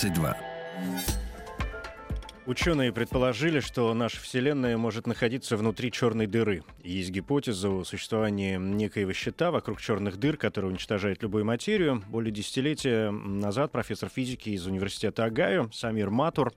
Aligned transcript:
22. 0.00 0.34
Ученые 2.46 2.90
предположили, 2.90 3.60
что 3.60 3.92
наша 3.92 4.18
Вселенная 4.18 4.78
может 4.78 5.06
находиться 5.06 5.58
внутри 5.58 5.92
черной 5.92 6.26
дыры. 6.26 6.64
Есть 6.82 7.10
гипотеза 7.10 7.68
о 7.68 7.84
существовании 7.84 8.56
некоего 8.56 9.12
щита 9.12 9.50
вокруг 9.50 9.78
черных 9.78 10.16
дыр, 10.16 10.38
который 10.38 10.70
уничтожает 10.70 11.22
любую 11.22 11.44
материю. 11.44 12.02
Более 12.08 12.32
десятилетия 12.32 13.10
назад 13.10 13.72
профессор 13.72 14.08
физики 14.08 14.48
из 14.48 14.66
университета 14.66 15.24
Агаю 15.24 15.70
Самир 15.70 16.08
Матур 16.08 16.52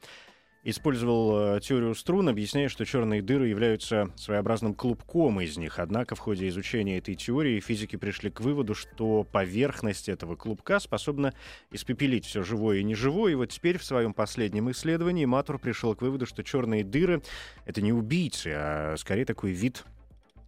использовал 0.64 1.58
э, 1.58 1.60
теорию 1.62 1.94
струн, 1.94 2.30
объясняя, 2.30 2.70
что 2.70 2.86
черные 2.86 3.22
дыры 3.22 3.48
являются 3.48 4.12
своеобразным 4.16 4.74
клубком 4.74 5.42
из 5.42 5.58
них. 5.58 5.80
Однако 5.80 6.16
в 6.16 6.20
ходе 6.20 6.48
изучения 6.48 6.98
этой 6.98 7.16
теории 7.16 7.60
физики 7.60 7.98
пришли 7.98 8.30
к 8.30 8.40
выводу, 8.40 8.74
что 8.74 9.24
поверхность 9.24 10.08
этого 10.08 10.36
клубка 10.36 10.80
способна 10.80 11.34
испепелить 11.72 12.26
все 12.26 12.44
живое 12.44 12.78
и 12.78 12.84
неживое. 12.84 13.34
И 13.34 13.36
вот 13.36 13.50
теперь 13.50 13.78
в 13.78 13.84
своем 13.84 14.14
последнем 14.14 14.72
исследовании 14.72 15.26
Матур 15.26 15.60
пришел 15.60 15.96
к 15.96 16.02
выводу, 16.02 16.26
что 16.26 16.44
черные 16.44 16.84
дыры— 16.84 17.22
это 17.66 17.82
не 17.82 17.92
убийцы, 17.92 18.54
а 18.56 18.96
скорее 18.98 19.26
такой 19.26 19.52
вид 19.52 19.84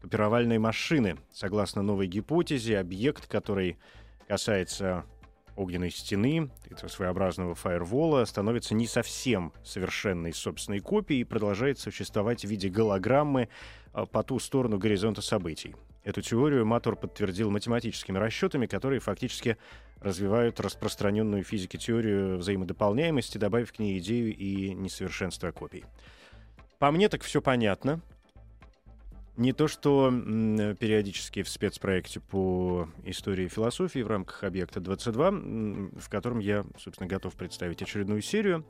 копировальной 0.01 0.59
машины. 0.59 1.17
Согласно 1.33 1.81
новой 1.81 2.07
гипотезе, 2.07 2.79
объект, 2.79 3.27
который 3.27 3.77
касается 4.27 5.05
огненной 5.55 5.91
стены, 5.91 6.49
этого 6.69 6.89
своеобразного 6.89 7.55
фаервола, 7.55 8.25
становится 8.25 8.75
не 8.75 8.87
совсем 8.87 9.53
совершенной 9.63 10.33
собственной 10.33 10.79
копией 10.79 11.21
и 11.21 11.25
продолжает 11.25 11.79
существовать 11.79 12.43
в 12.45 12.49
виде 12.49 12.69
голограммы 12.69 13.49
а, 13.93 14.05
по 14.05 14.23
ту 14.23 14.39
сторону 14.39 14.77
горизонта 14.77 15.21
событий. 15.21 15.75
Эту 16.03 16.21
теорию 16.21 16.65
Матур 16.65 16.95
подтвердил 16.95 17.49
математическими 17.49 18.17
расчетами, 18.17 18.67
которые 18.67 18.99
фактически 18.99 19.57
развивают 19.99 20.59
распространенную 20.59 21.43
в 21.43 21.47
физике 21.47 21.79
теорию 21.79 22.37
взаимодополняемости, 22.37 23.39
добавив 23.39 23.73
к 23.73 23.79
ней 23.79 23.97
идею 23.97 24.35
и 24.35 24.73
несовершенства 24.73 25.51
копий. 25.51 25.83
По 26.77 26.91
мне 26.91 27.09
так 27.09 27.23
все 27.23 27.41
понятно. 27.41 28.01
Не 29.37 29.51
то, 29.51 29.67
что 29.67 30.09
периодически 30.79 31.43
в 31.43 31.49
спецпроекте 31.49 32.21
по 32.21 32.87
истории 33.03 33.49
философии 33.49 33.99
в 33.99 34.07
рамках 34.07 34.43
объекта 34.45 34.79
22, 34.79 35.27
м, 35.27 35.91
в 35.99 36.09
котором 36.09 36.39
я, 36.39 36.65
собственно, 36.79 37.09
готов 37.09 37.33
представить 37.35 37.81
очередную 37.81 38.21
серию. 38.21 38.65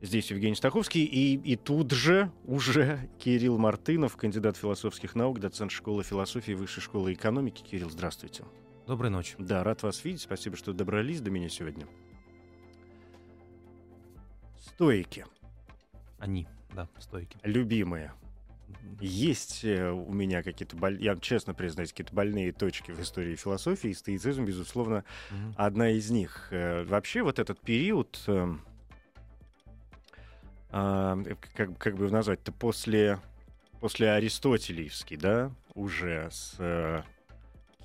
Здесь 0.00 0.30
Евгений 0.30 0.54
Стаховский, 0.54 1.04
и, 1.04 1.34
и 1.36 1.56
тут 1.56 1.90
же 1.90 2.30
уже 2.44 3.10
Кирилл 3.18 3.58
Мартынов, 3.58 4.16
кандидат 4.16 4.56
философских 4.56 5.16
наук, 5.16 5.40
доцент 5.40 5.72
школы 5.72 6.04
философии 6.04 6.52
Высшей 6.52 6.80
школы 6.80 7.12
экономики. 7.12 7.64
Кирилл, 7.64 7.90
здравствуйте. 7.90 8.44
Доброй 8.86 9.10
ночи. 9.10 9.34
Да, 9.38 9.64
рад 9.64 9.82
вас 9.82 10.04
видеть. 10.04 10.22
Спасибо, 10.22 10.56
что 10.56 10.72
добрались 10.72 11.20
до 11.20 11.32
меня 11.32 11.48
сегодня. 11.48 11.88
Стойки. 14.60 15.26
Они, 16.20 16.46
да, 16.72 16.88
стойки. 17.00 17.36
Любимые. 17.42 18.12
Есть 19.00 19.64
э, 19.64 19.90
у 19.90 20.12
меня 20.12 20.42
какие-то, 20.42 20.76
боль... 20.76 21.00
я 21.02 21.16
честно 21.16 21.54
признаюсь, 21.54 21.90
какие-то 21.90 22.14
больные 22.14 22.52
точки 22.52 22.90
в 22.90 23.00
истории 23.00 23.36
философии, 23.36 23.90
и 23.90 23.94
стоицизм, 23.94 24.44
безусловно, 24.44 25.04
Мгм. 25.30 25.54
одна 25.56 25.90
из 25.90 26.10
них. 26.10 26.48
Э, 26.50 26.82
Вообще 26.84 27.22
вот 27.22 27.38
этот 27.38 27.60
период, 27.60 28.20
э, 28.26 28.54
а, 30.70 31.18
как, 31.54 31.78
как 31.78 31.96
бы 31.96 32.04
его 32.04 32.12
назвать-то, 32.14 32.52
после, 32.52 33.18
после 33.80 34.10
аристотелевский, 34.10 35.16
да, 35.16 35.50
уже 35.74 36.28
с 36.30 36.56
э, 36.58 37.02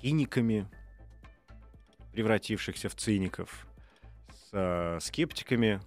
киниками, 0.02 0.68
превратившихся 2.12 2.88
в 2.88 2.94
циников, 2.94 3.66
с 4.32 4.50
э, 4.52 4.98
скептиками, 5.00 5.80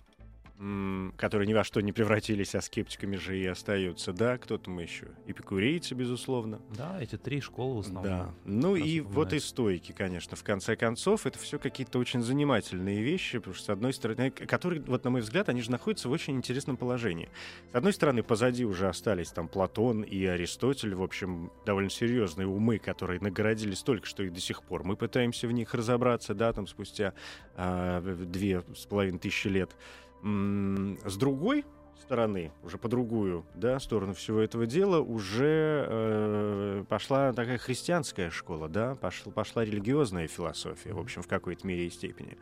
которые 1.18 1.47
ни 1.47 1.53
во 1.53 1.63
что 1.63 1.81
не 1.81 1.91
превратились, 1.91 2.56
а 2.56 2.62
скептиками 2.62 3.16
же 3.16 3.38
и 3.38 3.45
остаются, 3.45 4.12
да, 4.12 4.40
кто-то 4.40 4.72
мы 4.72 4.81
еще, 4.81 5.07
эпикурейцы, 5.28 5.94
безусловно. 5.94 6.59
Да, 6.75 7.00
эти 7.00 7.16
три 7.16 7.41
школы 7.41 7.75
в 7.75 7.79
основном. 7.81 8.03
Да. 8.03 8.34
Ну 8.45 8.75
и 8.75 9.00
вот 9.01 9.34
и 9.34 9.40
стойки, 9.40 9.91
конечно, 9.91 10.35
в 10.35 10.44
конце 10.44 10.75
концов, 10.75 11.28
это 11.28 11.38
все 11.38 11.59
какие-то 11.59 12.00
очень 12.00 12.23
занимательные 12.23 13.03
вещи, 13.03 13.38
потому 13.38 13.53
что, 13.53 13.66
с 13.66 13.69
одной 13.69 13.94
стороны, 13.94 14.31
к- 14.31 14.47
которые, 14.47 14.81
вот 14.81 15.03
на 15.03 15.12
мой 15.12 15.22
взгляд, 15.22 15.47
они 15.50 15.62
же 15.62 15.69
находятся 15.69 16.09
в 16.09 16.12
очень 16.12 16.35
интересном 16.35 16.75
положении. 16.75 17.29
С 17.72 17.75
одной 17.75 17.94
стороны, 17.94 18.24
позади 18.24 18.66
уже 18.66 18.88
остались 18.89 19.29
там 19.29 19.47
Платон 19.47 20.01
и 20.01 20.25
Аристотель, 20.25 20.95
в 20.95 21.03
общем, 21.03 21.51
довольно 21.68 21.91
серьезные 21.91 22.47
умы, 22.47 22.79
которые 22.79 23.19
наградили 23.19 23.75
столько, 23.75 24.07
что 24.07 24.24
и 24.24 24.29
до 24.31 24.39
сих 24.39 24.63
пор 24.63 24.84
мы 24.84 24.95
пытаемся 24.95 25.47
в 25.47 25.51
них 25.51 25.75
разобраться, 25.75 26.34
да, 26.34 26.51
там 26.51 26.66
спустя 26.66 27.13
в 27.56 28.25
две 28.25 28.63
с 28.75 28.85
половиной 28.88 29.19
тысячи 29.19 29.47
лет. 29.47 29.75
С 30.22 31.17
другой 31.17 31.66
стороны, 32.01 32.51
уже 32.63 32.78
по 32.78 32.88
другую 32.88 33.45
да, 33.53 33.79
сторону 33.79 34.13
всего 34.13 34.39
этого 34.39 34.66
дела, 34.66 35.00
уже 35.00 35.85
э, 35.89 36.83
пошла 36.88 37.33
такая 37.33 37.57
христианская 37.57 38.29
школа, 38.29 38.69
да, 38.69 38.95
пошла, 38.95 39.31
пошла 39.31 39.66
религиозная 39.66 40.27
философия, 40.27 40.94
в 40.94 41.00
общем, 41.00 41.22
в 41.22 41.27
какой-то 41.27 41.66
мере 41.67 41.88
и 41.88 41.89
степени. 41.89 42.38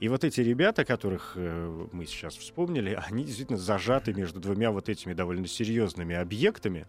И 0.00 0.08
вот 0.08 0.22
эти 0.22 0.40
ребята, 0.40 0.84
которых 0.84 1.32
э, 1.34 1.86
мы 1.92 2.06
сейчас 2.06 2.36
вспомнили, 2.36 2.98
они 3.08 3.24
действительно 3.24 3.58
зажаты 3.58 4.14
между 4.14 4.38
двумя 4.38 4.70
вот 4.70 4.88
этими 4.88 5.12
довольно 5.12 5.46
серьезными 5.48 6.14
объектами, 6.14 6.86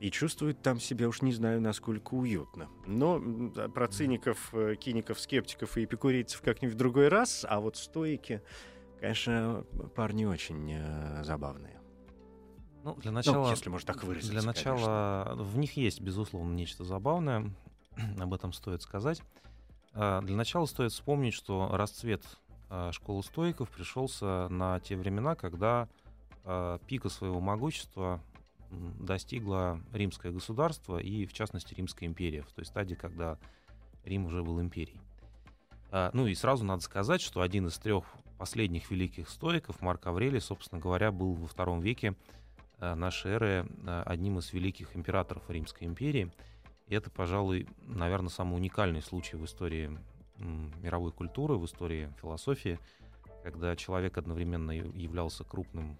и 0.00 0.10
чувствуют 0.10 0.62
там 0.62 0.80
себя 0.80 1.08
уж 1.08 1.22
не 1.22 1.32
знаю, 1.32 1.60
насколько 1.60 2.14
уютно. 2.14 2.68
Но 2.86 3.20
да, 3.54 3.68
про 3.68 3.88
циников, 3.88 4.52
э, 4.52 4.76
киников, 4.76 5.20
скептиков 5.20 5.76
и 5.76 5.84
эпикурейцев 5.84 6.42
как-нибудь 6.42 6.74
в 6.74 6.78
другой 6.78 7.08
раз, 7.08 7.46
а 7.48 7.60
вот 7.60 7.76
стойки, 7.76 8.42
конечно, 9.00 9.64
парни 9.94 10.24
очень 10.24 10.72
э, 10.72 11.24
забавные. 11.24 11.80
Ну, 12.82 12.94
для 12.96 13.10
Ну, 13.12 13.16
начала, 13.16 13.50
если 13.50 13.70
можно 13.70 13.94
так 13.94 14.04
выразиться. 14.04 14.32
для 14.32 14.42
начала 14.42 15.34
в 15.36 15.56
них 15.56 15.76
есть, 15.76 16.00
безусловно, 16.00 16.52
нечто 16.52 16.84
забавное. 16.84 17.50
Об 18.20 18.34
этом 18.34 18.52
стоит 18.52 18.82
сказать. 18.82 19.22
А, 19.94 20.20
Для 20.20 20.36
начала 20.36 20.66
стоит 20.66 20.92
вспомнить, 20.92 21.32
что 21.32 21.70
расцвет 21.72 22.22
а, 22.68 22.92
школы 22.92 23.22
стоиков 23.22 23.70
пришелся 23.70 24.48
на 24.50 24.80
те 24.80 24.96
времена, 24.96 25.34
когда 25.34 25.88
а, 26.44 26.78
пика 26.86 27.08
своего 27.08 27.40
могущества 27.40 28.20
достигло 28.70 29.80
римское 29.92 30.32
государство 30.32 30.98
и, 30.98 31.26
в 31.26 31.32
частности, 31.32 31.74
Римская 31.74 32.08
империя, 32.08 32.42
в 32.42 32.52
той 32.52 32.64
стадии, 32.64 32.94
когда 32.94 33.38
Рим 34.04 34.26
уже 34.26 34.42
был 34.42 34.60
империей. 34.60 35.00
А, 35.90 36.10
Ну 36.12 36.26
и 36.26 36.34
сразу 36.34 36.64
надо 36.64 36.82
сказать, 36.82 37.20
что 37.20 37.40
один 37.40 37.68
из 37.68 37.78
трех 37.78 38.04
последних 38.38 38.90
великих 38.90 39.28
стоиков, 39.28 39.80
Марк 39.80 40.06
Аврелий, 40.06 40.40
собственно 40.40 40.80
говоря, 40.80 41.12
был 41.12 41.34
во 41.34 41.46
втором 41.46 41.80
веке 41.80 42.14
э, 42.80 42.94
нашей 42.94 43.32
эры 43.32 43.66
э, 43.86 44.02
одним 44.04 44.38
из 44.38 44.52
великих 44.52 44.96
императоров 44.96 45.48
Римской 45.48 45.86
империи. 45.86 46.32
И 46.88 46.94
это, 46.94 47.10
пожалуй, 47.10 47.68
наверное, 47.82 48.28
самый 48.28 48.56
уникальный 48.56 49.02
случай 49.02 49.36
в 49.36 49.44
истории 49.44 49.96
мировой 50.82 51.12
культуры, 51.12 51.54
в 51.54 51.64
истории 51.64 52.12
философии, 52.20 52.80
когда 53.44 53.76
человек 53.76 54.18
одновременно 54.18 54.72
являлся 54.72 55.44
крупным 55.44 55.96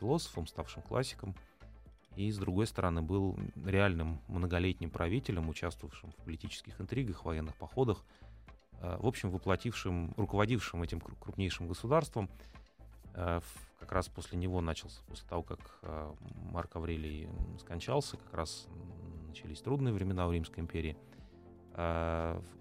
философом, 0.00 0.48
ставшим 0.48 0.82
классиком, 0.82 1.36
и, 2.16 2.30
с 2.30 2.38
другой 2.38 2.66
стороны, 2.66 3.02
был 3.02 3.38
реальным 3.64 4.20
многолетним 4.26 4.90
правителем, 4.90 5.48
участвовавшим 5.48 6.10
в 6.10 6.16
политических 6.16 6.80
интригах, 6.80 7.24
военных 7.24 7.54
походах, 7.56 8.04
э, 8.80 8.96
в 8.98 9.06
общем, 9.06 9.30
воплотившим, 9.30 10.14
руководившим 10.16 10.82
этим 10.82 10.98
кру- 10.98 11.16
крупнейшим 11.20 11.68
государством. 11.68 12.28
Э, 13.14 13.40
Как 13.78 13.92
раз 13.92 14.08
после 14.08 14.38
него 14.38 14.62
начался, 14.62 15.02
после 15.06 15.28
того, 15.28 15.42
как 15.42 15.60
э, 15.82 16.14
Марк 16.50 16.74
Аврелий 16.76 17.28
скончался, 17.60 18.16
как 18.16 18.32
раз 18.32 18.66
начались 19.28 19.60
трудные 19.60 19.92
времена 19.92 20.26
в 20.26 20.32
Римской 20.32 20.62
империи. 20.62 20.96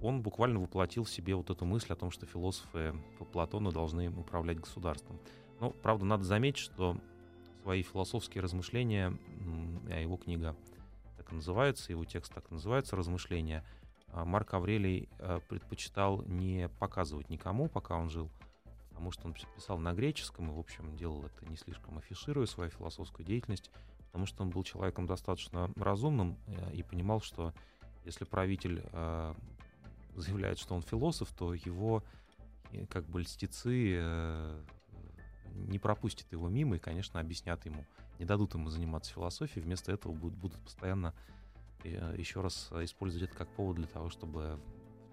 Он 0.01 0.21
буквально 0.21 0.59
воплотил 0.59 1.05
в 1.05 1.09
себе 1.09 1.35
вот 1.35 1.49
эту 1.49 1.63
мысль 1.63 1.93
о 1.93 1.95
том, 1.95 2.11
что 2.11 2.25
философы 2.25 2.93
по 3.17 3.23
Платону 3.23 3.71
должны 3.71 4.09
управлять 4.09 4.59
государством. 4.59 5.21
Но, 5.61 5.69
правда, 5.69 6.03
надо 6.03 6.25
заметить, 6.25 6.59
что 6.59 6.97
свои 7.65 7.81
философские 7.81 8.43
размышления, 8.43 9.17
а 9.89 9.99
его 9.99 10.17
книга 10.17 10.55
так 11.17 11.31
и 11.31 11.35
называется, 11.35 11.91
его 11.91 12.05
текст 12.05 12.31
так 12.31 12.45
и 12.51 12.53
называется 12.53 12.95
«Размышления», 12.95 13.65
Марк 14.13 14.53
Аврелий 14.53 15.09
предпочитал 15.49 16.21
не 16.27 16.69
показывать 16.79 17.31
никому, 17.31 17.67
пока 17.67 17.95
он 17.95 18.11
жил, 18.11 18.29
потому 18.89 19.09
что 19.09 19.25
он 19.25 19.33
писал 19.33 19.79
на 19.79 19.93
греческом 19.93 20.51
и, 20.51 20.53
в 20.53 20.59
общем, 20.59 20.95
делал 20.95 21.25
это 21.25 21.43
не 21.49 21.57
слишком 21.57 21.97
афишируя 21.97 22.45
свою 22.45 22.69
философскую 22.69 23.25
деятельность, 23.25 23.71
потому 24.05 24.27
что 24.27 24.43
он 24.43 24.51
был 24.51 24.63
человеком 24.63 25.07
достаточно 25.07 25.71
разумным 25.75 26.37
и 26.71 26.83
понимал, 26.83 27.19
что 27.19 27.51
если 28.03 28.25
правитель 28.25 28.83
заявляет, 30.13 30.59
что 30.59 30.75
он 30.75 30.83
философ, 30.83 31.33
то 31.35 31.55
его 31.55 32.03
как 32.91 33.05
бы 33.05 33.21
льстецы 33.21 33.99
не 35.53 35.79
пропустят 35.79 36.31
его 36.31 36.49
мимо 36.49 36.75
и, 36.75 36.79
конечно, 36.79 37.19
объяснят 37.19 37.63
ему, 37.65 37.85
не 38.19 38.25
дадут 38.25 38.53
ему 38.53 38.69
заниматься 38.69 39.11
философией, 39.11 39.63
вместо 39.63 39.91
этого 39.91 40.13
будут, 40.13 40.37
будут 40.37 40.59
постоянно 40.59 41.13
э, 41.83 42.15
еще 42.17 42.41
раз 42.41 42.71
использовать 42.81 43.29
это 43.29 43.37
как 43.37 43.49
повод 43.49 43.77
для 43.77 43.87
того, 43.87 44.09
чтобы 44.09 44.59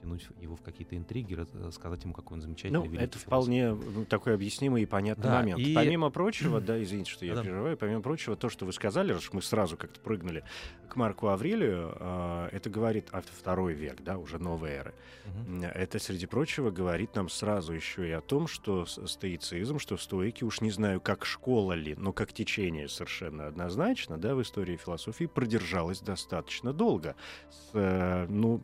втянуть 0.03 0.27
его 0.41 0.57
в 0.57 0.63
какие-то 0.63 0.97
интриги, 0.97 1.35
рассказать 1.35 2.03
ему, 2.03 2.13
какой 2.13 2.37
он 2.37 2.43
замечательный. 2.43 2.89
Ну, 2.89 2.99
это 2.99 3.19
вполне 3.19 3.77
такой 4.09 4.35
объяснимый 4.35 4.83
и 4.83 4.87
понятный 4.87 5.25
да, 5.25 5.39
момент. 5.39 5.61
И... 5.61 5.75
Помимо 5.75 6.11
прочего, 6.11 6.61
да, 6.61 6.83
извините, 6.83 7.11
что 7.11 7.25
я 7.25 7.35
да. 7.35 7.43
прерываю, 7.43 7.77
помимо 7.77 8.03
прочего, 8.03 8.37
то, 8.37 8.49
что 8.49 8.67
вы 8.67 8.73
сказали, 8.73 9.13
раз 9.13 9.33
мы 9.33 9.43
сразу 9.43 9.77
как-то 9.77 10.01
прыгнули 10.01 10.45
к 10.89 10.97
Марку 10.97 11.29
Аврелию, 11.29 11.97
э, 11.99 12.49
это 12.53 12.69
говорит 12.69 13.09
о 13.13 13.23
второй 13.23 13.75
век, 13.75 14.03
да, 14.03 14.19
уже 14.19 14.39
новой 14.39 14.71
эры. 14.71 14.95
Угу. 15.25 15.65
Это, 15.65 15.99
среди 15.99 16.27
прочего, 16.27 16.71
говорит 16.71 17.15
нам 17.15 17.29
сразу 17.29 17.73
еще 17.73 18.09
и 18.09 18.11
о 18.11 18.21
том, 18.21 18.47
что 18.47 18.85
стоицизм, 18.87 19.79
что 19.79 19.97
стойки, 19.97 20.45
уж 20.45 20.61
не 20.61 20.71
знаю, 20.71 21.01
как 21.01 21.25
школа 21.25 21.73
ли, 21.73 21.95
но 21.95 22.13
как 22.13 22.33
течение 22.33 22.89
совершенно 22.89 23.47
однозначно, 23.47 24.19
да, 24.19 24.35
в 24.35 24.43
истории 24.43 24.77
философии 24.77 25.25
продержалось 25.25 26.01
достаточно 26.01 26.73
долго. 26.73 27.15
С, 27.51 27.71
э, 27.73 28.27
ну, 28.29 28.61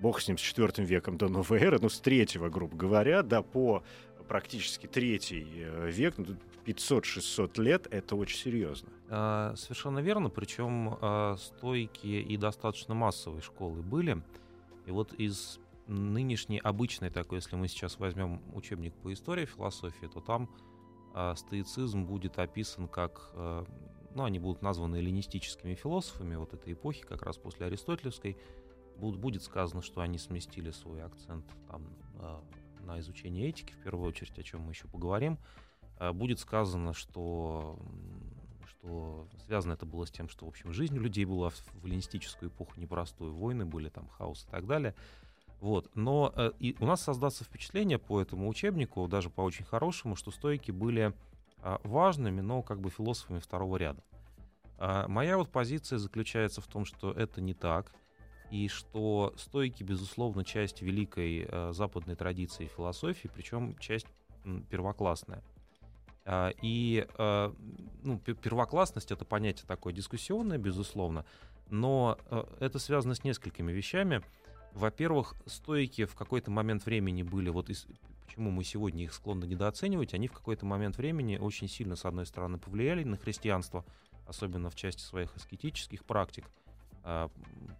бог 0.00 0.20
с 0.20 0.28
ним, 0.28 0.38
с 0.38 0.40
4 0.40 0.67
IV 0.68 0.84
веком 0.84 1.18
до 1.18 1.28
новой 1.28 1.60
эры, 1.60 1.78
ну, 1.80 1.88
с 1.88 2.00
третьего, 2.00 2.48
грубо 2.48 2.76
говоря, 2.76 3.22
да, 3.22 3.42
по 3.42 3.82
практически 4.28 4.86
третий 4.86 5.46
э, 5.56 5.90
век, 5.90 6.14
500-600 6.68 7.52
ну, 7.56 7.62
лет, 7.62 7.88
это 7.90 8.14
очень 8.14 8.36
серьезно. 8.36 8.90
А, 9.08 9.54
совершенно 9.56 10.00
верно, 10.00 10.28
причем 10.28 10.98
а, 11.00 11.36
стойкие 11.38 12.20
и 12.20 12.36
достаточно 12.36 12.94
массовые 12.94 13.40
школы 13.40 13.80
были. 13.82 14.22
И 14.86 14.90
вот 14.90 15.14
из 15.14 15.58
нынешней 15.86 16.58
обычной 16.58 17.10
такой, 17.10 17.38
если 17.38 17.56
мы 17.56 17.68
сейчас 17.68 17.98
возьмем 17.98 18.42
учебник 18.52 18.94
по 18.94 19.12
истории 19.12 19.46
философии, 19.46 20.06
то 20.06 20.20
там 20.20 20.50
а, 21.14 21.34
стоицизм 21.34 22.04
будет 22.04 22.38
описан 22.38 22.86
как, 22.86 23.32
ну, 24.14 24.24
они 24.24 24.38
будут 24.38 24.62
названы 24.62 24.96
эллинистическими 24.96 25.74
философами 25.74 26.36
вот 26.36 26.52
этой 26.52 26.74
эпохи, 26.74 27.02
как 27.02 27.22
раз 27.22 27.38
после 27.38 27.66
аристотелевской, 27.66 28.36
будет 28.98 29.42
сказано, 29.42 29.82
что 29.82 30.00
они 30.00 30.18
сместили 30.18 30.70
свой 30.70 31.02
акцент 31.02 31.44
там, 31.68 31.86
а, 32.16 32.42
на 32.80 32.98
изучение 33.00 33.48
этики, 33.48 33.72
в 33.72 33.82
первую 33.82 34.08
очередь, 34.08 34.38
о 34.38 34.42
чем 34.42 34.62
мы 34.62 34.72
еще 34.72 34.88
поговорим. 34.88 35.38
А, 35.98 36.12
будет 36.12 36.40
сказано, 36.40 36.92
что, 36.92 37.78
что 38.66 39.28
связано 39.46 39.74
это 39.74 39.86
было 39.86 40.04
с 40.04 40.10
тем, 40.10 40.28
что, 40.28 40.46
в 40.46 40.48
общем, 40.48 40.72
жизнь 40.72 40.98
у 40.98 41.00
людей 41.00 41.24
была 41.24 41.50
в 41.50 41.86
эллинистическую 41.86 42.50
эпоху 42.50 42.72
непростую, 42.76 43.34
войны 43.34 43.64
были, 43.64 43.88
там, 43.88 44.08
хаос 44.08 44.44
и 44.46 44.50
так 44.50 44.66
далее. 44.66 44.94
Вот. 45.60 45.90
Но 45.94 46.32
э, 46.36 46.52
и 46.58 46.76
у 46.80 46.86
нас 46.86 47.02
создастся 47.02 47.44
впечатление 47.44 47.98
по 47.98 48.20
этому 48.20 48.48
учебнику, 48.48 49.06
даже 49.08 49.30
по 49.30 49.40
очень 49.42 49.64
хорошему, 49.64 50.14
что 50.16 50.30
стойки 50.30 50.70
были 50.70 51.12
э, 51.62 51.78
важными, 51.82 52.40
но 52.40 52.62
как 52.62 52.80
бы 52.80 52.90
философами 52.90 53.38
второго 53.38 53.76
ряда. 53.76 54.02
Моя 55.08 55.38
вот 55.38 55.50
позиция 55.50 55.98
заключается 55.98 56.60
в 56.60 56.68
том, 56.68 56.84
что 56.84 57.10
это 57.10 57.40
не 57.40 57.52
так 57.52 57.92
и 58.50 58.68
что 58.68 59.34
стойки, 59.36 59.82
безусловно, 59.82 60.44
часть 60.44 60.82
великой 60.82 61.46
э, 61.48 61.72
западной 61.72 62.16
традиции 62.16 62.66
философии, 62.66 63.30
причем 63.32 63.76
часть 63.78 64.06
м, 64.44 64.62
первоклассная. 64.64 65.42
А, 66.24 66.52
и 66.62 67.06
э, 67.16 67.52
ну, 68.02 68.18
первоклассность 68.18 69.10
это 69.10 69.24
понятие 69.24 69.66
такое 69.66 69.92
дискуссионное, 69.92 70.58
безусловно, 70.58 71.24
но 71.70 72.18
э, 72.30 72.44
это 72.60 72.78
связано 72.78 73.14
с 73.14 73.24
несколькими 73.24 73.72
вещами. 73.72 74.22
Во-первых, 74.74 75.34
стойки 75.46 76.04
в 76.04 76.14
какой-то 76.14 76.50
момент 76.50 76.84
времени 76.84 77.22
были, 77.22 77.48
вот 77.48 77.70
из, 77.70 77.86
почему 78.26 78.50
мы 78.50 78.62
сегодня 78.64 79.04
их 79.04 79.14
склонны 79.14 79.44
недооценивать, 79.44 80.14
они 80.14 80.28
в 80.28 80.32
какой-то 80.32 80.66
момент 80.66 80.98
времени 80.98 81.38
очень 81.38 81.68
сильно, 81.68 81.96
с 81.96 82.04
одной 82.04 82.26
стороны, 82.26 82.58
повлияли 82.58 83.04
на 83.04 83.16
христианство, 83.16 83.84
особенно 84.26 84.68
в 84.68 84.74
части 84.74 85.00
своих 85.00 85.34
аскетических 85.34 86.04
практик, 86.04 86.44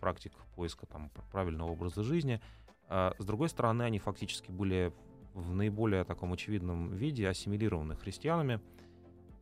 практик 0.01 0.33
поиска 0.55 0.87
там, 0.87 1.11
правильного 1.31 1.71
образа 1.71 2.03
жизни. 2.03 2.41
А 2.89 3.15
с 3.19 3.25
другой 3.25 3.49
стороны, 3.49 3.83
они 3.83 3.99
фактически 3.99 4.51
были 4.51 4.93
в 5.35 5.55
наиболее 5.55 6.05
таком 6.05 6.33
очевидном 6.33 6.95
виде 6.95 7.29
ассимилированы 7.29 7.97
христианами, 7.97 8.61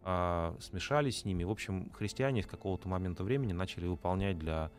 а, 0.02 0.56
смешались 0.60 1.20
с 1.20 1.24
ними. 1.24 1.44
В 1.44 1.50
общем, 1.50 1.90
христиане 1.92 2.42
с 2.42 2.46
какого-то 2.46 2.88
момента 2.88 3.24
времени 3.24 3.52
начали 3.52 3.86
выполнять 3.86 4.38
для 4.38 4.70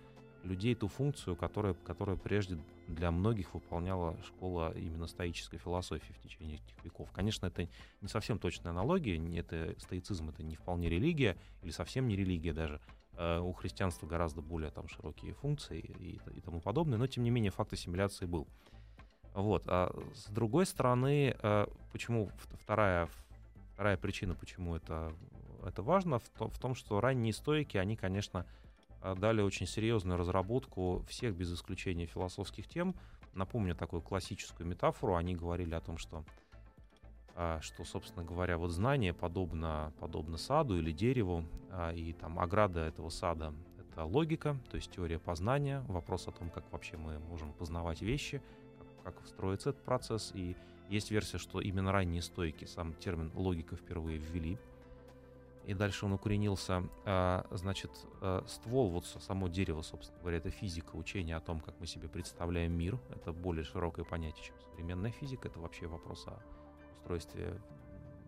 людей 0.43 0.75
ту 0.75 0.87
функцию, 0.87 1.35
которая, 1.35 1.73
которая 1.73 2.15
прежде 2.15 2.59
для 2.87 3.11
многих 3.11 3.53
выполняла 3.53 4.15
школа 4.23 4.71
именно 4.77 5.07
стоической 5.07 5.59
философии 5.59 6.13
в 6.13 6.19
течение 6.19 6.57
этих 6.57 6.83
веков. 6.85 7.11
Конечно, 7.11 7.47
это 7.47 7.67
не 8.01 8.07
совсем 8.07 8.39
точная 8.39 8.71
аналогия, 8.71 9.17
это 9.37 9.75
стоицизм 9.79 10.29
это 10.29 10.43
не 10.43 10.55
вполне 10.55 10.87
религия 10.87 11.37
или 11.63 11.71
совсем 11.71 12.07
не 12.07 12.15
религия 12.15 12.53
даже, 12.53 12.79
Э, 12.79 12.96
у 13.17 13.51
христианства 13.53 14.05
гораздо 14.05 14.41
более 14.41 14.69
там 14.69 14.87
широкие 14.87 15.33
функции 15.33 15.79
и, 15.79 16.19
и 16.35 16.41
тому 16.41 16.61
подобное, 16.61 16.97
но 16.97 17.07
тем 17.07 17.23
не 17.23 17.31
менее 17.31 17.51
факт 17.51 17.73
ассимиляции 17.73 18.25
был. 18.25 18.47
Вот. 19.37 19.65
А 19.67 19.95
с 20.15 20.31
другой 20.31 20.65
стороны, 20.65 21.35
э, 21.39 21.67
почему 21.91 22.31
вторая, 22.63 23.07
вторая 23.73 23.95
причина, 23.95 24.33
почему 24.33 24.75
это, 24.75 25.13
это 25.63 25.83
важно, 25.83 26.17
в, 26.17 26.27
то, 26.29 26.49
в 26.49 26.57
том, 26.57 26.73
что 26.73 26.99
ранние 26.99 27.33
стойки, 27.33 27.77
они, 27.77 27.95
конечно, 27.95 28.47
э, 29.03 29.13
дали 29.15 29.41
очень 29.41 29.67
серьезную 29.67 30.17
разработку 30.17 31.05
всех 31.07 31.35
без 31.35 31.53
исключения 31.53 32.07
философских 32.07 32.67
тем. 32.67 32.95
Напомню 33.35 33.75
такую 33.75 34.01
классическую 34.01 34.67
метафору. 34.67 35.15
Они 35.15 35.35
говорили 35.35 35.75
о 35.75 35.81
том, 35.81 35.99
что 35.99 36.25
что, 37.61 37.83
собственно 37.83 38.25
говоря, 38.25 38.57
вот 38.57 38.71
знание 38.71 39.13
подобно, 39.13 39.93
подобно 39.99 40.37
саду 40.37 40.77
или 40.77 40.91
дереву, 40.91 41.45
а, 41.69 41.93
и 41.93 42.13
там 42.13 42.39
ограда 42.39 42.79
этого 42.79 43.09
сада— 43.09 43.53
это 43.77 44.05
логика, 44.05 44.57
то 44.71 44.75
есть 44.75 44.91
теория 44.91 45.19
познания, 45.19 45.83
вопрос 45.87 46.27
о 46.27 46.31
том, 46.31 46.49
как 46.49 46.71
вообще 46.71 46.97
мы 46.97 47.19
можем 47.19 47.53
познавать 47.53 48.01
вещи, 48.01 48.41
как, 49.03 49.13
как 49.15 49.27
строится 49.27 49.69
этот 49.69 49.83
процесс, 49.83 50.31
и 50.33 50.55
есть 50.89 51.11
версия, 51.11 51.37
что 51.37 51.61
именно 51.61 51.91
ранние 51.91 52.23
стойки 52.23 52.65
сам 52.65 52.93
термин 52.95 53.31
логика 53.35 53.75
впервые 53.75 54.17
ввели, 54.17 54.57
и 55.67 55.75
дальше 55.75 56.05
он 56.05 56.13
укоренился. 56.13 56.89
А, 57.05 57.45
значит, 57.51 57.91
ствол, 58.47 58.89
вот 58.89 59.05
само 59.05 59.47
дерево, 59.47 59.81
собственно 59.81 60.19
говоря, 60.21 60.37
это 60.37 60.49
физика, 60.49 60.95
учение 60.95 61.35
о 61.35 61.41
том, 61.41 61.59
как 61.59 61.79
мы 61.79 61.85
себе 61.85 62.07
представляем 62.07 62.71
мир. 62.71 62.97
Это 63.09 63.33
более 63.33 63.65
широкое 63.65 64.05
понятие, 64.05 64.45
чем 64.45 64.55
современная 64.71 65.11
физика. 65.11 65.49
Это 65.49 65.59
вообще 65.59 65.85
вопрос 65.87 66.25
о 66.25 66.41
устройстве 67.07 67.59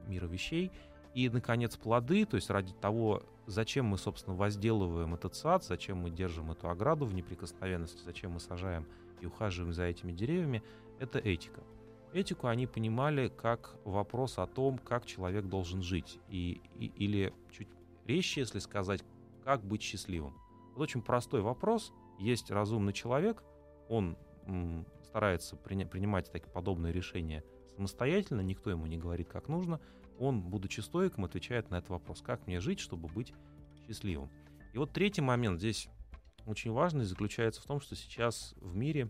мира 0.08 0.26
вещей. 0.26 0.72
И, 1.14 1.30
наконец, 1.30 1.76
плоды, 1.76 2.26
то 2.26 2.36
есть 2.36 2.50
ради 2.50 2.74
того, 2.74 3.24
зачем 3.46 3.86
мы, 3.86 3.98
собственно, 3.98 4.36
возделываем 4.36 5.14
этот 5.16 5.36
сад, 5.36 5.64
зачем 5.64 5.98
мы 5.98 6.10
держим 6.10 6.52
эту 6.52 6.70
ограду 6.70 7.06
в 7.06 7.14
неприкосновенности, 7.14 8.02
зачем 8.06 8.32
мы 8.32 8.40
сажаем 8.40 8.86
и 9.22 9.26
ухаживаем 9.26 9.74
за 9.74 9.84
этими 9.84 10.12
деревьями, 10.12 10.64
это 11.00 11.20
этика. 11.20 11.62
Этику 12.14 12.48
они 12.48 12.68
понимали 12.68 13.28
как 13.28 13.76
вопрос 13.86 14.40
о 14.40 14.48
том, 14.48 14.78
как 14.78 15.06
человек 15.06 15.46
должен 15.46 15.82
жить. 15.82 16.20
И, 16.30 16.62
и, 16.76 16.86
или 16.96 17.34
чуть 17.52 17.68
резче, 18.06 18.42
если 18.42 18.60
сказать, 18.60 19.04
как 19.44 19.64
быть 19.64 19.82
счастливым. 19.82 20.34
Вот 20.76 20.84
очень 20.84 21.02
простой 21.02 21.42
вопрос. 21.42 21.92
Есть 22.18 22.52
разумный 22.52 22.94
человек, 22.94 23.44
он 23.90 24.18
м, 24.46 24.86
старается 25.04 25.56
при, 25.56 25.84
принимать 25.86 26.32
такие 26.32 26.52
подобные 26.52 26.94
решения 26.94 27.44
самостоятельно, 27.80 28.42
никто 28.42 28.70
ему 28.70 28.88
не 28.88 28.98
говорит, 28.98 29.30
как 29.30 29.48
нужно. 29.48 29.80
Он, 30.20 30.42
будучи 30.42 30.82
стоиком, 30.82 31.24
отвечает 31.24 31.70
на 31.70 31.78
этот 31.78 31.92
вопрос, 31.92 32.22
как 32.22 32.46
мне 32.46 32.60
жить, 32.60 32.82
чтобы 32.82 33.08
быть 33.08 33.34
счастливым. 33.88 34.30
И 34.74 34.78
вот 34.78 34.92
третий 34.92 35.22
момент 35.22 35.60
здесь 35.60 35.88
очень 36.46 36.72
важный 36.72 37.06
заключается 37.06 37.62
в 37.62 37.66
том, 37.66 37.80
что 37.80 37.96
сейчас 37.96 38.54
в 38.58 38.76
мире, 38.76 39.10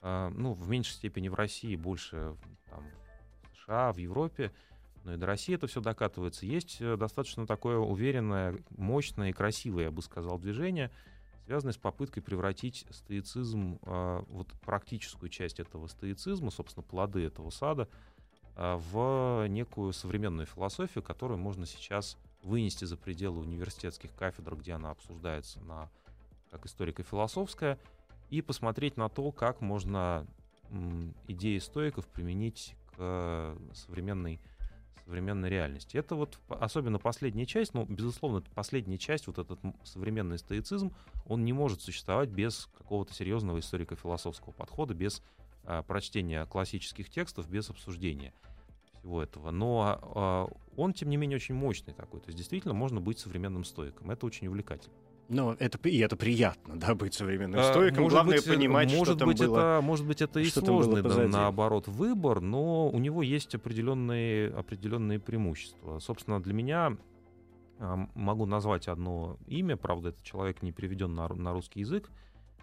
э, 0.00 0.28
ну, 0.32 0.52
в 0.52 0.68
меньшей 0.68 0.92
степени 0.92 1.28
в 1.28 1.34
России, 1.34 1.74
больше 1.74 2.36
там, 2.70 2.84
в 3.50 3.64
США, 3.64 3.92
в 3.92 3.96
Европе, 3.96 4.52
но 5.02 5.14
и 5.14 5.16
до 5.16 5.26
России 5.26 5.56
это 5.56 5.66
все 5.66 5.80
докатывается. 5.80 6.46
Есть 6.46 6.76
э, 6.80 6.96
достаточно 6.96 7.48
такое 7.48 7.78
уверенное, 7.78 8.56
мощное 8.70 9.30
и 9.30 9.32
красивое, 9.32 9.84
я 9.84 9.90
бы 9.90 10.02
сказал, 10.02 10.38
движение– 10.38 10.92
связанный 11.48 11.72
с 11.72 11.78
попыткой 11.78 12.22
превратить 12.22 12.84
стоицизм, 12.90 13.78
а, 13.84 14.22
вот 14.28 14.52
практическую 14.60 15.30
часть 15.30 15.60
этого 15.60 15.86
стоицизма, 15.86 16.50
собственно, 16.50 16.82
плоды 16.82 17.24
этого 17.24 17.48
сада, 17.48 17.88
а, 18.54 18.76
в 18.76 19.48
некую 19.48 19.94
современную 19.94 20.44
философию, 20.44 21.02
которую 21.02 21.38
можно 21.38 21.64
сейчас 21.64 22.18
вынести 22.42 22.84
за 22.84 22.98
пределы 22.98 23.40
университетских 23.40 24.14
кафедр, 24.14 24.56
где 24.56 24.74
она 24.74 24.90
обсуждается 24.90 25.58
на, 25.60 25.88
как 26.50 26.66
историко-философская, 26.66 27.78
и 28.28 28.42
посмотреть 28.42 28.98
на 28.98 29.08
то, 29.08 29.32
как 29.32 29.62
можно 29.62 30.26
идеи 31.28 31.56
стоиков 31.60 32.06
применить 32.08 32.74
к 32.94 33.56
современной 33.72 34.38
современной 35.04 35.48
реальности. 35.48 35.96
Это 35.96 36.14
вот 36.14 36.38
особенно 36.48 36.98
последняя 36.98 37.46
часть, 37.46 37.74
ну, 37.74 37.84
безусловно, 37.84 38.42
последняя 38.54 38.98
часть, 38.98 39.26
вот 39.26 39.38
этот 39.38 39.60
современный 39.84 40.38
стоицизм, 40.38 40.92
он 41.26 41.44
не 41.44 41.52
может 41.52 41.80
существовать 41.82 42.28
без 42.28 42.68
какого-то 42.78 43.14
серьезного 43.14 43.60
историко-философского 43.60 44.52
подхода, 44.52 44.94
без 44.94 45.22
а, 45.64 45.82
прочтения 45.82 46.44
классических 46.46 47.10
текстов, 47.10 47.48
без 47.48 47.70
обсуждения 47.70 48.32
всего 48.98 49.22
этого. 49.22 49.50
Но 49.50 49.98
а, 50.14 50.48
он, 50.76 50.92
тем 50.92 51.10
не 51.10 51.16
менее, 51.16 51.36
очень 51.36 51.54
мощный 51.54 51.94
такой. 51.94 52.20
То 52.20 52.28
есть 52.28 52.38
действительно 52.38 52.74
можно 52.74 53.00
быть 53.00 53.18
современным 53.18 53.64
стоиком. 53.64 54.10
Это 54.10 54.26
очень 54.26 54.48
увлекательно. 54.48 54.94
Но 55.28 55.54
это, 55.58 55.78
и 55.86 55.98
это 55.98 56.16
приятно, 56.16 56.80
да, 56.80 56.94
быть 56.94 57.12
современным 57.12 57.60
а, 57.60 57.64
стоиком. 57.64 58.04
Может 58.04 58.14
Главное 58.14 58.38
быть, 58.38 58.46
понимать, 58.46 58.90
может 58.90 59.08
что 59.08 59.18
там 59.18 59.28
быть, 59.28 59.38
было. 59.38 59.58
Это, 59.58 59.80
может 59.82 60.06
быть, 60.06 60.22
это 60.22 60.40
и 60.40 60.46
сложный, 60.46 61.02
да, 61.02 61.28
наоборот, 61.28 61.86
выбор, 61.86 62.40
но 62.40 62.88
у 62.88 62.98
него 62.98 63.22
есть 63.22 63.54
определенные, 63.54 64.48
определенные 64.48 65.18
преимущества. 65.18 65.98
Собственно, 65.98 66.42
для 66.42 66.54
меня 66.54 66.96
а, 67.78 68.08
могу 68.14 68.46
назвать 68.46 68.88
одно 68.88 69.36
имя, 69.46 69.76
правда, 69.76 70.08
этот 70.08 70.22
человек 70.24 70.62
не 70.62 70.72
переведен 70.72 71.14
на, 71.14 71.28
на 71.28 71.52
русский 71.52 71.80
язык, 71.80 72.10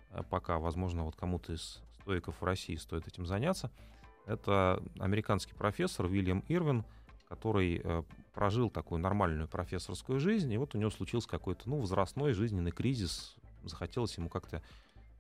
а, 0.09 0.23
пока, 0.23 0.57
возможно, 0.57 1.03
вот 1.03 1.15
кому-то 1.15 1.53
из 1.53 1.83
стоиков 2.01 2.35
в 2.41 2.43
России 2.43 2.75
стоит 2.77 3.07
этим 3.07 3.27
заняться. 3.27 3.69
Это 4.25 4.81
американский 4.99 5.53
профессор 5.53 6.07
Уильям 6.07 6.43
Ирвин, 6.47 6.83
который 7.27 7.81
э, 7.83 8.03
прожил 8.33 8.69
такую 8.69 8.99
нормальную 8.99 9.47
профессорскую 9.47 10.19
жизнь, 10.19 10.51
и 10.51 10.57
вот 10.57 10.75
у 10.75 10.77
него 10.77 10.91
случился 10.91 11.27
какой-то, 11.27 11.69
ну, 11.69 11.79
возрастной 11.79 12.33
жизненный 12.33 12.71
кризис, 12.71 13.35
захотелось 13.63 14.17
ему 14.17 14.29
как-то 14.29 14.61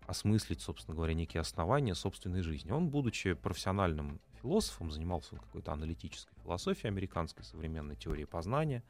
осмыслить, 0.07 0.61
собственно 0.61 0.95
говоря, 0.95 1.13
некие 1.13 1.41
основания 1.41 1.95
собственной 1.95 2.41
жизни. 2.41 2.71
Он, 2.71 2.89
будучи 2.89 3.33
профессиональным 3.33 4.19
философом, 4.41 4.91
занимался 4.91 5.35
какой-то 5.35 5.73
аналитической 5.73 6.35
философией 6.43 6.89
американской, 6.89 7.43
современной 7.43 7.95
теорией 7.95 8.25
познания, 8.25 8.83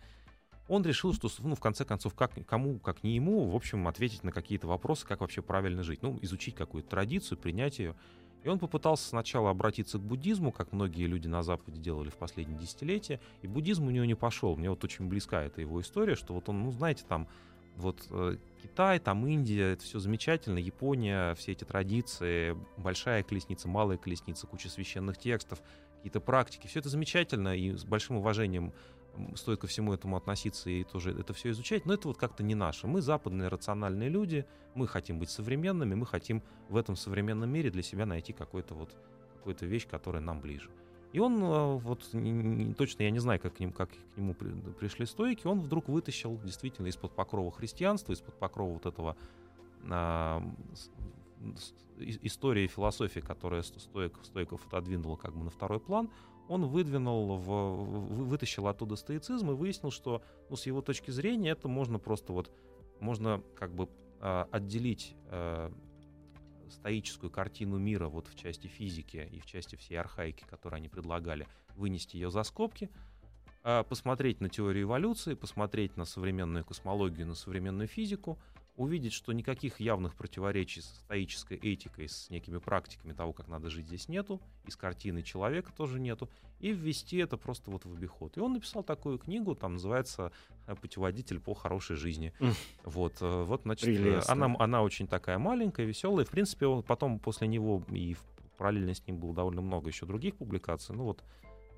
он 0.67 0.83
решил, 0.83 1.13
что, 1.13 1.29
ну, 1.39 1.55
в 1.55 1.59
конце 1.59 1.85
концов, 1.85 2.15
как, 2.15 2.31
кому, 2.47 2.79
как 2.79 3.03
не 3.03 3.15
ему, 3.15 3.49
в 3.49 3.55
общем, 3.55 3.87
ответить 3.87 4.23
на 4.23 4.31
какие-то 4.31 4.67
вопросы, 4.67 5.05
как 5.05 5.21
вообще 5.21 5.41
правильно 5.41 5.83
жить. 5.83 6.01
Ну, 6.01 6.17
изучить 6.23 6.55
какую-то 6.55 6.89
традицию, 6.89 7.37
принять 7.37 7.77
ее. 7.77 7.95
И 8.45 8.47
он 8.47 8.59
попытался 8.59 9.09
сначала 9.09 9.49
обратиться 9.49 9.97
к 9.97 10.01
буддизму, 10.01 10.51
как 10.51 10.71
многие 10.71 11.07
люди 11.07 11.27
на 11.27 11.41
Западе 11.41 11.81
делали 11.81 12.11
в 12.11 12.15
последние 12.15 12.59
десятилетия, 12.59 13.19
и 13.41 13.47
буддизм 13.47 13.87
у 13.87 13.89
него 13.89 14.05
не 14.05 14.13
пошел. 14.13 14.55
Мне 14.55 14.69
вот 14.69 14.83
очень 14.83 15.07
близка 15.07 15.41
эта 15.41 15.61
его 15.61 15.81
история, 15.81 16.13
что 16.13 16.35
вот 16.35 16.47
он, 16.47 16.61
ну, 16.61 16.71
знаете, 16.71 17.03
там 17.09 17.27
вот 17.75 18.05
э, 18.11 18.37
Китай, 18.61 18.99
там 18.99 19.25
Индия, 19.25 19.73
это 19.73 19.83
все 19.83 19.97
замечательно, 19.97 20.59
Япония, 20.59 21.33
все 21.33 21.53
эти 21.53 21.63
традиции, 21.63 22.55
большая 22.77 23.23
колесница, 23.23 23.67
малая 23.67 23.97
колесница, 23.97 24.45
куча 24.45 24.69
священных 24.69 25.17
текстов, 25.17 25.59
какие-то 25.97 26.19
практики, 26.19 26.67
все 26.67 26.81
это 26.81 26.89
замечательно 26.89 27.57
и 27.57 27.71
с 27.71 27.83
большим 27.83 28.17
уважением 28.17 28.73
стоит 29.35 29.59
ко 29.59 29.67
всему 29.67 29.93
этому 29.93 30.17
относиться 30.17 30.69
и 30.69 30.83
тоже 30.83 31.11
это 31.11 31.33
все 31.33 31.51
изучать, 31.51 31.85
но 31.85 31.93
это 31.93 32.07
вот 32.07 32.17
как-то 32.17 32.43
не 32.43 32.55
наше. 32.55 32.87
Мы 32.87 33.01
западные 33.01 33.47
рациональные 33.47 34.09
люди, 34.09 34.45
мы 34.73 34.87
хотим 34.87 35.19
быть 35.19 35.29
современными, 35.29 35.95
мы 35.95 36.05
хотим 36.05 36.43
в 36.69 36.77
этом 36.77 36.95
современном 36.95 37.49
мире 37.49 37.69
для 37.69 37.83
себя 37.83 38.05
найти 38.05 38.33
какую-то 38.33 38.75
вот 38.75 38.95
какую-то 39.37 39.65
вещь, 39.65 39.87
которая 39.87 40.21
нам 40.21 40.41
ближе. 40.41 40.69
И 41.13 41.19
он 41.19 41.41
э, 41.41 41.77
вот 41.77 42.09
точно 42.77 43.03
я 43.03 43.09
не 43.11 43.19
знаю, 43.19 43.39
как 43.39 43.55
к, 43.55 43.59
ним, 43.59 43.71
как 43.71 43.89
к 43.89 44.17
нему 44.17 44.33
при, 44.33 44.49
пришли 44.79 45.05
стойки, 45.05 45.47
он 45.47 45.61
вдруг 45.61 45.87
вытащил 45.87 46.37
действительно 46.43 46.87
из-под 46.87 47.15
покрова 47.15 47.51
христианства, 47.51 48.11
из-под 48.11 48.37
покрова 48.37 48.73
вот 48.73 48.85
этого 48.85 49.15
а, 49.89 50.43
истории 51.99 52.67
философии, 52.67 53.19
которая 53.19 53.61
стойков, 53.61 54.25
стойков 54.25 54.65
отодвинула 54.67 55.15
как 55.15 55.35
бы 55.35 55.43
на 55.43 55.49
второй 55.49 55.79
план, 55.79 56.09
он 56.47 56.65
выдвинул, 56.65 57.37
в, 57.37 58.23
вытащил 58.25 58.67
оттуда 58.67 58.95
стоицизм 58.95 59.51
и 59.51 59.53
выяснил, 59.53 59.91
что 59.91 60.21
ну, 60.49 60.55
с 60.55 60.65
его 60.65 60.81
точки 60.81 61.11
зрения 61.11 61.51
это 61.51 61.67
можно 61.67 61.99
просто 61.99 62.33
вот, 62.33 62.51
можно 62.99 63.41
как 63.55 63.73
бы 63.73 63.89
а, 64.19 64.47
отделить 64.51 65.15
а, 65.29 65.71
стоическую 66.69 67.31
картину 67.31 67.77
мира 67.77 68.07
вот 68.07 68.27
в 68.27 68.35
части 68.35 68.67
физики 68.67 69.27
и 69.31 69.39
в 69.39 69.45
части 69.45 69.75
всей 69.75 69.95
архаики, 69.95 70.43
которую 70.49 70.77
они 70.77 70.89
предлагали, 70.89 71.47
вынести 71.75 72.17
ее 72.17 72.31
за 72.31 72.43
скобки, 72.43 72.89
а, 73.63 73.83
посмотреть 73.83 74.41
на 74.41 74.49
теорию 74.49 74.83
эволюции, 74.83 75.33
посмотреть 75.33 75.97
на 75.97 76.05
современную 76.05 76.65
космологию, 76.65 77.27
на 77.27 77.35
современную 77.35 77.87
физику— 77.87 78.39
увидеть, 78.75 79.13
что 79.13 79.31
никаких 79.31 79.79
явных 79.79 80.15
противоречий 80.15 80.81
с 80.81 80.85
стоической 80.85 81.57
этикой, 81.57 82.09
с 82.09 82.29
некими 82.29 82.57
практиками 82.57 83.13
того, 83.13 83.33
как 83.33 83.47
надо 83.47 83.69
жить, 83.69 83.87
здесь 83.87 84.09
нету, 84.09 84.41
и 84.65 84.71
с 84.71 84.75
картины 84.75 85.23
человека 85.23 85.71
тоже 85.71 85.99
нету, 85.99 86.29
и 86.59 86.71
ввести 86.71 87.17
это 87.17 87.37
просто 87.37 87.71
вот 87.71 87.85
в 87.85 87.93
обиход. 87.93 88.37
И 88.37 88.39
он 88.39 88.53
написал 88.53 88.83
такую 88.83 89.17
книгу, 89.17 89.55
там 89.55 89.73
называется 89.73 90.31
э, 90.67 90.75
«Путеводитель 90.75 91.39
по 91.39 91.53
хорошей 91.53 91.95
жизни». 91.95 92.33
Вот, 92.83 93.21
э, 93.21 93.43
вот, 93.43 93.61
значит, 93.63 94.29
она, 94.29 94.55
она 94.59 94.81
очень 94.81 95.07
такая 95.07 95.37
маленькая, 95.37 95.85
веселая. 95.85 96.25
В 96.25 96.29
принципе, 96.29 96.67
он 96.67 96.83
потом 96.83 97.19
после 97.19 97.47
него 97.47 97.83
и 97.89 98.15
параллельно 98.57 98.93
с 98.93 99.05
ним 99.05 99.17
было 99.17 99.33
довольно 99.33 99.61
много 99.61 99.89
еще 99.89 100.05
других 100.05 100.35
публикаций. 100.35 100.95
Ну 100.95 101.03
вот, 101.03 101.23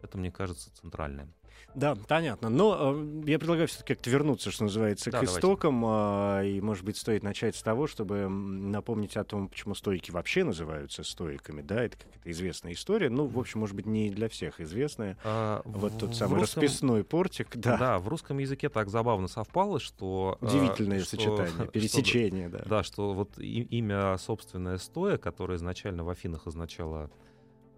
это, 0.02 0.18
мне 0.18 0.32
кажется, 0.32 0.74
центральное. 0.74 1.30
Да, 1.76 1.96
понятно. 1.96 2.50
Но 2.50 2.96
э, 2.96 3.30
я 3.30 3.38
предлагаю 3.38 3.68
все-таки 3.68 3.94
как-то 3.94 4.10
вернуться, 4.10 4.50
что 4.50 4.64
называется, 4.64 5.12
да, 5.12 5.20
к 5.20 5.24
истокам. 5.26 5.84
Э, 5.86 6.48
и, 6.48 6.60
может 6.60 6.84
быть, 6.84 6.98
стоит 6.98 7.24
начать 7.24 7.56
с 7.56 7.62
того, 7.62 7.86
чтобы 7.86 8.28
напомнить 8.28 9.16
о 9.16 9.24
том, 9.24 9.48
почему 9.48 9.76
стойки 9.76 10.10
вообще 10.10 10.44
называются 10.44 11.04
стойками. 11.04 11.62
Да, 11.62 11.84
это 11.84 11.98
какая-то 11.98 12.32
известная 12.32 12.74
история. 12.74 13.10
Ну, 13.10 13.28
в 13.28 13.38
общем, 13.38 13.60
может 13.60 13.76
быть, 13.76 13.86
не 13.86 14.10
для 14.10 14.28
всех 14.28 14.60
известная. 14.60 15.18
А, 15.24 15.62
вот 15.66 15.94
в, 15.94 15.98
тот 16.00 16.16
самый 16.16 16.40
русском... 16.40 16.64
расписной 16.64 17.04
портик. 17.04 17.56
Да. 17.56 17.78
да, 17.78 18.00
в 18.00 18.08
русском 18.08 18.40
языке 18.40 18.70
так 18.70 18.90
забавно 18.90 19.28
совпало, 19.28 19.80
что... 19.80 20.38
Э, 20.42 20.46
Удивительное 20.48 21.02
что, 21.02 21.10
сочетание, 21.12 21.68
пересечение, 21.72 22.50
что, 22.50 22.58
да. 22.58 22.64
Да, 22.66 22.84
что 22.84 23.14
вот 23.14 23.38
имя 23.38 24.18
собственное 24.18 24.80
стоя, 24.80 25.18
которое 25.18 25.58
изначально 25.58 26.04
в 26.04 26.10
Афинах 26.10 26.48
означало 26.48 27.12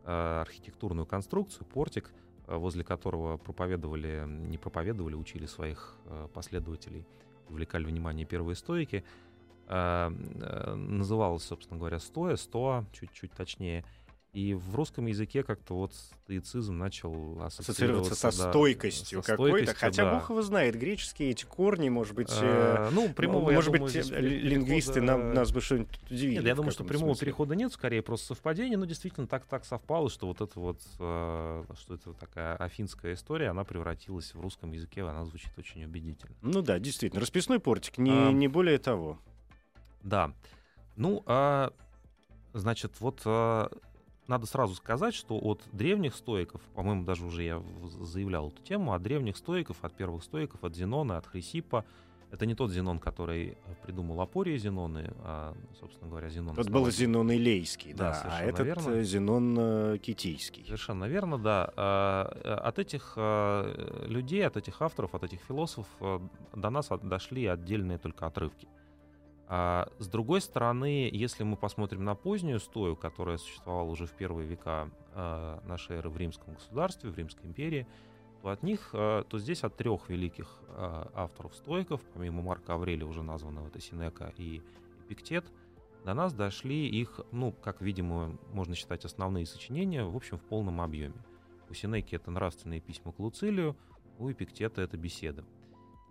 архитектурную 0.09 1.05
конструкцию, 1.05 1.65
портик, 1.65 2.11
Э, 2.49 2.57
возле 2.57 2.83
которого 2.83 3.37
проповедовали, 3.37 4.25
не 4.27 4.57
проповедовали, 4.57 5.13
учили 5.13 5.45
своих 5.45 5.95
э, 6.05 6.27
последователей, 6.33 7.05
увлекали 7.47 7.85
внимание 7.85 8.25
первые 8.25 8.55
стойки, 8.55 9.03
э, 9.67 10.09
называлось, 10.09 11.43
собственно 11.43 11.77
говоря, 11.77 11.99
стоя, 11.99 12.37
стоа, 12.37 12.85
чуть-чуть 12.91 13.31
точнее— 13.33 13.85
и 14.31 14.53
в 14.53 14.75
русском 14.75 15.07
языке 15.07 15.41
как-то 15.41 15.73
вот 15.73 15.93
стоицизм 15.93 16.77
начал 16.77 17.41
ассоциироваться, 17.41 18.13
со 18.13 18.27
да, 18.37 18.49
стойкостью 18.49 19.23
со 19.23 19.31
какой-то. 19.31 19.73
Хотя 19.73 20.05
да. 20.05 20.13
Бог 20.13 20.29
его 20.29 20.41
знает, 20.43 20.75
греческие 20.77 21.31
эти 21.31 21.45
корни, 21.45 21.89
может 21.89 22.13
быть... 22.13 22.29
А, 22.31 22.89
ну, 22.91 23.11
прямого, 23.11 23.51
Может 23.51 23.71
быть, 23.71 23.81
думаю, 23.81 24.21
лингвисты 24.21 24.95
перехода... 24.95 25.17
нам, 25.17 25.33
нас 25.33 25.51
бы 25.51 25.61
что-нибудь 25.61 25.99
удивили. 26.11 26.35
Нет, 26.35 26.45
я 26.45 26.55
думаю, 26.55 26.71
что 26.71 26.83
прямого 26.83 27.13
смысле. 27.13 27.25
перехода 27.25 27.55
нет, 27.55 27.73
скорее 27.73 28.03
просто 28.03 28.27
совпадение, 28.27 28.77
но 28.77 28.85
действительно 28.85 29.25
так, 29.25 29.45
так 29.45 29.65
совпало, 29.65 30.11
что 30.11 30.27
вот 30.27 30.41
это 30.41 30.59
вот, 30.59 30.79
что 30.93 31.65
это 31.89 32.13
такая 32.13 32.55
афинская 32.57 33.15
история, 33.15 33.49
она 33.49 33.63
превратилась 33.63 34.35
в 34.35 34.41
русском 34.41 34.71
языке, 34.71 35.01
она 35.01 35.25
звучит 35.25 35.51
очень 35.57 35.83
убедительно. 35.83 36.35
Ну 36.43 36.61
да, 36.61 36.77
действительно, 36.77 37.19
расписной 37.19 37.59
портик, 37.59 37.97
не, 37.97 38.11
а, 38.11 38.31
не 38.31 38.47
более 38.47 38.77
того. 38.77 39.19
Да. 40.03 40.33
Ну, 40.95 41.23
а, 41.25 41.73
значит, 42.53 42.99
вот 42.99 43.21
а, 43.25 43.71
надо 44.29 44.45
сразу 44.45 44.75
сказать, 44.75 45.13
что 45.13 45.37
от 45.37 45.61
древних 45.73 46.15
стоиков, 46.15 46.61
по-моему, 46.75 47.03
даже 47.03 47.25
уже 47.25 47.43
я 47.43 47.63
заявлял 48.01 48.49
эту 48.49 48.61
тему, 48.61 48.93
от 48.93 49.01
древних 49.01 49.35
стоиков, 49.35 49.77
от 49.81 49.93
первых 49.93 50.23
стоиков, 50.23 50.63
от 50.63 50.75
Зенона, 50.75 51.17
от 51.17 51.25
Хрисипа, 51.25 51.83
это 52.31 52.45
не 52.45 52.53
тот 52.53 52.69
Зенон, 52.69 52.99
который 52.99 53.57
придумал 53.81 54.21
Апория 54.21 54.57
Зеноны, 54.59 55.11
а, 55.23 55.55
собственно 55.79 56.09
говоря, 56.11 56.29
Зенон... 56.29 56.53
Вот 56.55 56.69
был 56.69 56.89
Зенон 56.91 57.31
Илейский, 57.31 57.93
да, 57.93 58.11
да 58.11 58.37
а 58.37 58.43
этот 58.43 58.67
верно. 58.67 58.89
Э, 58.91 59.03
Зенон 59.03 59.57
э, 59.59 59.97
Китийский. 59.97 60.63
Совершенно 60.63 61.05
верно, 61.05 61.39
да. 61.39 61.71
Э, 61.75 62.53
от 62.53 62.77
этих 62.77 63.17
людей, 63.17 64.45
от 64.45 64.57
этих 64.57 64.79
авторов, 64.81 65.15
от 65.15 65.23
этих 65.23 65.39
философов 65.41 65.87
до 66.55 66.69
нас 66.69 66.89
дошли 67.01 67.47
отдельные 67.47 67.97
только 67.97 68.27
отрывки. 68.27 68.67
А 69.51 69.87
с 69.97 70.07
другой 70.07 70.41
стороны, 70.41 71.09
если 71.11 71.43
мы 71.43 71.57
посмотрим 71.57 72.03
на 72.03 72.13
позднюю 72.13 72.59
стою, 72.59 72.95
которая 72.95 73.39
существовала 73.39 73.89
уже 73.89 74.05
в 74.05 74.11
первые 74.11 74.47
века 74.47 74.91
э, 75.15 75.59
нашей 75.63 75.97
эры 75.97 76.11
в 76.11 76.17
римском 76.17 76.53
государстве, 76.53 77.09
в 77.09 77.17
Римской 77.17 77.49
империи, 77.49 77.87
то 78.43 78.49
от 78.49 78.61
них, 78.61 78.91
э, 78.93 79.23
то 79.27 79.39
здесь 79.39 79.63
от 79.63 79.75
трех 79.75 80.07
великих 80.07 80.61
э, 80.67 81.05
авторов 81.15 81.55
стоиков, 81.55 81.99
помимо 82.13 82.43
Марка 82.43 82.75
Аврелия, 82.75 83.07
уже 83.07 83.23
названного, 83.23 83.69
это 83.69 83.81
Синека 83.81 84.31
и 84.37 84.61
Эпиктет, 85.07 85.51
до 86.05 86.13
нас 86.13 86.31
дошли 86.31 86.87
их, 86.87 87.19
ну, 87.31 87.51
как 87.51 87.81
видимо, 87.81 88.37
можно 88.53 88.75
считать 88.75 89.03
основные 89.03 89.47
сочинения, 89.47 90.03
в 90.03 90.15
общем, 90.15 90.37
в 90.37 90.43
полном 90.43 90.79
объеме. 90.79 91.25
У 91.71 91.73
Синеки 91.73 92.13
это 92.13 92.29
нравственные 92.29 92.81
письма 92.81 93.13
к 93.13 93.19
Луцилию, 93.19 93.75
у 94.19 94.31
Эпиктета 94.31 94.83
это 94.83 94.95
беседы. 94.95 95.43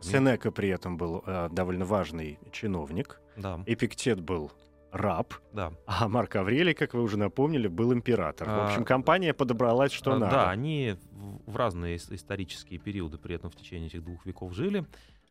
Сенека 0.01 0.51
при 0.51 0.69
этом 0.69 0.97
был 0.97 1.23
э, 1.27 1.49
довольно 1.51 1.85
важный 1.85 2.39
чиновник. 2.53 3.21
Да. 3.37 3.63
Эпиктет 3.67 4.21
был 4.21 4.53
раб, 4.91 5.35
Да. 5.53 5.73
а 5.87 6.09
Марк 6.09 6.37
Аврелий, 6.37 6.73
как 6.75 6.95
вы 6.95 7.03
уже 7.03 7.19
напомнили, 7.19 7.69
был 7.69 7.93
император. 7.93 8.49
В 8.49 8.51
А, 8.53 8.67
общем, 8.69 8.85
компания 8.85 9.35
подобралась 9.35 9.93
что 9.93 10.13
А, 10.13 10.19
надо. 10.19 10.33
Да, 10.33 10.51
они 10.51 10.97
в 11.13 11.53
в 11.53 11.57
разные 11.57 11.97
ис- 11.97 12.15
исторические 12.15 12.79
периоды 12.79 13.19
при 13.19 13.35
этом 13.35 13.51
в 13.51 13.57
течение 13.57 13.89
этих 13.89 14.03
двух 14.05 14.25
веков 14.27 14.53
жили. 14.55 14.85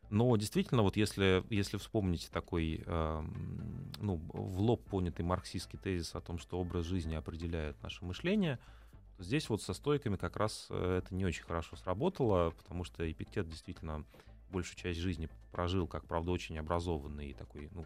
Но 0.09 0.35
действительно, 0.37 0.83
вот 0.83 0.95
если, 0.95 1.43
если 1.49 1.77
вспомнить 1.77 2.29
такой, 2.31 2.81
эм, 2.85 3.91
ну, 3.99 4.21
в 4.33 4.59
лоб 4.61 4.81
понятый 4.89 5.23
марксистский 5.25 5.77
тезис 5.77 6.15
о 6.15 6.21
том, 6.21 6.37
что 6.39 6.59
образ 6.59 6.85
жизни 6.85 7.13
определяет 7.15 7.81
наше 7.83 8.05
мышление, 8.05 8.57
то 9.17 9.23
здесь 9.23 9.49
вот 9.49 9.61
со 9.61 9.73
стойками 9.73 10.15
как 10.15 10.37
раз 10.37 10.67
э, 10.69 10.99
это 11.03 11.13
не 11.13 11.25
очень 11.25 11.43
хорошо 11.43 11.75
сработало, 11.75 12.51
потому 12.51 12.83
что 12.83 13.09
Эпиктет 13.11 13.49
действительно 13.49 14.05
большую 14.49 14.77
часть 14.77 14.99
жизни 14.99 15.29
прожил 15.51 15.87
как, 15.87 16.05
правда, 16.05 16.31
очень 16.31 16.57
образованный 16.57 17.33
такой, 17.33 17.69
ну, 17.71 17.85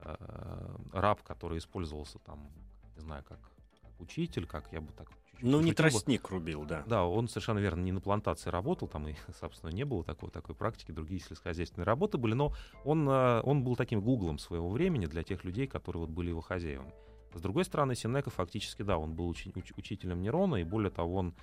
э, 0.00 0.76
раб, 0.92 1.22
который 1.22 1.58
использовался 1.58 2.18
там, 2.20 2.50
не 2.96 3.02
знаю, 3.02 3.24
как, 3.24 3.38
как 3.82 4.00
учитель, 4.00 4.46
как 4.46 4.72
я 4.72 4.80
бы 4.80 4.92
так 4.92 5.08
чуть-чуть 5.10 5.42
Ну, 5.42 5.60
не 5.60 5.72
пошутил 5.72 5.72
бы. 5.72 5.74
тростник 5.92 6.28
рубил, 6.30 6.64
да. 6.64 6.82
Да, 6.86 7.04
он 7.04 7.28
совершенно 7.28 7.58
верно 7.58 7.82
не 7.82 7.92
на 7.92 8.00
плантации 8.00 8.50
работал, 8.50 8.88
там 8.88 9.08
и, 9.08 9.14
собственно, 9.40 9.70
не 9.70 9.84
было 9.84 10.04
такой, 10.04 10.30
такой 10.30 10.54
практики, 10.54 10.90
другие 10.92 11.20
сельскохозяйственные 11.20 11.86
работы 11.86 12.18
были, 12.18 12.34
но 12.34 12.52
он, 12.84 13.08
э, 13.08 13.40
он 13.42 13.62
был 13.64 13.76
таким 13.76 14.00
гуглом 14.00 14.38
своего 14.38 14.70
времени 14.70 15.06
для 15.06 15.22
тех 15.22 15.44
людей, 15.44 15.66
которые 15.66 16.00
вот 16.00 16.10
были 16.10 16.28
его 16.30 16.40
хозяевами. 16.40 16.92
С 17.32 17.40
другой 17.40 17.64
стороны, 17.64 17.94
Синека 17.94 18.30
фактически, 18.30 18.82
да, 18.82 18.98
он 18.98 19.14
был 19.14 19.28
учи- 19.30 19.52
уч- 19.52 19.72
учителем 19.76 20.20
Нерона, 20.20 20.56
и 20.56 20.64
более 20.64 20.90
того, 20.90 21.14
он 21.16 21.34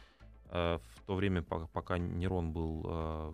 э, 0.50 0.80
в 0.96 1.01
то 1.06 1.16
время, 1.16 1.42
по- 1.44 1.68
пока 1.68 1.98
Нерон 1.98 2.51
был 2.51 2.84
э, 2.86 3.34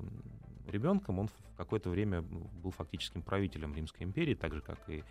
ребенком, 0.67 1.19
он 1.19 1.27
в 1.27 1.55
какое-то 1.57 1.89
время 1.89 2.21
был 2.21 2.71
фактическим 2.71 3.21
правителем 3.21 3.73
Римской 3.75 4.05
империи, 4.05 4.33
так 4.35 4.53
же, 4.53 4.61
как 4.61 4.77
и 4.89 5.03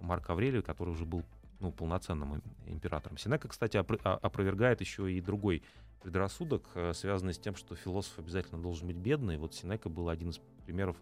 Марк 0.00 0.28
Аврелий, 0.30 0.62
который 0.62 0.90
уже 0.90 1.04
был 1.04 1.24
ну, 1.60 1.72
полноценным 1.72 2.34
им- 2.36 2.42
императором. 2.66 3.18
Синека, 3.18 3.48
кстати, 3.48 3.76
а- 3.76 4.14
опровергает 4.22 4.80
еще 4.80 5.12
и 5.12 5.20
другой 5.20 5.62
предрассудок, 6.02 6.68
э, 6.74 6.92
связанный 6.94 7.34
с 7.34 7.38
тем, 7.38 7.56
что 7.56 7.74
философ 7.74 8.18
обязательно 8.18 8.62
должен 8.62 8.86
быть 8.86 8.96
бедный. 8.96 9.36
Вот 9.38 9.54
Синека 9.54 9.88
был 9.88 10.08
один 10.08 10.30
из 10.30 10.40
примеров 10.64 10.96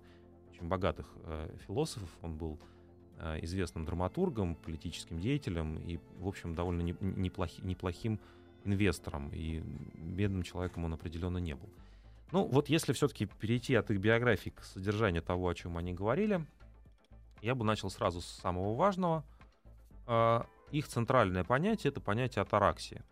очень 0.50 0.66
богатых 0.66 1.06
э, 1.24 1.54
философов. 1.66 2.08
Он 2.22 2.36
был 2.36 2.58
э, 3.18 3.40
известным 3.42 3.84
драматургом, 3.84 4.54
политическим 4.54 5.20
деятелем 5.20 5.78
и, 5.78 5.98
в 6.18 6.26
общем, 6.26 6.54
довольно 6.54 6.80
не- 6.80 6.92
неплохи- 6.92 7.62
неплохим 7.62 8.18
инвестором. 8.64 9.30
И 9.34 9.60
бедным 9.94 10.42
человеком 10.42 10.84
он 10.84 10.94
определенно 10.94 11.38
не 11.38 11.54
был. 11.54 11.68
Ну, 12.32 12.44
вот 12.44 12.68
если 12.68 12.92
все-таки 12.92 13.26
перейти 13.26 13.74
от 13.74 13.90
их 13.90 14.00
биографии 14.00 14.50
к 14.50 14.64
содержанию 14.64 15.22
того, 15.22 15.48
о 15.48 15.54
чем 15.54 15.76
они 15.78 15.92
говорили, 15.92 16.44
я 17.40 17.54
бы 17.54 17.64
начал 17.64 17.90
сразу 17.90 18.20
с 18.20 18.26
самого 18.26 18.74
важного. 18.74 19.24
А, 20.06 20.46
Их 20.72 20.88
центральное 20.88 21.44
понятие— 21.44 21.90
это 21.92 22.00
понятие 22.00 22.42
атараксии. 22.42 23.02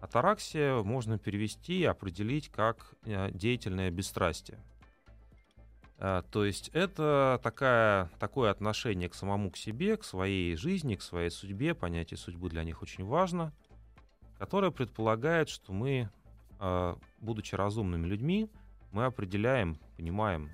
Атараксия 0.00 0.82
можно 0.82 1.18
перевести 1.18 1.80
и 1.80 1.84
определить 1.84 2.48
как 2.48 2.94
э, 3.04 3.30
деятельное 3.32 3.90
бесстрастие. 3.90 4.58
А, 5.98 6.22
То 6.22 6.44
есть 6.44 6.68
это 6.72 7.40
такая, 7.42 8.10
такое 8.18 8.50
отношение 8.50 9.08
к 9.08 9.14
самому 9.14 9.50
к 9.52 9.56
себе, 9.56 9.96
к 9.96 10.04
своей 10.04 10.56
жизни, 10.56 10.96
к 10.96 11.02
своей 11.02 11.30
судьбе. 11.30 11.74
Понятие 11.74 12.18
судьбы 12.18 12.50
для 12.50 12.64
них 12.64 12.82
очень 12.82 13.04
важно, 13.04 13.52
которое 14.38 14.72
предполагает, 14.72 15.48
что 15.48 15.72
мы, 15.72 16.10
будучи 17.20 17.54
разумными 17.54 18.06
людьми, 18.06 18.48
мы 18.92 19.04
определяем, 19.06 19.78
понимаем, 19.96 20.50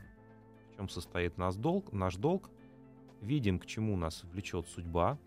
в 0.73 0.77
чем 0.77 0.89
состоит 0.89 1.37
наш 1.39 1.57
долг, 1.57 1.93
наш 1.93 2.17
долг, 2.17 2.51
видим, 3.21 3.59
к 3.59 3.67
чему 3.67 3.97
нас 3.97 4.23
влечет 4.25 4.69
судьба, 4.69 5.19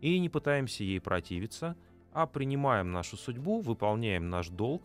и 0.00 0.18
не 0.18 0.28
пытаемся 0.28 0.84
ей 0.84 1.00
противиться, 1.00 1.76
а 2.12 2.26
принимаем 2.26 2.90
нашу 2.92 3.16
судьбу, 3.16 3.60
выполняем 3.60 4.28
наш 4.28 4.48
долг 4.48 4.82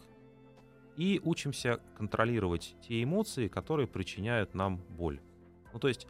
и 0.98 1.20
учимся 1.24 1.80
контролировать 1.98 2.76
те 2.88 3.02
эмоции, 3.02 3.48
которые 3.48 3.88
причиняют 3.88 4.54
нам 4.54 4.78
боль. 4.78 5.20
Ну, 5.74 5.80
то 5.80 5.88
есть 5.88 6.08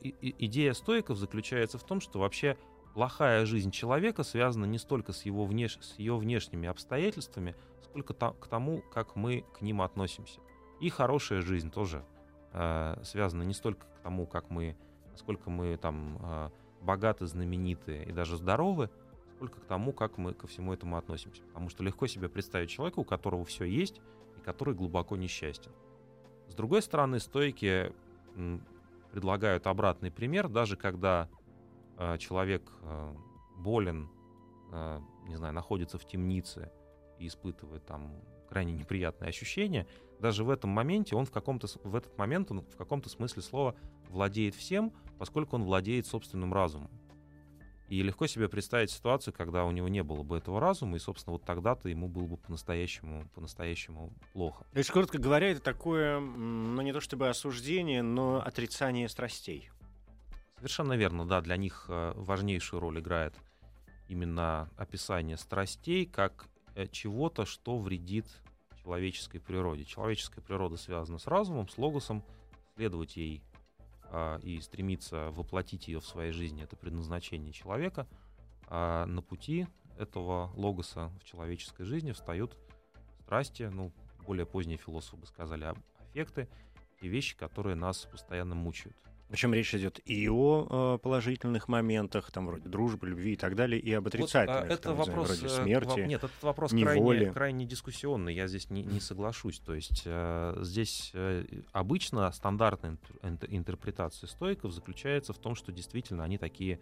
и- 0.00 0.34
идея 0.38 0.72
стойков 0.72 1.18
заключается 1.18 1.78
в 1.78 1.82
том, 1.84 2.00
что 2.00 2.20
вообще 2.20 2.56
плохая 2.96 3.44
жизнь 3.44 3.72
человека 3.72 4.22
связана 4.22 4.64
не 4.64 4.78
столько 4.78 5.12
с 5.12 5.26
его 5.26 5.44
внеш... 5.44 5.78
с 5.82 5.98
ее 5.98 6.16
внешними 6.16 6.66
обстоятельствами, 6.66 7.54
сколько 7.82 8.14
та- 8.14 8.32
к 8.32 8.46
тому, 8.46 8.82
как 8.90 9.16
мы 9.16 9.44
к 9.52 9.60
ним 9.60 9.82
относимся. 9.82 10.40
И 10.80 10.88
хорошая 10.88 11.42
жизнь 11.42 11.70
тоже 11.70 12.02
э, 12.54 12.96
связана 13.04 13.42
не 13.42 13.52
столько 13.52 13.84
к 13.84 13.98
тому, 14.02 14.26
как 14.26 14.48
мы, 14.48 14.78
насколько 15.12 15.50
мы 15.50 15.76
там 15.76 16.18
э, 16.22 16.50
богаты, 16.80 17.26
знамениты 17.26 18.02
и 18.02 18.12
даже 18.12 18.38
здоровы, 18.38 18.88
сколько 19.34 19.60
к 19.60 19.66
тому, 19.66 19.92
как 19.92 20.16
мы 20.16 20.32
ко 20.32 20.46
всему 20.46 20.72
этому 20.72 20.96
относимся. 20.96 21.42
Потому 21.42 21.68
что 21.68 21.84
легко 21.84 22.06
себе 22.06 22.30
представить 22.30 22.70
человека, 22.70 23.00
у 23.00 23.04
которого 23.04 23.44
все 23.44 23.64
есть 23.66 24.00
и 24.38 24.40
который 24.40 24.74
глубоко 24.74 25.16
несчастен. 25.16 25.72
С 26.48 26.54
другой 26.54 26.80
стороны, 26.80 27.20
стойки 27.20 27.92
предлагают 29.12 29.66
обратный 29.66 30.10
пример, 30.10 30.48
даже 30.48 30.78
когда 30.78 31.28
человек 32.18 32.70
э, 32.82 33.14
болен, 33.56 34.10
э, 34.72 35.00
не 35.26 35.36
знаю, 35.36 35.54
находится 35.54 35.98
в 35.98 36.04
темнице 36.06 36.70
и 37.18 37.26
испытывает 37.26 37.86
там 37.86 38.12
крайне 38.48 38.72
неприятные 38.72 39.28
ощущения, 39.28 39.86
даже 40.20 40.44
в 40.44 40.50
этом 40.50 40.70
моменте 40.70 41.16
он 41.16 41.26
в 41.26 41.30
каком-то 41.30 41.66
в 41.82 41.94
этот 41.94 42.16
момент 42.16 42.50
он 42.50 42.60
в 42.60 42.76
каком-то 42.76 43.08
смысле 43.08 43.42
слова 43.42 43.74
владеет 44.08 44.54
всем, 44.54 44.92
поскольку 45.18 45.56
он 45.56 45.64
владеет 45.64 46.06
собственным 46.06 46.54
разумом. 46.54 46.90
И 47.88 48.02
легко 48.02 48.26
себе 48.26 48.48
представить 48.48 48.90
ситуацию, 48.90 49.32
когда 49.32 49.64
у 49.64 49.70
него 49.70 49.88
не 49.88 50.02
было 50.02 50.24
бы 50.24 50.38
этого 50.38 50.60
разума, 50.60 50.96
и, 50.96 50.98
собственно, 50.98 51.34
вот 51.34 51.44
тогда-то 51.44 51.88
ему 51.88 52.08
было 52.08 52.26
бы 52.26 52.36
по-настоящему, 52.36 53.28
по-настоящему 53.32 54.12
плохо. 54.32 54.66
То 54.72 54.78
есть, 54.78 54.90
коротко 54.90 55.18
говоря, 55.18 55.52
это 55.52 55.60
такое, 55.60 56.18
ну 56.18 56.82
не 56.82 56.92
то 56.92 57.00
чтобы 57.00 57.28
осуждение, 57.28 58.02
но 58.02 58.42
отрицание 58.44 59.08
страстей. 59.08 59.70
Совершенно 60.56 60.94
верно, 60.94 61.26
да, 61.26 61.40
для 61.40 61.56
них 61.56 61.86
э, 61.88 62.12
важнейшую 62.16 62.80
роль 62.80 63.00
играет 63.00 63.34
именно 64.08 64.70
описание 64.76 65.36
страстей 65.36 66.06
как 66.06 66.46
э, 66.74 66.86
чего-то, 66.88 67.44
что 67.44 67.78
вредит 67.78 68.26
человеческой 68.82 69.40
природе. 69.40 69.84
Человеческая 69.84 70.40
природа 70.40 70.76
связана 70.76 71.18
с 71.18 71.26
разумом, 71.26 71.68
с 71.68 71.76
логосом, 71.76 72.24
следовать 72.76 73.16
ей 73.16 73.42
а, 74.10 74.38
и 74.38 74.60
стремиться 74.60 75.30
воплотить 75.32 75.88
ее 75.88 76.00
в 76.00 76.06
своей 76.06 76.30
жизни, 76.30 76.62
это 76.62 76.76
предназначение 76.76 77.52
человека. 77.52 78.06
А 78.68 79.06
на 79.06 79.22
пути 79.22 79.66
этого 79.98 80.52
логоса 80.54 81.10
в 81.20 81.24
человеческой 81.24 81.84
жизни 81.84 82.12
встают 82.12 82.56
страсти, 83.22 83.64
ну, 83.64 83.92
более 84.24 84.46
поздние 84.46 84.78
философы 84.78 85.16
бы 85.16 85.26
сказали, 85.26 85.64
об- 85.64 85.78
аффекты, 85.98 86.48
те 87.00 87.08
вещи, 87.08 87.36
которые 87.36 87.74
нас 87.74 88.04
постоянно 88.04 88.54
мучают. 88.54 88.96
Причем 89.28 89.52
речь 89.52 89.74
идет 89.74 90.00
и 90.04 90.28
о 90.28 90.94
э, 90.94 90.98
положительных 91.02 91.66
моментах, 91.66 92.30
там 92.30 92.46
вроде 92.46 92.68
дружбы, 92.68 93.08
любви 93.08 93.32
и 93.32 93.36
так 93.36 93.56
далее, 93.56 93.80
и 93.80 93.92
об 93.92 94.04
Вот, 94.04 94.14
отрицательных, 94.14 94.62
а, 94.62 94.66
это 94.66 94.82
там, 94.82 94.96
не 94.96 95.02
знаю, 95.02 95.18
вопрос, 95.18 95.40
вроде 95.40 95.46
э, 95.46 95.62
смерти. 95.62 96.00
Нет, 96.00 96.22
этот 96.24 96.42
вопрос 96.42 96.72
неволи. 96.72 97.18
крайне, 97.18 97.32
крайне 97.32 97.66
дискуссионный. 97.66 98.34
Я 98.34 98.46
здесь 98.46 98.70
не, 98.70 98.84
не 98.84 99.00
соглашусь. 99.00 99.58
То 99.58 99.74
есть 99.74 100.02
э, 100.04 100.58
здесь 100.60 101.10
э, 101.14 101.44
обычно 101.72 102.30
стандартная 102.30 102.98
интер- 103.22 103.48
интерпретация 103.48 104.28
стойков 104.28 104.72
заключается 104.72 105.32
в 105.32 105.38
том, 105.38 105.56
что 105.56 105.72
действительно 105.72 106.22
они 106.22 106.38
такие, 106.38 106.78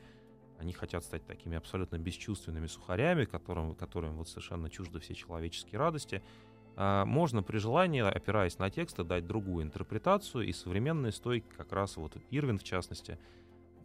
они 0.58 0.74
хотят 0.74 1.02
стать 1.02 1.26
такими 1.26 1.56
абсолютно 1.56 1.98
бесчувственными 1.98 2.66
сухарями, 2.66 3.24
которым, 3.24 3.74
которым 3.74 4.16
вот 4.16 4.28
совершенно 4.28 4.68
чужды 4.68 5.00
все 5.00 5.14
человеческие 5.14 5.78
радости. 5.78 6.22
А, 6.76 7.04
Можно 7.04 7.42
при 7.42 7.58
желании, 7.58 8.02
опираясь 8.02 8.58
на 8.58 8.70
тексты, 8.70 9.04
дать 9.04 9.26
другую 9.26 9.64
интерпретацию, 9.64 10.46
и 10.46 10.52
современные 10.52 11.12
стойки, 11.12 11.46
как 11.56 11.72
раз 11.72 11.96
вот 11.96 12.16
Ирвин 12.30 12.58
в 12.58 12.64
частности, 12.64 13.18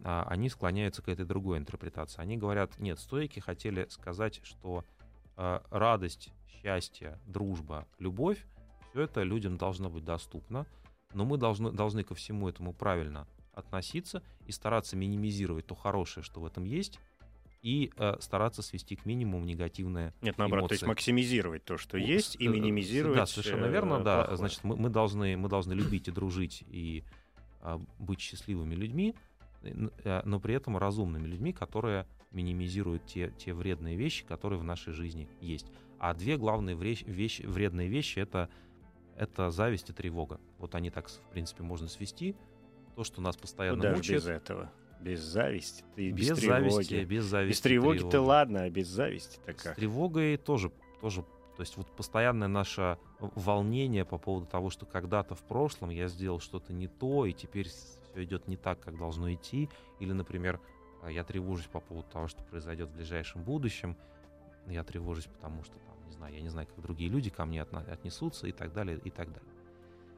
а, 0.02 0.26
они 0.28 0.48
склоняются 0.48 1.02
к 1.02 1.08
этой 1.08 1.24
другой 1.24 1.58
интерпретации. 1.58 2.20
Они 2.20 2.36
говорят, 2.36 2.78
нет, 2.78 2.98
стойки 2.98 3.40
хотели 3.40 3.86
сказать, 3.90 4.40
что 4.42 4.84
а, 5.36 5.62
радость, 5.70 6.32
счастье, 6.48 7.18
дружба, 7.26 7.86
любовь, 7.98 8.44
все 8.90 9.02
это 9.02 9.22
людям 9.22 9.56
должно 9.56 9.88
быть 9.88 10.04
доступно, 10.04 10.66
но 11.14 11.24
мы 11.24 11.38
должны, 11.38 11.70
должны 11.70 12.02
ко 12.02 12.14
всему 12.14 12.48
этому 12.48 12.72
правильно 12.72 13.26
относиться 13.52 14.22
и 14.46 14.52
стараться 14.52 14.96
минимизировать 14.96 15.66
то 15.66 15.74
хорошее, 15.74 16.24
что 16.24 16.40
в 16.40 16.46
этом 16.46 16.64
есть, 16.64 16.98
и 17.62 17.92
э, 17.96 18.16
стараться 18.20 18.62
свести 18.62 18.96
к 18.96 19.04
минимуму 19.04 19.44
негативное 19.44 20.14
Нет, 20.22 20.38
наоборот, 20.38 20.68
то 20.68 20.72
есть 20.72 20.82
эмоции. 20.82 20.90
максимизировать 20.90 21.64
то, 21.64 21.76
что 21.76 21.98
Ну, 21.98 22.04
есть, 22.04 22.36
и 22.36 22.46
э, 22.46 22.48
минимизировать 22.50 23.16
Да, 23.18 23.26
совершенно 23.26 23.66
э, 23.66 23.70
верно, 23.70 24.00
да. 24.00 24.16
плохое. 24.18 24.36
Значит, 24.38 24.64
мы, 24.64 24.76
мы 24.76 24.88
должны, 24.88 25.36
мы 25.36 25.48
должны 25.48 25.72
любить 25.74 26.08
и 26.08 26.10
дружить 26.10 26.64
и 26.68 27.04
а, 27.62 27.78
быть 27.98 28.20
счастливыми 28.20 28.74
людьми, 28.74 29.14
э, 29.62 29.88
э, 30.04 30.22
но 30.24 30.40
при 30.40 30.54
этом 30.54 30.78
разумными 30.78 31.26
людьми, 31.26 31.52
которые 31.52 32.06
минимизируют 32.30 33.04
те, 33.06 33.32
те 33.36 33.52
вредные 33.52 33.96
вещи, 33.96 34.24
которые 34.24 34.58
в 34.58 34.64
нашей 34.64 34.92
жизни 34.94 35.28
есть. 35.40 35.66
А 35.98 36.14
две 36.14 36.38
главные 36.38 36.76
врещ- 36.76 37.04
вещи, 37.10 37.42
вредные 37.42 37.88
вещи 37.88 38.20
это, 38.20 38.48
это 39.16 39.50
зависть 39.50 39.90
и 39.90 39.92
тревога. 39.92 40.40
Вот 40.58 40.74
они 40.74 40.88
так, 40.90 41.08
в 41.08 41.30
принципе, 41.30 41.62
можно 41.62 41.88
свести. 41.88 42.34
То, 42.96 43.04
что 43.04 43.20
нас 43.20 43.36
постоянно 43.36 43.76
Куда 43.78 43.92
ж 43.92 43.96
мучает. 43.96 44.20
без 44.22 44.28
этого? 44.28 44.72
Без 45.00 45.20
зависти, 45.20 45.82
ты 45.94 46.10
без, 46.10 46.30
без 46.30 46.38
тревоги. 46.38 46.70
зависти, 46.70 47.04
без 47.04 47.24
зависти. 47.24 47.50
Без 47.56 47.60
тревоги-то 47.62 48.20
ладно, 48.20 48.64
а 48.64 48.70
без 48.70 48.86
зависти-то 48.88 49.52
С 49.52 49.62
как? 49.62 49.76
тревогой 49.76 50.36
тоже, 50.36 50.70
тоже, 51.00 51.22
то 51.56 51.62
есть 51.62 51.76
вот 51.76 51.86
постоянное 51.96 52.48
наше 52.48 52.98
волнение 53.18 54.04
по 54.04 54.18
поводу 54.18 54.46
того, 54.46 54.68
что 54.70 54.84
когда-то 54.84 55.34
в 55.34 55.42
прошлом 55.42 55.90
я 55.90 56.08
сделал 56.08 56.40
что-то 56.40 56.72
не 56.72 56.86
то, 56.86 57.24
и 57.24 57.32
теперь 57.32 57.68
все 57.68 58.24
идет 58.24 58.46
не 58.48 58.56
так, 58.56 58.80
как 58.80 58.98
должно 58.98 59.32
идти. 59.32 59.68
Или, 60.00 60.12
например, 60.12 60.60
а, 61.02 61.10
я 61.10 61.24
тревожусь 61.24 61.66
по 61.66 61.80
поводу 61.80 62.08
того, 62.08 62.28
что 62.28 62.42
произойдет 62.44 62.88
в 62.90 62.94
ближайшем 62.94 63.42
будущем. 63.42 63.96
Я 64.66 64.84
тревожусь, 64.84 65.26
потому 65.26 65.64
что, 65.64 65.74
там, 65.74 65.96
не 66.06 66.12
знаю, 66.12 66.34
я 66.34 66.40
не 66.40 66.48
знаю, 66.48 66.66
как 66.66 66.80
другие 66.82 67.10
люди 67.10 67.30
ко 67.30 67.44
мне 67.44 67.62
отнесутся 67.62 68.46
и 68.46 68.52
так 68.52 68.72
далее, 68.72 68.98
и 69.02 69.10
так 69.10 69.28
далее. 69.28 69.50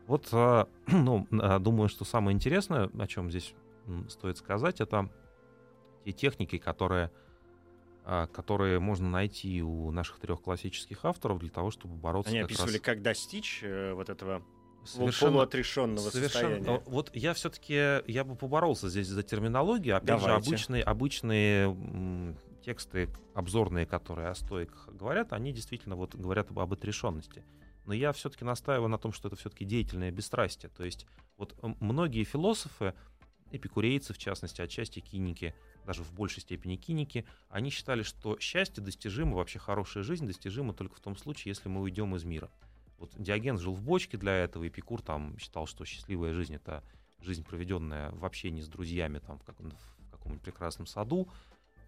Вот, 0.06 0.28
а, 0.32 0.66
ну, 0.86 1.26
а, 1.40 1.58
думаю, 1.58 1.88
что 1.88 2.04
самое 2.04 2.34
интересное, 2.34 2.90
о 2.98 3.06
чем 3.06 3.30
здесь 3.30 3.54
стоит 4.08 4.38
сказать, 4.38 4.80
это 4.80 5.10
те 6.04 6.12
техники, 6.12 6.58
которые, 6.58 7.10
а, 8.04 8.26
которые 8.26 8.78
можно 8.80 9.08
найти 9.08 9.62
у 9.62 9.90
наших 9.90 10.18
трех 10.18 10.42
классических 10.42 11.04
авторов 11.04 11.38
для 11.38 11.50
того, 11.50 11.70
чтобы 11.70 11.94
бороться 11.94 12.30
Они 12.30 12.40
как 12.40 12.50
раз 12.50 12.60
описывали, 12.60 12.78
как 12.78 13.02
достичь 13.02 13.60
э, 13.62 13.92
вот 13.92 14.08
этого 14.08 14.42
совершенно 14.84 15.32
полуотрешенного 15.32 16.10
Совершенно. 16.10 16.56
состояния. 16.56 16.78
О, 16.78 16.82
Вот 16.86 17.10
я 17.14 17.34
все-таки 17.34 18.02
я 18.10 18.24
бы 18.24 18.34
поборолся 18.34 18.88
здесь 18.88 19.08
за 19.08 19.22
терминологию. 19.22 19.96
Опять 19.96 20.20
же, 20.20 20.26
Давайте. 20.26 20.48
обычные, 20.48 20.82
обычные 20.82 21.64
м, 21.66 22.36
тексты 22.64 23.08
обзорные, 23.34 23.86
которые 23.86 24.28
о 24.28 24.34
стоиках 24.34 24.88
говорят, 24.92 25.32
они 25.32 25.52
действительно 25.52 25.96
вот 25.96 26.14
говорят 26.14 26.50
об, 26.50 26.58
об 26.58 26.72
отрешенности. 26.72 27.44
Но 27.84 27.94
я 27.94 28.12
все-таки 28.12 28.44
настаиваю 28.44 28.88
на 28.88 28.98
том, 28.98 29.12
что 29.12 29.28
это 29.28 29.36
все-таки 29.36 29.64
деятельное 29.64 30.10
бесстрастие. 30.10 30.70
То 30.70 30.84
есть 30.84 31.06
вот 31.36 31.54
многие 31.80 32.22
философы, 32.24 32.94
эпикурейцы 33.52 34.12
в 34.12 34.18
частности, 34.18 34.60
отчасти 34.60 35.00
киники, 35.00 35.54
даже 35.86 36.02
в 36.02 36.12
большей 36.12 36.40
степени 36.42 36.76
киники, 36.76 37.24
они 37.48 37.70
считали, 37.70 38.02
что 38.02 38.38
счастье 38.38 38.82
достижимо, 38.82 39.36
вообще 39.36 39.58
хорошая 39.58 40.02
жизнь 40.02 40.26
достижима 40.26 40.72
только 40.72 40.96
в 40.96 41.00
том 41.00 41.16
случае, 41.16 41.50
если 41.50 41.68
мы 41.68 41.80
уйдем 41.80 42.14
из 42.16 42.24
мира. 42.24 42.50
Вот 42.98 43.12
Диоген 43.16 43.58
жил 43.58 43.74
в 43.74 43.82
бочке 43.82 44.16
для 44.16 44.32
этого, 44.32 44.66
Эпикур 44.66 45.02
там 45.02 45.36
считал, 45.38 45.66
что 45.66 45.84
счастливая 45.84 46.32
жизнь— 46.32 46.54
это 46.56 46.84
жизнь, 47.20 47.44
проведенная 47.44 48.10
в 48.12 48.24
общении 48.24 48.60
с 48.60 48.68
друзьями 48.68 49.18
там, 49.18 49.38
в, 49.38 49.44
каком- 49.44 49.70
в 49.70 50.10
каком-нибудь 50.10 50.42
прекрасном 50.42 50.86
саду. 50.86 51.28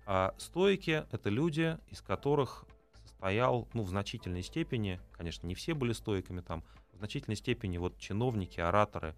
А 0.06 0.34
стоики— 0.38 1.04
это 1.12 1.30
люди, 1.30 1.78
из 1.90 2.02
которых 2.02 2.66
состоял, 3.04 3.68
ну, 3.72 3.82
в 3.82 3.88
значительной 3.88 4.42
степени, 4.42 5.00
конечно, 5.12 5.46
не 5.46 5.54
все 5.54 5.74
были 5.74 5.92
стоиками 5.92 6.40
там, 6.40 6.62
в 6.92 6.98
значительной 6.98 7.36
степени 7.36 7.78
вот 7.78 7.98
чиновники, 7.98 8.60
ораторы, 8.60 9.14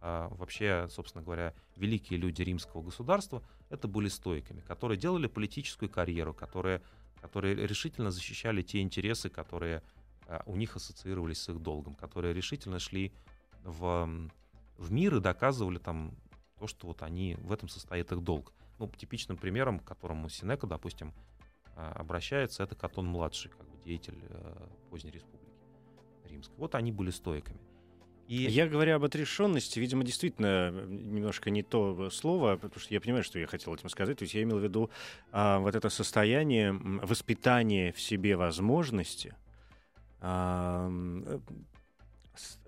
а, 0.00 0.28
вообще, 0.30 0.86
собственно 0.90 1.24
говоря, 1.24 1.54
великие 1.76 2.18
люди 2.18 2.42
римского 2.42 2.82
государства, 2.82 3.42
это 3.68 3.88
были 3.88 4.08
стоиками, 4.08 4.60
которые 4.60 4.98
делали 4.98 5.26
политическую 5.26 5.88
карьеру, 5.88 6.34
которые, 6.34 6.82
которые 7.20 7.54
решительно 7.54 8.10
защищали 8.10 8.62
те 8.62 8.80
интересы, 8.80 9.28
которые 9.28 9.82
а, 10.26 10.42
у 10.46 10.56
них 10.56 10.76
ассоциировались 10.76 11.42
с 11.42 11.48
их 11.48 11.60
долгом, 11.60 11.94
которые 11.94 12.32
решительно 12.32 12.78
шли 12.78 13.12
в, 13.64 14.30
в 14.76 14.92
мир 14.92 15.16
и 15.16 15.20
доказывали 15.20 15.78
там 15.78 16.14
то, 16.58 16.66
что 16.66 16.86
вот 16.86 17.02
они, 17.02 17.36
в 17.40 17.52
этом 17.52 17.68
состоит 17.68 18.12
их 18.12 18.22
долг. 18.22 18.52
Ну, 18.78 18.88
типичным 18.88 19.36
примером, 19.36 19.80
к 19.80 19.84
которому 19.84 20.28
Синека, 20.28 20.66
допустим, 20.66 21.12
а, 21.74 21.92
обращается, 21.92 22.62
это 22.62 22.76
Катон-младший, 22.76 23.50
как 23.50 23.68
бы 23.68 23.78
деятель 23.84 24.18
э, 24.28 24.68
поздней 24.90 25.10
республики 25.10 25.48
римской. 26.24 26.56
Вот 26.56 26.74
они 26.74 26.92
были 26.92 27.10
стоиками. 27.10 27.60
И 28.28 28.42
Я 28.42 28.68
говоря 28.68 28.96
об 28.96 29.04
отрешенности, 29.04 29.78
видимо, 29.80 30.04
действительно 30.04 30.70
э, 30.72 30.86
немножко 30.86 31.48
не 31.50 31.62
то 31.62 32.10
слово, 32.10 32.56
потому 32.56 32.78
что 32.78 32.92
я 32.92 33.00
понимаю, 33.00 33.24
что 33.24 33.38
я 33.38 33.46
хотел 33.46 33.74
этим 33.74 33.88
сказать. 33.88 34.18
То 34.18 34.24
есть 34.24 34.34
я 34.34 34.42
имел 34.42 34.58
в 34.58 34.62
виду 34.62 34.90
а, 35.32 35.58
вот 35.60 35.74
это 35.74 35.88
состояние 35.88 36.72
воспитания 36.72 37.90
в 37.92 38.00
себе 38.00 38.36
возможности. 38.36 39.34
а, 40.20 40.90
э, 41.26 41.38
с- 42.36 42.58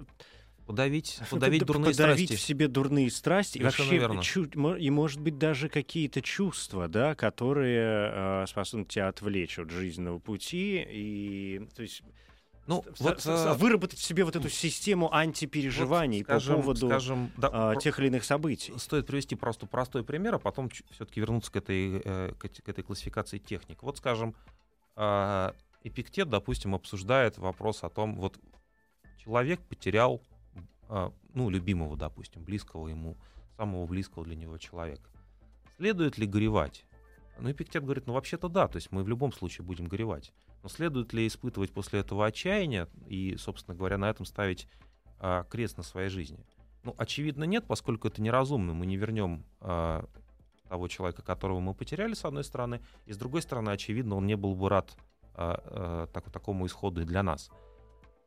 подавить, 0.66 1.18
ну, 1.20 1.26
подавить 1.30 1.60
под- 1.60 1.66
дурные 1.68 1.90
подавить 1.92 2.26
страсти. 2.28 2.36
в 2.36 2.40
себе 2.46 2.68
дурные 2.68 3.10
страсти 3.10 3.58
и 3.58 3.62
вообще 3.64 3.98
чу- 4.22 4.76
и 4.76 4.88
может 4.90 5.20
быть 5.20 5.36
даже 5.36 5.68
какие-то 5.68 6.22
чувства, 6.22 6.88
да, 6.88 7.14
которые 7.14 7.82
а, 7.84 8.44
способны 8.48 8.84
тебя 8.86 9.08
отвлечь 9.08 9.58
от 9.58 9.70
жизненного 9.70 10.18
пути 10.20 10.86
и 10.88 11.60
то 11.74 11.82
есть 11.82 12.02
Ну, 12.66 12.84
с- 12.94 13.00
вот, 13.00 13.20
с- 13.20 13.24
с- 13.24 13.46
э, 13.46 13.54
выработать 13.54 13.98
в 13.98 14.02
себе 14.04 14.24
вот 14.24 14.36
эту 14.36 14.48
систему 14.48 15.12
антипереживаний 15.12 16.18
вот, 16.18 16.24
скажем, 16.26 16.56
по 16.56 16.62
поводу 16.62 16.86
скажем, 16.88 17.30
да, 17.36 17.48
а, 17.52 17.72
про- 17.72 17.80
тех 17.80 17.98
или 17.98 18.06
иных 18.08 18.24
событий. 18.24 18.72
Стоит 18.78 19.06
привести 19.06 19.34
просто 19.34 19.66
простой 19.66 20.04
пример, 20.04 20.36
а 20.36 20.38
потом 20.38 20.68
все-таки 20.90 21.20
вернуться 21.20 21.50
к 21.50 21.56
этой, 21.56 22.00
э, 22.04 22.32
к 22.38 22.68
этой 22.68 22.84
классификации 22.84 23.38
техник. 23.38 23.82
Вот, 23.82 23.96
скажем, 23.98 24.34
Эпиктет, 25.82 26.28
допустим, 26.28 26.74
обсуждает 26.74 27.38
вопрос 27.38 27.82
о 27.84 27.88
том, 27.88 28.16
вот 28.16 28.38
человек 29.18 29.60
потерял, 29.62 30.20
ну, 31.32 31.48
любимого, 31.48 31.96
допустим, 31.96 32.44
близкого 32.44 32.88
ему, 32.88 33.16
самого 33.56 33.86
близкого 33.86 34.24
для 34.24 34.36
него 34.36 34.58
человека. 34.58 35.08
Следует 35.78 36.18
ли 36.18 36.26
горевать? 36.26 36.84
Ну, 37.38 37.50
Эпиктет 37.50 37.82
говорит, 37.84 38.06
ну, 38.06 38.12
вообще-то 38.12 38.48
да, 38.48 38.68
то 38.68 38.76
есть 38.76 38.92
мы 38.92 39.02
в 39.02 39.08
любом 39.08 39.32
случае 39.32 39.64
будем 39.64 39.86
горевать. 39.86 40.32
Но 40.62 40.68
следует 40.68 41.12
ли 41.12 41.26
испытывать 41.26 41.72
после 41.72 42.00
этого 42.00 42.26
отчаяние 42.26 42.88
и, 43.06 43.36
собственно 43.36 43.76
говоря, 43.76 43.98
на 43.98 44.10
этом 44.10 44.26
ставить 44.26 44.68
а, 45.18 45.44
крест 45.44 45.76
на 45.76 45.82
своей 45.82 46.08
жизни? 46.08 46.44
Ну, 46.82 46.94
очевидно, 46.98 47.44
нет, 47.44 47.64
поскольку 47.66 48.08
это 48.08 48.22
неразумно. 48.22 48.74
Мы 48.74 48.86
не 48.86 48.96
вернем 48.96 49.44
а, 49.60 50.04
того 50.68 50.88
человека, 50.88 51.22
которого 51.22 51.60
мы 51.60 51.74
потеряли, 51.74 52.14
с 52.14 52.24
одной 52.24 52.44
стороны, 52.44 52.80
и 53.06 53.12
с 53.12 53.16
другой 53.16 53.42
стороны, 53.42 53.70
очевидно, 53.70 54.16
он 54.16 54.26
не 54.26 54.36
был 54.36 54.54
бы 54.54 54.68
рад 54.68 54.96
а, 55.34 55.62
а, 55.64 56.06
так- 56.08 56.30
такому 56.30 56.66
исходу 56.66 57.02
и 57.02 57.04
для 57.04 57.22
нас. 57.22 57.50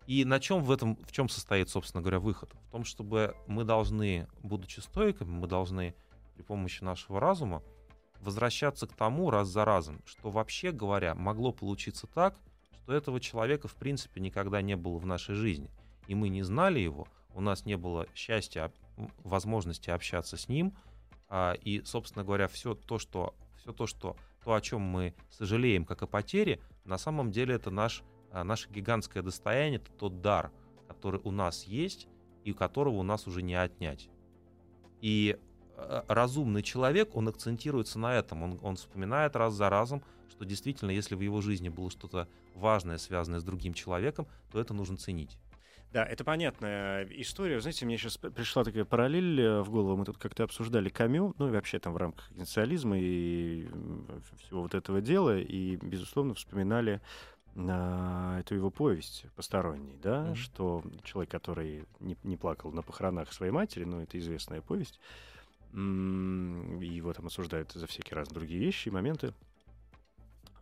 И 0.07 0.25
на 0.25 0.39
чем 0.39 0.63
в 0.63 0.71
этом, 0.71 0.97
в 0.97 1.11
чем 1.11 1.29
состоит, 1.29 1.69
собственно 1.69 2.01
говоря, 2.01 2.19
выход? 2.19 2.51
В 2.67 2.71
том, 2.71 2.83
чтобы 2.83 3.35
мы 3.47 3.63
должны, 3.63 4.27
будучи 4.41 4.79
стоиками, 4.81 5.29
мы 5.29 5.47
должны 5.47 5.95
при 6.35 6.41
помощи 6.41 6.83
нашего 6.83 7.19
разума 7.19 7.63
возвращаться 8.23 8.87
к 8.87 8.93
тому 8.93 9.29
раз 9.29 9.49
за 9.49 9.65
разом, 9.65 10.01
что 10.05 10.31
вообще 10.31 10.71
говоря, 10.71 11.13
могло 11.13 11.51
получиться 11.51 12.07
так, 12.07 12.35
что 12.71 12.93
этого 12.93 13.19
человека 13.19 13.67
в 13.67 13.75
принципе 13.75 14.21
никогда 14.21 14.61
не 14.61 14.75
было 14.75 14.97
в 14.97 15.05
нашей 15.05 15.35
жизни. 15.35 15.69
И 16.07 16.15
мы 16.15 16.29
не 16.29 16.43
знали 16.43 16.79
его, 16.79 17.07
у 17.33 17.41
нас 17.41 17.65
не 17.65 17.77
было 17.77 18.07
счастья, 18.13 18.71
возможности 19.23 19.89
общаться 19.89 20.37
с 20.37 20.47
ним, 20.47 20.73
а, 21.29 21.53
и, 21.53 21.81
собственно 21.83 22.23
говоря, 22.23 22.47
все 22.47 22.75
то, 22.75 22.99
что, 22.99 23.33
все 23.57 23.73
то, 23.73 23.87
что, 23.87 24.15
то, 24.43 24.53
о 24.53 24.61
чем 24.61 24.81
мы 24.81 25.15
сожалеем, 25.29 25.85
как 25.85 26.03
о 26.03 26.07
потере, 26.07 26.59
на 26.85 26.97
самом 26.97 27.31
деле 27.31 27.55
это 27.55 27.71
наш, 27.71 28.03
а, 28.31 28.43
наше 28.43 28.69
гигантское 28.69 29.23
достояние, 29.23 29.79
это 29.79 29.91
тот 29.93 30.21
дар, 30.21 30.51
который 30.87 31.21
у 31.23 31.31
нас 31.31 31.63
есть 31.63 32.07
и 32.43 32.53
которого 32.53 32.95
у 32.95 33.03
нас 33.03 33.25
уже 33.27 33.41
не 33.41 33.55
отнять. 33.55 34.09
И 35.01 35.39
разумный 36.07 36.61
человек, 36.63 37.15
он 37.15 37.27
акцентируется 37.27 37.99
на 37.99 38.15
этом, 38.15 38.43
он, 38.43 38.59
он 38.61 38.75
вспоминает 38.75 39.35
раз 39.35 39.53
за 39.53 39.69
разом, 39.69 40.03
что 40.29 40.45
действительно, 40.45 40.91
если 40.91 41.15
в 41.15 41.21
его 41.21 41.41
жизни 41.41 41.69
было 41.69 41.89
что-то 41.91 42.27
важное, 42.55 42.97
связанное 42.97 43.39
с 43.39 43.43
другим 43.43 43.73
человеком, 43.73 44.27
то 44.51 44.59
это 44.59 44.73
нужно 44.73 44.97
ценить. 44.97 45.37
Да, 45.91 46.03
это 46.03 46.23
понятная 46.23 47.07
история. 47.11 47.61
Знаете, 47.61 47.85
мне 47.85 47.97
сейчас 47.97 48.17
пришла 48.17 48.63
такая 48.63 48.83
параллель 48.83 49.39
э, 49.39 49.61
в 49.61 49.69
голову. 49.69 49.95
Мы 49.95 50.05
тут 50.05 50.17
как-то 50.17 50.43
обсуждали 50.43 50.89
Камю, 50.89 51.35
ну 51.37 51.49
и 51.49 51.51
вообще 51.51 51.77
там 51.77 51.93
в 51.93 51.97
рамках 51.97 52.31
инициализма 52.31 52.97
и 52.97 53.67
всего 54.43 54.63
вот 54.63 54.73
этого 54.73 55.01
дела, 55.01 55.37
и, 55.37 55.75
безусловно, 55.75 56.33
вспоминали 56.33 56.99
а, 57.55 58.39
эту 58.39 58.55
его 58.55 58.71
повесть 58.71 59.25
посторонней, 59.35 59.99
да, 60.01 60.23
Мгм. 60.23 60.35
что 60.35 60.83
человек, 61.03 61.29
который 61.29 61.85
не, 61.99 62.17
не 62.23 62.37
плакал 62.37 62.71
на 62.71 62.81
похоронах 62.81 63.31
своей 63.31 63.51
матери, 63.51 63.83
ну, 63.83 64.01
это 64.01 64.17
известная 64.17 64.61
повесть, 64.61 64.99
его 65.73 67.13
там 67.13 67.27
осуждают 67.27 67.71
за 67.71 67.87
всякие 67.87 68.15
разные 68.15 68.35
другие 68.35 68.59
вещи 68.59 68.89
и 68.89 68.91
моменты. 68.91 69.33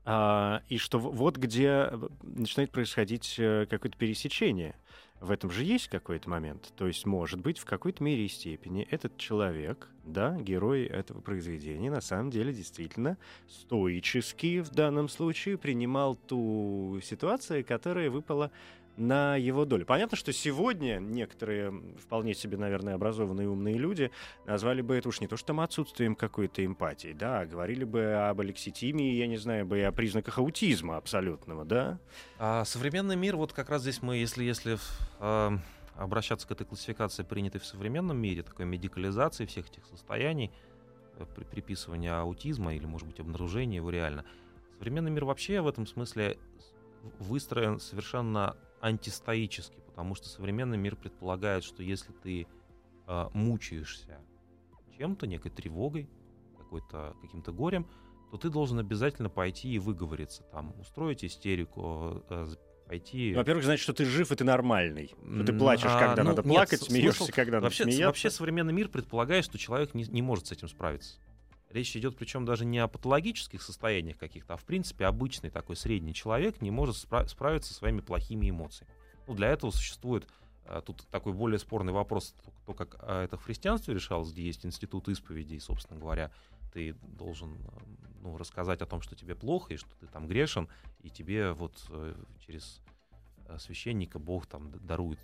А, 0.04 0.64
и 0.68 0.78
что 0.78 0.98
вот 0.98 1.38
где 1.38 1.90
э, 1.92 2.10
начинает 2.24 2.72
происходить 2.72 3.36
э, 3.38 3.68
какое-то 3.70 3.98
пересечение. 3.98 4.76
В 5.20 5.30
этом 5.30 5.52
же 5.52 5.64
есть 5.64 5.90
какой-то 5.90 6.28
момент. 6.28 6.74
То 6.76 6.88
есть, 6.88 7.06
может 7.06 7.40
быть, 7.40 7.60
в 7.60 7.66
какой-то 7.66 8.04
мере 8.04 8.26
и 8.26 8.28
степени 8.28 8.88
этот 8.90 9.18
человек, 9.18 9.88
да, 10.04 10.36
герой 10.38 10.86
этого 10.86 11.22
произведения, 11.22 11.92
на 11.92 12.02
самом 12.02 12.32
деле 12.32 12.52
действительно 12.52 13.20
стоически 13.48 14.62
в 14.62 14.72
данном 14.72 15.08
случае 15.08 15.60
принимал 15.60 16.16
ту 16.16 17.00
ситуацию, 17.04 17.64
которая 17.64 18.10
выпала 18.10 18.52
на 19.02 19.36
его 19.36 19.66
долю. 19.66 19.86
Понятно, 19.86 20.16
что 20.16 20.32
сегодня 20.32 21.00
некоторые 21.00 21.72
вполне 21.98 22.34
себе, 22.34 22.58
наверное, 22.58 22.96
образованные 22.96 23.50
умные 23.50 23.76
люди 23.76 24.12
назвали 24.46 24.82
бы 24.82 24.96
это 24.96 25.10
уж 25.10 25.20
не 25.20 25.28
то, 25.28 25.38
что 25.38 25.48
там 25.48 25.60
отсутствием 25.60 26.16
какой-то 26.16 26.64
эмпатии, 26.66 27.14
да, 27.14 27.42
а 27.42 27.46
говорили 27.46 27.84
бы 27.84 28.14
об 28.14 28.40
алекситимии, 28.40 29.14
я 29.16 29.28
не 29.28 29.38
знаю, 29.38 29.66
бы 29.66 29.80
и 29.80 29.82
о 29.82 29.92
признаках 29.92 30.38
аутизма 30.38 30.98
абсолютного, 30.98 31.66
да. 31.66 32.00
А 32.38 32.64
современный 32.64 33.16
мир, 33.16 33.36
вот 33.36 33.54
как 33.54 33.70
раз 33.70 33.82
здесь 33.82 34.02
мы, 34.02 34.18
если, 34.18 34.44
если 34.44 34.78
э, 35.20 35.58
обращаться 35.96 36.48
к 36.48 36.52
этой 36.52 36.66
классификации, 36.66 37.24
принятой 37.24 37.60
в 37.60 37.66
современном 37.66 38.18
мире, 38.18 38.44
такой 38.44 38.66
медикализации 38.66 39.46
всех 39.46 39.70
этих 39.70 39.86
состояний, 39.86 40.52
э, 41.18 41.26
при- 41.36 41.44
приписывания 41.44 42.20
аутизма 42.20 42.76
или, 42.76 42.86
может 42.86 43.08
быть, 43.08 43.20
обнаружения 43.20 43.78
его 43.78 43.90
реально. 43.90 44.26
Современный 44.78 45.12
мир 45.12 45.26
вообще 45.26 45.62
в 45.62 45.68
этом 45.68 45.88
смысле 45.88 46.38
выстроен 47.20 47.80
совершенно 47.80 48.56
антистоически, 48.82 49.80
потому 49.86 50.16
что 50.16 50.28
современный 50.28 50.78
мир 50.78 50.96
предполагает, 50.96 51.64
что 51.64 51.84
если 51.84 52.12
ты 52.12 52.48
э, 53.08 53.30
мучаешься 53.34 54.20
чем-то, 54.98 55.26
некой 55.28 55.52
тревогой, 55.52 56.10
какой-то, 56.58 57.16
каким-то 57.22 57.52
горем, 57.52 57.88
то 58.30 58.38
ты 58.38 58.50
должен 58.50 58.80
обязательно 58.80 59.30
пойти 59.30 59.74
и 59.74 59.80
выговориться, 59.80 60.44
там, 60.44 60.74
устроить 60.80 61.26
истерику, 61.26 62.24
э, 62.30 62.48
пойти... 62.88 63.34
Во-первых, 63.34 63.66
значит, 63.66 63.82
что 63.82 63.94
ты 63.94 64.06
жив 64.06 64.32
и 64.32 64.36
ты 64.36 64.44
нормальный. 64.44 65.08
Что 65.08 65.44
ты 65.44 65.54
плачешь, 65.54 65.90
а, 65.90 66.00
когда 66.00 66.24
ну, 66.24 66.30
надо 66.30 66.44
нет, 66.44 66.54
плакать, 66.54 66.82
смеешься, 66.82 67.24
смысл- 67.24 67.32
когда 67.34 67.58
надо 67.58 67.66
вообще, 67.66 67.84
смеяться. 67.84 68.06
вообще 68.06 68.30
современный 68.30 68.74
мир 68.74 68.90
предполагает, 68.90 69.44
что 69.44 69.58
человек 69.58 69.94
не, 69.94 70.04
не 70.04 70.22
может 70.22 70.48
с 70.48 70.52
этим 70.52 70.68
справиться. 70.68 71.18
Речь 71.72 71.96
идет 71.96 72.18
причем 72.18 72.46
даже 72.46 72.66
не 72.66 72.80
о 72.80 72.88
патологических 72.88 73.62
состояниях 73.62 74.18
каких-то, 74.18 74.56
а 74.56 74.58
в 74.58 74.66
принципе 74.66 75.06
обычный 75.06 75.50
такой 75.50 75.76
средний 75.78 76.14
человек 76.14 76.62
не 76.62 76.70
может 76.70 76.96
спра- 76.98 77.28
справиться 77.28 77.74
со 77.74 77.80
своими 77.80 78.02
плохими 78.02 78.50
эмоциями. 78.50 78.94
Ну, 79.28 79.36
для 79.36 79.50
этого 79.50 79.72
существует 79.72 80.28
а, 80.66 80.82
тут 80.82 81.08
такой 81.08 81.34
более 81.34 81.60
спорный 81.60 81.94
вопрос, 81.94 82.36
то, 82.66 82.74
как 82.74 82.98
а, 83.00 83.24
это 83.24 83.38
в 83.38 83.44
христианстве 83.44 83.94
решалось, 83.94 84.32
где 84.32 84.44
есть 84.44 84.66
институт 84.66 85.08
исповеди, 85.08 85.54
и, 85.54 85.60
собственно 85.60 85.98
говоря, 86.00 86.32
ты 86.74 86.94
должен 87.04 87.58
ну, 88.22 88.38
рассказать 88.38 88.82
о 88.82 88.86
том, 88.86 89.02
что 89.02 89.16
тебе 89.16 89.36
плохо, 89.36 89.74
и 89.74 89.78
что 89.78 89.90
ты 90.00 90.08
там 90.08 90.28
грешен, 90.28 90.68
и 91.02 91.10
тебе 91.10 91.54
вот 91.54 91.86
э, 91.90 92.16
через 92.46 92.82
э, 93.48 93.58
священника 93.60 94.20
Бог 94.20 94.46
там 94.46 94.72
дарует 94.86 95.20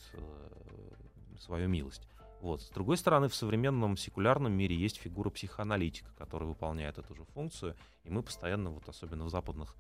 свою 1.40 1.68
милость. 1.68 2.08
Вот. 2.42 2.62
С 2.62 2.70
другой 2.70 2.98
стороны, 2.98 3.30
в 3.30 3.36
современном 3.36 3.98
секулярном 3.98 4.54
мире 4.54 4.76
есть 4.76 4.98
фигура 4.98 5.30
психоаналитика, 5.30 6.10
которая 6.18 6.48
выполняет 6.48 6.98
эту 6.98 7.16
же 7.16 7.24
функцию, 7.26 7.76
и 8.04 8.10
мы 8.10 8.22
постоянно, 8.22 8.70
вот 8.70 8.88
особенно 8.88 9.24
в 9.24 9.30
западных, 9.30 9.76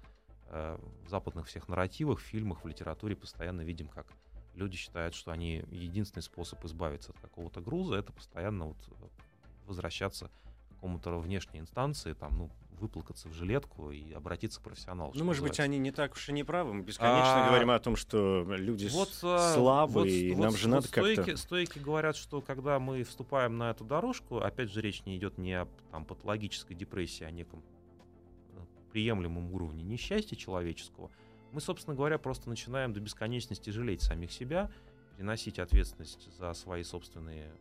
э, 0.48 0.78
в 1.06 1.10
западных 1.10 1.48
всех 1.48 1.68
нарративах, 1.68 2.20
фильмах, 2.20 2.64
в 2.64 2.68
литературе 2.68 3.16
постоянно 3.16 3.62
видим, 3.62 3.88
как 3.88 4.08
люди 4.56 4.76
считают, 4.76 5.14
что 5.14 5.32
они 5.32 5.64
единственный 5.70 6.24
способ 6.24 6.64
избавиться 6.66 7.12
от 7.12 7.20
какого-то 7.20 7.62
груза, 7.62 7.96
это 7.96 8.12
постоянно 8.12 8.68
вот 8.68 8.78
э, 8.88 9.08
возвращаться 9.68 10.30
к 10.30 10.76
какому-то 10.76 11.20
внешней 11.20 11.60
инстанции, 11.60 12.14
там, 12.14 12.32
ну, 12.38 12.50
выплакаться 12.80 13.28
в 13.30 13.34
жилетку 13.34 13.92
и 13.92 14.12
обратиться 14.14 14.60
к 14.60 14.64
профессионалу. 14.64 15.12
Ну, 15.16 15.24
может 15.26 15.42
быть, 15.42 15.52
называется. 15.52 15.64
они 15.64 15.80
не 15.80 15.92
так 15.92 16.14
уж 16.14 16.30
и 16.30 16.32
не 16.34 16.44
правы. 16.44 16.74
Мы 16.74 16.84
бесконечно 16.84 17.46
А, 17.46 17.50
говорим 17.50 17.72
о 17.72 17.80
том, 17.80 17.96
что 17.96 18.46
люди 18.48 18.88
Вот, 18.92 19.10
а, 19.24 19.54
слабые, 19.54 19.94
вот- 19.94 20.08
и 20.08 20.32
вот- 20.34 20.42
нам 20.42 20.52
же 20.56 20.68
вот 20.68 20.76
надо 20.76 20.88
как-то... 20.90 21.14
стойки, 21.14 21.36
стойки 21.36 21.80
говорят, 21.80 22.16
что 22.16 22.42
когда 22.42 22.80
мы 22.80 23.04
вступаем 23.04 23.58
на 23.58 23.72
эту 23.72 23.84
дорожку, 23.84 24.38
опять 24.38 24.72
же, 24.72 24.82
речь 24.82 25.04
не 25.06 25.18
идет 25.18 25.38
не 25.38 25.54
о 25.54 25.68
там, 25.92 26.06
патологической 26.06 26.76
депрессии, 26.76 27.24
а 27.24 27.28
о 27.28 27.32
неком 27.32 27.64
э, 28.56 28.60
приемлемом 28.92 29.52
уровне 29.54 29.84
несчастья 29.84 30.36
человеческого, 30.36 31.10
мы, 31.52 31.62
собственно 31.62 31.96
говоря, 31.96 32.18
просто 32.18 32.50
начинаем 32.50 32.94
до 32.94 33.00
бесконечности 33.00 33.70
жалеть 33.70 34.02
самих 34.02 34.32
себя, 34.32 34.70
переносить 35.16 35.58
ответственность 35.60 36.30
за 36.38 36.54
свои 36.54 36.84
собственные 36.84 37.52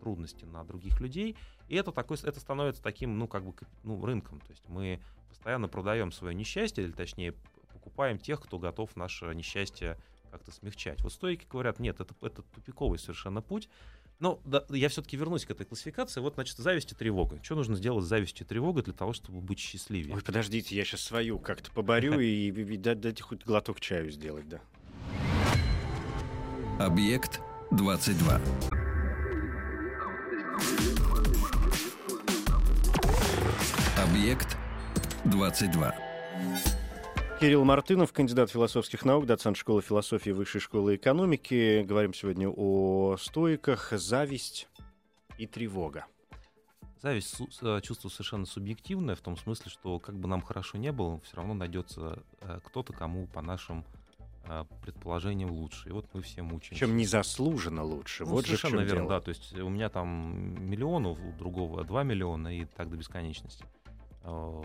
трудности 0.00 0.44
на 0.44 0.64
других 0.64 1.00
людей, 1.00 1.36
и 1.72 1.74
это, 1.74 1.90
такой, 1.90 2.18
это 2.22 2.38
становится 2.38 2.82
таким, 2.82 3.18
ну, 3.18 3.26
как 3.26 3.46
бы, 3.46 3.54
ну, 3.82 4.04
рынком, 4.04 4.40
то 4.40 4.50
есть 4.50 4.62
мы 4.68 5.00
постоянно 5.30 5.68
продаем 5.68 6.12
свое 6.12 6.34
несчастье, 6.34 6.84
или 6.84 6.92
точнее, 6.92 7.32
покупаем 7.72 8.18
тех, 8.18 8.42
кто 8.42 8.58
готов 8.58 8.94
наше 8.94 9.34
несчастье 9.34 9.96
как-то 10.30 10.52
смягчать. 10.52 11.00
Вот 11.00 11.14
стойки 11.14 11.46
говорят, 11.50 11.78
нет, 11.78 11.98
это, 11.98 12.14
это 12.20 12.42
тупиковый 12.42 12.98
совершенно 12.98 13.40
путь. 13.40 13.70
Но 14.18 14.38
да, 14.44 14.66
я 14.68 14.90
все-таки 14.90 15.16
вернусь 15.16 15.46
к 15.46 15.50
этой 15.50 15.64
классификации. 15.64 16.20
Вот, 16.20 16.34
значит, 16.34 16.58
зависть 16.58 16.92
и 16.92 16.94
тревога. 16.94 17.38
Что 17.42 17.54
нужно 17.54 17.74
сделать 17.74 18.04
с 18.04 18.08
завистью 18.08 18.44
и 18.44 18.48
тревогой 18.50 18.82
для 18.82 18.92
того, 18.92 19.14
чтобы 19.14 19.40
быть 19.40 19.58
счастливее? 19.58 20.14
Ой, 20.14 20.22
подождите, 20.22 20.76
я 20.76 20.84
сейчас 20.84 21.00
свою 21.00 21.38
как-то 21.38 21.70
поборю 21.70 22.20
и, 22.20 22.50
и 22.50 22.76
да- 22.76 22.94
дайте 22.94 23.22
хоть 23.22 23.46
глоток 23.46 23.80
чаю 23.80 24.10
сделать, 24.10 24.46
да. 24.46 24.60
Объект 26.78 27.40
22. 27.70 28.81
Объект 34.02 34.58
22. 35.26 35.94
Кирилл 37.38 37.64
Мартынов, 37.64 38.12
кандидат 38.12 38.50
философских 38.50 39.04
наук, 39.04 39.26
доцент 39.26 39.56
школы 39.56 39.80
философии 39.80 40.30
Высшей 40.30 40.60
школы 40.60 40.96
экономики. 40.96 41.84
Говорим 41.84 42.12
сегодня 42.12 42.48
о 42.48 43.16
стоиках, 43.16 43.92
зависть 43.92 44.68
и 45.38 45.46
тревога. 45.46 46.06
Зависть 47.00 47.36
э, 47.62 47.80
чувство 47.82 48.08
совершенно 48.08 48.44
субъективное, 48.44 49.14
в 49.14 49.20
том 49.20 49.36
смысле, 49.36 49.70
что 49.70 50.00
как 50.00 50.16
бы 50.16 50.26
нам 50.26 50.42
хорошо 50.42 50.78
не 50.78 50.90
было, 50.90 51.20
все 51.20 51.36
равно 51.36 51.54
найдется 51.54 52.24
э, 52.40 52.58
кто-то, 52.64 52.92
кому 52.92 53.28
по 53.28 53.40
нашим 53.40 53.84
э, 54.48 54.64
предположениям 54.82 55.52
лучше. 55.52 55.90
И 55.90 55.92
вот 55.92 56.06
мы 56.12 56.22
все 56.22 56.42
мучаемся. 56.42 56.74
Чем 56.74 56.96
незаслуженно 56.96 57.84
лучше. 57.84 58.24
Ну, 58.24 58.30
вот 58.30 58.46
же 58.46 58.56
совершенно 58.56 58.82
чем 58.82 58.86
верно, 58.88 59.08
дело. 59.08 59.20
да. 59.20 59.20
То 59.20 59.28
есть 59.28 59.56
у 59.56 59.68
меня 59.68 59.88
там 59.90 60.68
миллион, 60.68 61.06
у 61.06 61.16
другого 61.38 61.84
2 61.84 62.02
миллиона 62.02 62.48
и 62.58 62.64
так 62.64 62.90
до 62.90 62.96
бесконечности. 62.96 63.64
Э, 64.24 64.62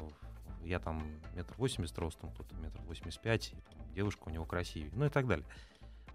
Я 0.63 0.79
там 0.79 1.01
метр 1.33 1.53
восемьдесят 1.57 1.97
ростом, 1.99 2.31
кто-то 2.31 2.55
метр 2.55 2.81
восемьдесят 2.81 3.21
пять, 3.21 3.53
девушка 3.93 4.23
у 4.27 4.29
него 4.29 4.45
красивее, 4.45 4.91
ну 4.93 5.05
и 5.05 5.09
так 5.09 5.27
далее. 5.27 5.45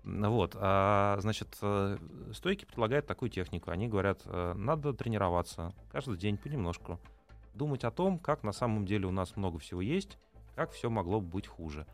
Вот, 0.05 0.57
а, 0.59 1.16
значит, 1.20 1.57
э, 1.62 1.96
стойки 2.33 2.64
предлагают 2.64 3.07
такую 3.07 3.31
технику. 3.31 3.70
Они 3.70 3.88
говорят, 3.88 4.20
э, 4.24 4.55
надо 4.55 4.92
тренироваться 4.92 5.72
каждый 5.90 6.18
день 6.18 6.37
понемножку, 6.37 6.98
думать 7.55 7.85
о 7.85 7.90
том, 7.90 8.18
как 8.18 8.42
на 8.42 8.52
самом 8.52 8.85
деле 8.85 9.07
у 9.07 9.12
нас 9.12 9.37
много 9.37 9.59
всего 9.59 9.81
есть, 9.81 10.18
как 10.55 10.72
все 10.72 10.90
могло 10.90 11.20
бы 11.20 11.28
быть 11.28 11.46
хуже. 11.46 11.87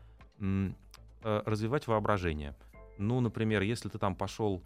Развивать 1.21 1.85
воображение. 1.87 2.55
Ну, 2.97 3.19
например, 3.21 3.61
если 3.61 3.89
ты 3.89 3.97
там 3.99 4.15
пошел 4.15 4.63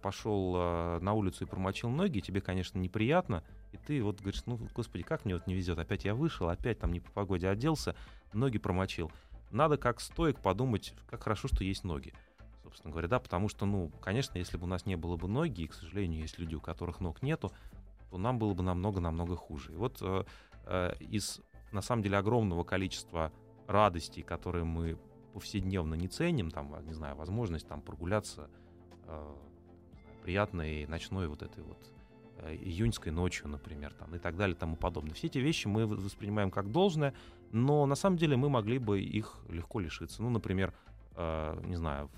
пошел 0.00 1.00
на 1.00 1.12
улицу 1.12 1.44
и 1.44 1.46
промочил 1.46 1.90
ноги, 1.90 2.20
тебе, 2.20 2.40
конечно, 2.40 2.78
неприятно, 2.78 3.44
и 3.74 3.76
ты 3.76 4.02
вот 4.02 4.20
говоришь, 4.20 4.42
ну, 4.46 4.58
господи, 4.72 5.02
как 5.02 5.24
мне 5.24 5.34
вот 5.34 5.46
не 5.48 5.54
везет, 5.54 5.78
опять 5.78 6.04
я 6.04 6.14
вышел, 6.14 6.48
опять 6.48 6.78
там 6.78 6.92
не 6.92 7.00
по 7.00 7.10
погоде 7.10 7.48
оделся, 7.48 7.96
ноги 8.32 8.58
промочил. 8.58 9.10
Надо 9.50 9.76
как 9.76 10.00
стоик 10.00 10.38
подумать, 10.38 10.94
как 11.08 11.24
хорошо, 11.24 11.48
что 11.48 11.64
есть 11.64 11.82
ноги, 11.82 12.14
собственно 12.62 12.92
говоря, 12.92 13.08
да, 13.08 13.18
потому 13.18 13.48
что, 13.48 13.66
ну, 13.66 13.90
конечно, 14.00 14.38
если 14.38 14.56
бы 14.56 14.64
у 14.64 14.68
нас 14.68 14.86
не 14.86 14.96
было 14.96 15.16
бы 15.16 15.26
ноги, 15.26 15.62
и, 15.62 15.66
к 15.66 15.74
сожалению, 15.74 16.22
есть 16.22 16.38
люди, 16.38 16.54
у 16.54 16.60
которых 16.60 17.00
ног 17.00 17.20
нету, 17.20 17.52
то 18.10 18.18
нам 18.18 18.38
было 18.38 18.54
бы 18.54 18.62
намного-намного 18.62 19.36
хуже. 19.36 19.72
И 19.72 19.76
вот 19.76 19.98
э, 20.00 20.24
э, 20.66 20.94
из, 21.00 21.40
на 21.72 21.82
самом 21.82 22.02
деле, 22.02 22.18
огромного 22.18 22.62
количества 22.62 23.32
радостей, 23.66 24.22
которые 24.22 24.64
мы 24.64 24.98
повседневно 25.32 25.94
не 25.94 26.06
ценим, 26.06 26.52
там, 26.52 26.72
не 26.86 26.92
знаю, 26.92 27.16
возможность 27.16 27.66
там 27.66 27.82
прогуляться 27.82 28.48
э, 29.06 29.34
приятной 30.22 30.86
ночной 30.86 31.26
вот 31.26 31.42
этой 31.42 31.64
вот 31.64 31.78
июньской 32.42 33.12
ночью, 33.12 33.48
например, 33.48 33.92
там, 33.94 34.14
и 34.14 34.18
так 34.18 34.36
далее, 34.36 34.56
тому 34.56 34.76
подобное. 34.76 35.14
Все 35.14 35.28
эти 35.28 35.38
вещи 35.38 35.66
мы 35.66 35.86
воспринимаем 35.86 36.50
как 36.50 36.70
должное, 36.70 37.14
но 37.52 37.86
на 37.86 37.94
самом 37.94 38.16
деле 38.16 38.36
мы 38.36 38.48
могли 38.48 38.78
бы 38.78 39.00
их 39.00 39.38
легко 39.48 39.80
лишиться. 39.80 40.22
Ну, 40.22 40.30
например, 40.30 40.74
э, 41.16 41.62
не 41.64 41.76
знаю, 41.76 42.10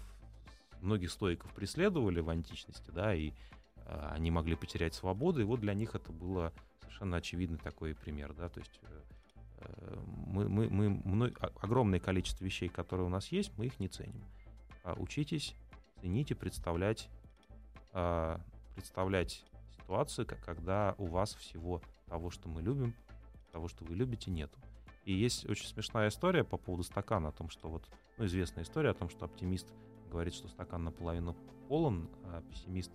многих 0.81 1.11
стоиков 1.11 1.53
преследовали 1.53 2.21
в 2.21 2.31
античности, 2.31 2.91
да, 2.91 3.15
и 3.15 3.31
э, 3.31 4.09
они 4.13 4.31
могли 4.31 4.57
потерять 4.57 4.95
свободу, 4.95 5.41
и 5.41 5.45
вот 5.45 5.61
для 5.61 5.75
них 5.75 5.95
это 5.95 6.13
было 6.13 6.53
совершенно 6.81 7.19
очевидный 7.19 7.59
такой 7.59 7.95
пример, 7.95 8.33
да, 8.33 8.49
то 8.49 8.61
есть 8.61 8.81
э, 8.83 9.01
э, 9.59 9.99
мы, 10.27 10.49
мы, 10.49 10.89
мы 10.89 11.35
о- 11.41 11.53
огромное 11.61 12.01
количество 12.01 12.45
вещей, 12.45 12.69
которые 12.69 13.07
у 13.07 13.11
нас 13.11 13.29
есть, 13.33 13.53
мы 13.59 13.67
их 13.67 13.79
не 13.79 13.89
ценим. 13.89 14.25
А 14.83 14.95
учитесь, 14.95 15.55
цените, 16.01 16.35
представлять, 16.35 17.09
а, 17.93 18.41
представлять 18.75 19.45
ситуацию, 19.87 20.27
ка- 20.27 20.37
когда 20.45 20.97
у 20.99 21.07
вас 21.07 21.35
всего 21.37 21.81
того, 22.09 22.31
что 22.31 22.49
мы 22.49 22.61
любим, 22.61 22.93
того, 23.53 23.69
что 23.69 23.85
вы 23.85 23.95
любите, 23.95 24.33
нету. 24.33 24.59
И 25.05 25.13
есть 25.13 25.49
очень 25.49 25.69
смешная 25.69 26.09
история 26.09 26.43
по 26.43 26.57
поводу 26.57 26.83
стакана, 26.83 27.29
о 27.29 27.33
том, 27.33 27.49
что 27.49 27.69
вот, 27.69 27.85
ну, 28.19 28.27
известная 28.27 28.65
история 28.65 28.91
о 28.91 28.95
том, 28.95 29.09
что 29.09 29.27
оптимист 29.27 29.73
говорит, 30.11 30.35
что 30.35 30.49
стакан 30.49 30.83
наполовину 30.83 31.37
полон, 31.69 32.09
а 32.25 32.43
пессимист 32.43 32.91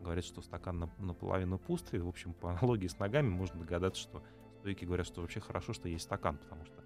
говорит, 0.00 0.24
что 0.24 0.42
стакан 0.42 0.80
на- 0.80 0.90
наполовину 0.98 1.56
пуст. 1.58 1.94
И, 1.94 1.98
в 1.98 2.08
общем, 2.08 2.32
по 2.34 2.50
аналогии 2.50 2.88
с 2.88 2.98
ногами 2.98 3.28
можно 3.28 3.60
догадаться, 3.60 4.02
что 4.02 4.20
стойки 4.58 4.84
говорят, 4.84 5.06
что 5.06 5.20
вообще 5.20 5.38
хорошо, 5.38 5.72
что 5.72 5.88
есть 5.88 6.04
стакан, 6.04 6.36
потому 6.38 6.64
что 6.64 6.82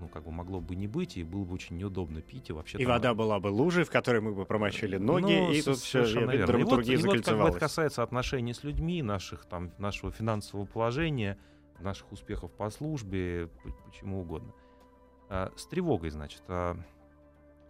ну, 0.00 0.08
как 0.08 0.24
бы 0.24 0.30
могло 0.30 0.60
бы 0.60 0.76
не 0.76 0.86
быть, 0.86 1.16
и 1.16 1.24
было 1.24 1.44
бы 1.44 1.54
очень 1.54 1.76
неудобно 1.76 2.20
пить, 2.20 2.50
и 2.50 2.52
вообще... 2.52 2.78
И 2.78 2.84
там- 2.84 2.92
вода 2.92 3.14
была 3.14 3.40
бы 3.40 3.48
лужей, 3.48 3.84
в 3.84 3.90
которой 3.90 4.20
мы 4.20 4.32
бы 4.32 4.44
промочили 4.44 4.96
ноги, 4.96 5.24
ну, 5.24 5.52
и 5.52 5.62
тут 5.62 5.78
все, 5.78 6.04
верно. 6.04 6.30
И 6.30 6.38
вот, 6.38 6.46
драматургия 6.46 6.98
и 6.98 7.02
вот 7.02 7.24
как 7.24 7.38
бы 7.38 7.48
это 7.48 7.58
касается 7.58 8.02
отношений 8.02 8.54
с 8.54 8.64
людьми, 8.64 9.02
наших, 9.02 9.44
там, 9.46 9.72
нашего 9.78 10.12
финансового 10.12 10.66
положения, 10.66 11.38
наших 11.80 12.10
успехов 12.12 12.50
по 12.52 12.70
службе, 12.70 13.50
почему 13.86 14.20
угодно. 14.20 14.52
А, 15.28 15.52
с 15.56 15.66
тревогой, 15.66 16.10
значит. 16.10 16.42
а, 16.48 16.76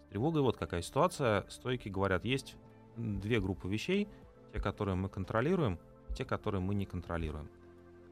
с 0.06 0.10
тревогой 0.10 0.42
вот 0.42 0.56
какая 0.56 0.82
ситуация. 0.82 1.44
Стойки 1.48 1.88
говорят, 1.88 2.24
есть 2.24 2.56
две 2.96 3.40
группы 3.40 3.68
вещей. 3.68 4.08
Те, 4.52 4.60
которые 4.60 4.94
мы 4.94 5.08
контролируем, 5.08 5.78
те, 6.16 6.24
которые 6.24 6.62
мы 6.62 6.74
не 6.74 6.86
контролируем. 6.86 7.50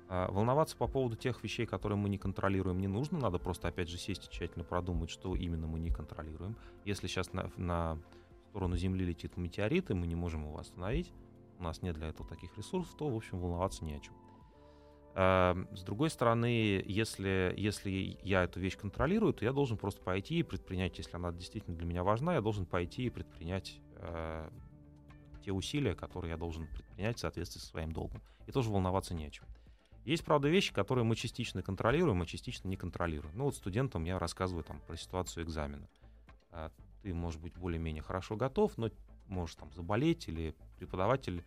А, 0.09 0.31
волноваться 0.31 0.77
по 0.77 0.87
поводу 0.87 1.17
тех 1.17 1.43
вещей, 1.43 1.67
которые 1.67 1.99
мы 1.99 2.09
не 2.09 2.19
контролируем, 2.19 2.79
не 2.79 2.89
нужно. 2.89 3.19
Надо 3.19 3.39
просто, 3.39 3.69
опять 3.69 3.89
же, 3.89 3.99
сесть 3.99 4.27
и 4.27 4.31
тщательно 4.31 4.65
продумать, 4.65 5.11
что 5.11 5.35
именно 5.35 5.67
мы 5.67 5.81
не 5.81 5.91
контролируем. 5.91 6.57
Если 6.85 7.07
сейчас 7.09 7.33
на, 7.33 7.51
на 7.57 7.99
сторону 8.51 8.77
Земли 8.77 9.05
летит 9.05 9.37
метеорит, 9.37 9.91
и 9.91 9.95
мы 9.95 10.07
не 10.07 10.15
можем 10.15 10.45
его 10.45 10.59
остановить, 10.59 11.13
у 11.59 11.63
нас 11.63 11.83
нет 11.83 11.97
для 11.97 12.09
этого 12.09 12.29
таких 12.29 12.57
ресурсов, 12.57 12.95
то, 12.97 13.09
в 13.09 13.17
общем, 13.17 13.39
волноваться 13.41 13.85
не 13.85 13.95
о 13.95 14.01
чем. 14.01 14.15
А, 15.15 15.57
с 15.75 15.83
другой 15.83 16.11
стороны, 16.11 16.83
если, 16.87 17.53
если 17.57 18.19
я 18.23 18.45
эту 18.45 18.61
вещь 18.61 18.77
контролирую, 18.77 19.33
то 19.33 19.45
я 19.45 19.53
должен 19.53 19.77
просто 19.77 20.03
пойти 20.03 20.39
и 20.39 20.43
предпринять, 20.43 20.99
если 20.99 21.17
она 21.17 21.33
действительно 21.33 21.77
для 21.77 21.87
меня 21.87 22.05
важна, 22.05 22.35
я 22.35 22.43
должен 22.43 22.65
пойти 22.65 23.07
и 23.07 23.11
предпринять 23.11 23.81
э, 23.97 24.51
те 25.45 25.53
усилия, 25.53 25.95
которые 25.95 26.33
я 26.33 26.37
должен 26.37 26.67
предпринять 26.69 27.17
в 27.17 27.21
соответствии 27.21 27.61
со 27.61 27.67
своим 27.67 27.93
долгом. 27.93 28.23
И 28.47 28.53
тоже 28.53 28.71
волноваться 28.71 29.15
не 29.15 29.27
о 29.27 29.31
чем. 29.31 29.47
Есть, 30.07 30.25
правда, 30.25 30.49
вещи, 30.49 30.73
которые 30.73 31.05
мы 31.05 31.17
частично 31.17 31.63
контролируем, 31.63 32.23
а 32.23 32.27
частично 32.27 32.69
не 32.69 32.77
контролируем. 32.77 33.37
Ну 33.37 33.47
вот 33.47 33.57
студентам 33.57 34.05
я 34.05 34.21
рассказываю 34.21 34.63
там 34.63 34.81
про 34.87 34.97
ситуацию 34.97 35.45
экзамена. 35.45 35.89
А, 36.53 36.71
ты, 37.03 37.13
может 37.13 37.41
быть, 37.41 37.57
более-менее 37.57 38.05
хорошо 38.05 38.37
готов, 38.37 38.79
но 38.79 38.89
можешь 39.27 39.57
там 39.57 39.73
заболеть, 39.73 40.29
или 40.29 40.55
преподаватель 40.79 41.43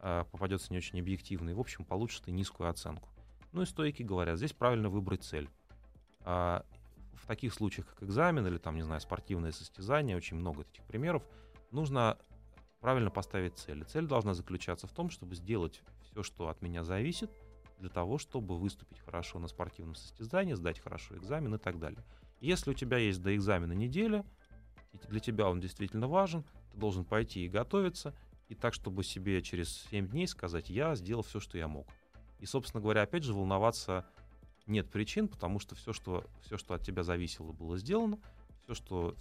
а, 0.00 0.24
попадется 0.24 0.70
не 0.70 0.76
очень 0.76 1.00
объективный, 1.00 1.54
в 1.54 1.60
общем, 1.60 1.86
получишь 1.86 2.20
ты 2.20 2.30
низкую 2.30 2.68
оценку. 2.68 3.08
Ну 3.52 3.62
и 3.62 3.66
стойки 3.66 4.02
говорят, 4.02 4.36
здесь 4.36 4.52
правильно 4.52 4.90
выбрать 4.90 5.24
цель. 5.24 5.48
А, 6.20 6.66
в 7.14 7.26
таких 7.26 7.54
случаях, 7.54 7.86
как 7.86 8.02
экзамен 8.02 8.46
или 8.46 8.58
там, 8.58 8.76
не 8.76 8.82
знаю, 8.82 9.00
спортивное 9.00 9.52
состязание, 9.52 10.14
очень 10.14 10.36
много 10.36 10.66
этих 10.70 10.84
примеров, 10.84 11.22
нужно 11.70 12.18
правильно 12.80 13.10
поставить 13.10 13.56
цель. 13.56 13.80
И 13.80 13.84
цель 13.84 14.06
должна 14.06 14.34
заключаться 14.34 14.86
в 14.86 14.92
том, 14.92 15.08
чтобы 15.08 15.36
сделать 15.36 15.80
все, 16.02 16.22
что 16.22 16.50
от 16.50 16.60
меня 16.60 16.84
зависит– 16.84 17.30
для 17.84 17.90
того, 17.90 18.16
чтобы 18.16 18.56
выступить 18.56 18.98
хорошо 19.00 19.38
на 19.38 19.46
спортивном 19.46 19.94
состязании, 19.94 20.54
сдать 20.54 20.80
хорошо 20.80 21.18
экзамен 21.18 21.54
и 21.54 21.58
так 21.58 21.78
далее. 21.78 22.02
Если 22.40 22.70
у 22.70 22.74
тебя 22.74 22.96
есть 22.96 23.20
до 23.20 23.36
экзамена 23.36 23.74
неделя, 23.74 24.24
и 24.94 24.98
для 25.08 25.20
тебя 25.20 25.50
он 25.50 25.60
действительно 25.60 26.08
важен, 26.08 26.44
ты 26.72 26.78
должен 26.78 27.04
пойти 27.04 27.44
и 27.44 27.48
готовиться, 27.48 28.14
и 28.48 28.54
так, 28.54 28.72
чтобы 28.72 29.04
себе 29.04 29.42
через 29.42 29.82
7 29.90 30.08
дней 30.08 30.26
сказать, 30.26 30.70
я 30.70 30.94
сделал 30.94 31.22
все, 31.22 31.40
что 31.40 31.58
я 31.58 31.68
мог. 31.68 31.86
И, 32.38 32.46
собственно 32.46 32.80
говоря, 32.80 33.02
опять 33.02 33.22
же, 33.22 33.34
волноваться 33.34 34.06
нет 34.66 34.90
причин, 34.90 35.28
потому 35.28 35.58
что 35.58 35.74
все, 35.74 35.92
что, 35.92 36.24
все, 36.40 36.56
что 36.56 36.72
от 36.72 36.80
тебя 36.80 37.02
зависело, 37.02 37.52
было 37.52 37.76
сделано, 37.76 38.18
все, 38.62 38.72
что 38.72 39.14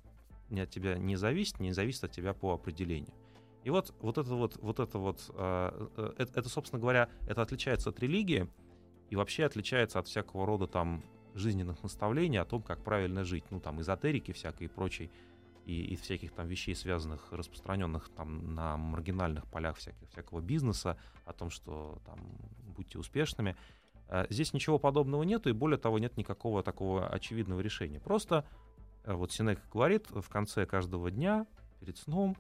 не 0.50 0.62
от 0.62 0.70
тебя 0.70 0.98
не 0.98 1.18
зависит, 1.18 1.60
не 1.60 1.74
зависит 1.74 2.06
от 2.06 2.14
тебя 2.14 2.34
по 2.34 2.54
определению. 2.54 3.14
И 3.64 3.70
вот, 3.70 3.94
вот 4.02 4.18
это 4.18 4.36
вот, 4.36 4.58
вот 4.62 4.80
это 4.80 4.98
вот, 4.98 5.32
э, 5.34 5.88
э, 5.98 6.14
это, 6.18 6.40
это, 6.40 6.50
собственно 6.50 6.82
говоря, 6.82 7.10
это 7.28 7.42
отличается 7.42 7.90
от 7.90 8.00
религии 8.00 8.48
и 9.10 9.16
вообще 9.16 9.46
отличается 9.46 10.00
от 10.00 10.08
всякого 10.08 10.46
рода 10.46 10.68
там 10.68 11.02
жизненных 11.34 11.82
наставлений 11.82 12.38
о 12.38 12.46
том, 12.46 12.62
как 12.62 12.84
правильно 12.84 13.24
жить, 13.24 13.46
ну 13.50 13.60
там 13.60 13.82
эзотерики 13.82 14.34
всякой 14.34 14.64
и 14.66 14.68
прочей, 14.68 15.10
и, 15.66 15.82
и 15.82 15.96
всяких 15.96 16.34
там 16.34 16.48
вещей, 16.48 16.76
связанных, 16.76 17.32
распространенных 17.32 18.10
там 18.10 18.54
на 18.54 18.76
маргинальных 18.76 19.48
полях 19.48 19.78
всяких, 19.78 20.10
всякого 20.10 20.42
бизнеса, 20.42 20.98
о 21.26 21.32
том, 21.32 21.50
что 21.50 22.00
там 22.06 22.20
будьте 22.76 23.00
успешными. 23.00 23.56
Э, 24.10 24.26
здесь 24.30 24.54
ничего 24.54 24.78
подобного 24.78 25.24
нету, 25.24 25.50
и 25.50 25.54
более 25.54 25.78
того, 25.78 26.00
нет 26.00 26.18
никакого 26.18 26.64
такого 26.64 27.08
очевидного 27.08 27.62
решения. 27.62 28.02
Просто, 28.02 28.46
вот 29.06 29.32
Синек 29.32 29.62
говорит, 29.72 30.08
в 30.10 30.28
конце 30.28 30.66
каждого 30.66 31.10
дня, 31.10 31.48
перед 31.80 31.98
сном, 31.98 32.36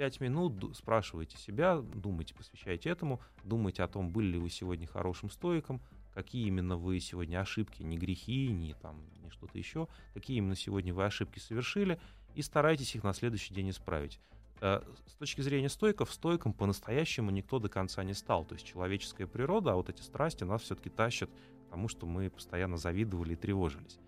Пять 0.00 0.18
минут 0.18 0.74
спрашивайте 0.74 1.36
себя, 1.36 1.76
думайте, 1.76 2.34
посвящайте 2.34 2.88
этому, 2.88 3.20
думайте 3.44 3.82
о 3.82 3.86
том, 3.86 4.08
были 4.08 4.28
ли 4.28 4.38
вы 4.38 4.48
сегодня 4.48 4.86
хорошим 4.86 5.28
стоиком, 5.28 5.82
какие 6.14 6.46
именно 6.46 6.78
вы 6.78 7.00
сегодня 7.00 7.38
ошибки, 7.38 7.82
не 7.82 7.98
грехи, 7.98 8.48
не, 8.48 8.72
там, 8.72 8.96
не 9.22 9.28
что-то 9.28 9.58
еще, 9.58 9.88
какие 10.14 10.38
именно 10.38 10.56
сегодня 10.56 10.94
вы 10.94 11.04
ошибки 11.04 11.38
совершили, 11.38 12.00
и 12.34 12.40
старайтесь 12.40 12.94
их 12.94 13.04
на 13.04 13.12
следующий 13.12 13.52
день 13.52 13.68
исправить. 13.68 14.18
Э, 14.62 14.80
с 15.06 15.12
точки 15.16 15.42
зрения 15.42 15.68
стойков, 15.68 16.10
стойком 16.14 16.54
по-настоящему 16.54 17.30
никто 17.30 17.58
до 17.58 17.68
конца 17.68 18.02
не 18.02 18.14
стал. 18.14 18.46
То 18.46 18.54
есть 18.54 18.64
человеческая 18.64 19.26
природа, 19.26 19.72
а 19.72 19.74
вот 19.74 19.90
эти 19.90 20.00
страсти 20.00 20.44
нас 20.44 20.62
все-таки 20.62 20.88
тащат 20.88 21.28
к 21.28 21.70
тому, 21.72 21.88
что 21.88 22.06
мы 22.06 22.30
постоянно 22.30 22.78
завидовали 22.78 23.34
и 23.34 23.36
тревожились. 23.36 23.98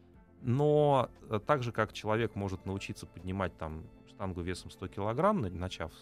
Но 0.40 1.11
э, 1.28 1.38
так 1.46 1.62
же, 1.62 1.70
как 1.70 1.92
человек 1.92 2.35
может 2.35 2.64
научиться 2.64 3.07
поднимать 3.07 3.55
там 3.59 3.85
штангу 4.14 4.40
весом 4.42 4.70
100 4.70 4.88
килограмм, 4.88 5.40
начав 5.40 5.92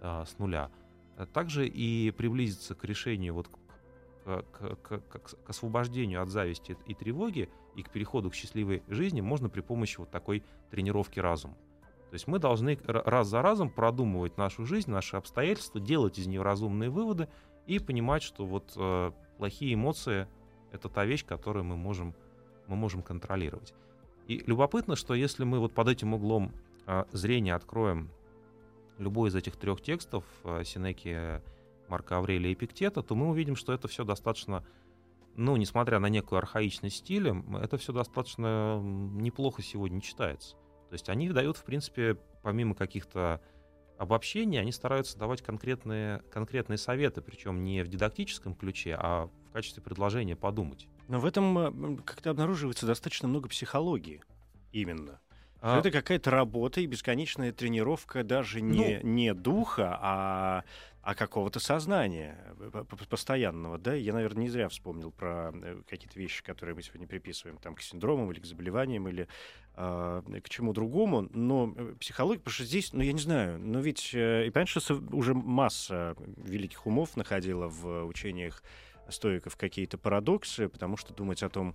э, 0.00 0.24
с 0.26 0.38
нуля, 0.38 0.70
э, 1.16 1.26
также 1.26 1.66
и 1.66 2.10
приблизиться 2.10 2.74
к 2.74 2.84
решению, 2.84 3.34
вот 3.34 3.48
к, 4.24 4.44
к, 4.52 5.00
к, 5.00 5.18
к 5.18 5.50
освобождению 5.50 6.22
от 6.22 6.28
зависти 6.28 6.76
и 6.86 6.94
тревоги 6.94 7.48
и 7.74 7.82
к 7.82 7.90
переходу 7.90 8.30
к 8.30 8.34
счастливой 8.34 8.82
жизни 8.88 9.20
можно 9.20 9.48
при 9.48 9.60
помощи 9.60 9.98
вот 9.98 10.10
такой 10.10 10.42
тренировки 10.70 11.18
разума. 11.18 11.54
То 12.10 12.14
есть 12.14 12.26
мы 12.26 12.38
должны 12.38 12.78
раз 12.84 13.28
за 13.28 13.40
разом 13.40 13.70
продумывать 13.70 14.36
нашу 14.36 14.66
жизнь, 14.66 14.90
наши 14.90 15.16
обстоятельства, 15.16 15.80
делать 15.80 16.18
из 16.18 16.26
нее 16.26 16.42
разумные 16.42 16.90
выводы 16.90 17.28
и 17.66 17.78
понимать, 17.78 18.22
что 18.22 18.44
вот 18.44 18.72
э, 18.76 19.12
плохие 19.38 19.74
эмоции— 19.74 20.26
это 20.72 20.88
та 20.88 21.04
вещь, 21.04 21.24
которую 21.24 21.64
мы 21.64 21.76
можем, 21.76 22.14
мы 22.66 22.74
можем 22.74 23.02
контролировать. 23.02 23.74
И 24.26 24.42
любопытно, 24.44 24.96
что 24.96 25.14
если 25.14 25.44
мы 25.44 25.60
вот 25.60 25.72
под 25.72 25.88
этим 25.88 26.14
углом 26.14 26.52
а, 26.90 27.06
зрения 27.12 27.54
откроем 27.54 28.10
любой 28.98 29.28
из 29.28 29.36
этих 29.36 29.56
трех 29.56 29.80
текстов 29.80 30.24
а, 30.42 30.64
Синеки, 30.64 31.40
Марка 31.86 32.18
Аврелия 32.18 32.50
и 32.50 32.56
Пиктета, 32.56 33.00
то 33.04 33.14
мы 33.14 33.28
увидим, 33.28 33.54
что 33.54 33.72
это 33.72 33.86
все 33.86 34.02
достаточно, 34.04 34.64
ну, 35.36 35.54
несмотря 35.54 36.00
на 36.00 36.08
некую 36.08 36.38
архаичность 36.38 36.96
стиля, 36.96 37.44
это 37.62 37.78
все 37.78 37.92
достаточно 37.92 38.80
неплохо 38.82 39.62
сегодня 39.62 40.00
читается. 40.00 40.56
То 40.88 40.94
есть 40.94 41.08
они 41.08 41.30
дают, 41.30 41.56
в 41.56 41.62
принципе, 41.62 42.18
помимо 42.42 42.74
каких-то 42.74 43.40
обобщений, 43.96 44.60
они 44.60 44.72
стараются 44.72 45.16
давать 45.16 45.42
конкретные, 45.42 46.24
конкретные 46.32 46.78
советы, 46.78 47.20
причем 47.22 47.62
не 47.62 47.84
в 47.84 47.88
дидактическом 47.88 48.56
ключе, 48.56 48.96
а 48.98 49.30
в 49.48 49.52
качестве 49.52 49.80
предложения 49.80 50.34
подумать. 50.34 50.88
Но 51.06 51.20
в 51.20 51.24
этом 51.24 51.98
как-то 51.98 52.30
обнаруживается 52.30 52.84
достаточно 52.86 53.28
много 53.28 53.48
психологии 53.48 54.24
именно. 54.72 55.20
А... 55.60 55.78
Это 55.78 55.90
какая-то 55.90 56.30
работа 56.30 56.80
и 56.80 56.86
бесконечная 56.86 57.52
тренировка 57.52 58.24
даже 58.24 58.60
не, 58.60 59.00
ну... 59.02 59.08
не 59.08 59.34
духа, 59.34 59.98
а, 60.00 60.64
а 61.02 61.14
какого-то 61.14 61.60
сознания 61.60 62.38
постоянного. 63.08 63.78
Да? 63.78 63.94
Я, 63.94 64.14
наверное, 64.14 64.44
не 64.44 64.48
зря 64.48 64.68
вспомнил 64.68 65.10
про 65.10 65.52
э, 65.52 65.82
какие-то 65.88 66.18
вещи, 66.18 66.42
которые 66.42 66.74
мы 66.74 66.82
сегодня 66.82 67.06
приписываем 67.06 67.58
там, 67.58 67.74
к 67.74 67.82
синдромам 67.82 68.30
или 68.32 68.40
к 68.40 68.46
заболеваниям 68.46 69.08
или 69.08 69.28
э, 69.76 70.22
к 70.42 70.48
чему 70.48 70.72
другому. 70.72 71.28
Но 71.32 71.74
э, 71.76 71.94
психология, 72.00 72.40
потому 72.40 72.54
что 72.54 72.64
здесь, 72.64 72.92
ну, 72.92 73.02
я 73.02 73.12
не 73.12 73.20
знаю, 73.20 73.58
но 73.58 73.80
ведь 73.80 74.14
э, 74.14 74.46
и 74.46 74.50
понятно, 74.50 74.80
что 74.80 74.94
уже 75.12 75.34
масса 75.34 76.16
великих 76.36 76.86
умов 76.86 77.16
находила 77.16 77.68
в 77.68 78.04
учениях 78.04 78.62
стоиков 79.08 79.56
какие-то 79.56 79.98
парадоксы, 79.98 80.68
потому 80.68 80.96
что 80.96 81.12
думать 81.14 81.42
о 81.42 81.48
том, 81.48 81.74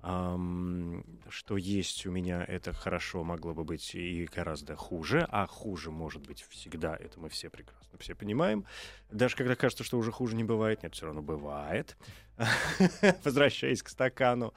что 0.00 1.56
есть 1.56 2.06
у 2.06 2.10
меня, 2.10 2.44
это 2.44 2.72
хорошо, 2.72 3.24
могло 3.24 3.52
бы 3.52 3.64
быть 3.64 3.94
и 3.94 4.26
гораздо 4.26 4.76
хуже, 4.76 5.26
а 5.30 5.46
хуже 5.46 5.90
может 5.90 6.26
быть 6.26 6.44
всегда, 6.48 6.96
это 6.96 7.18
мы 7.18 7.28
все 7.28 7.50
прекрасно 7.50 7.98
все 7.98 8.14
понимаем. 8.14 8.64
Даже 9.10 9.36
когда 9.36 9.56
кажется, 9.56 9.84
что 9.84 9.98
уже 9.98 10.12
хуже 10.12 10.36
не 10.36 10.44
бывает, 10.44 10.82
нет, 10.82 10.94
все 10.94 11.06
равно 11.06 11.22
бывает. 11.22 11.96
Возвращаясь 13.24 13.82
к 13.82 13.88
стакану. 13.88 14.54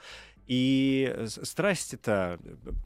И 0.48 1.26
страсти-то, 1.28 2.38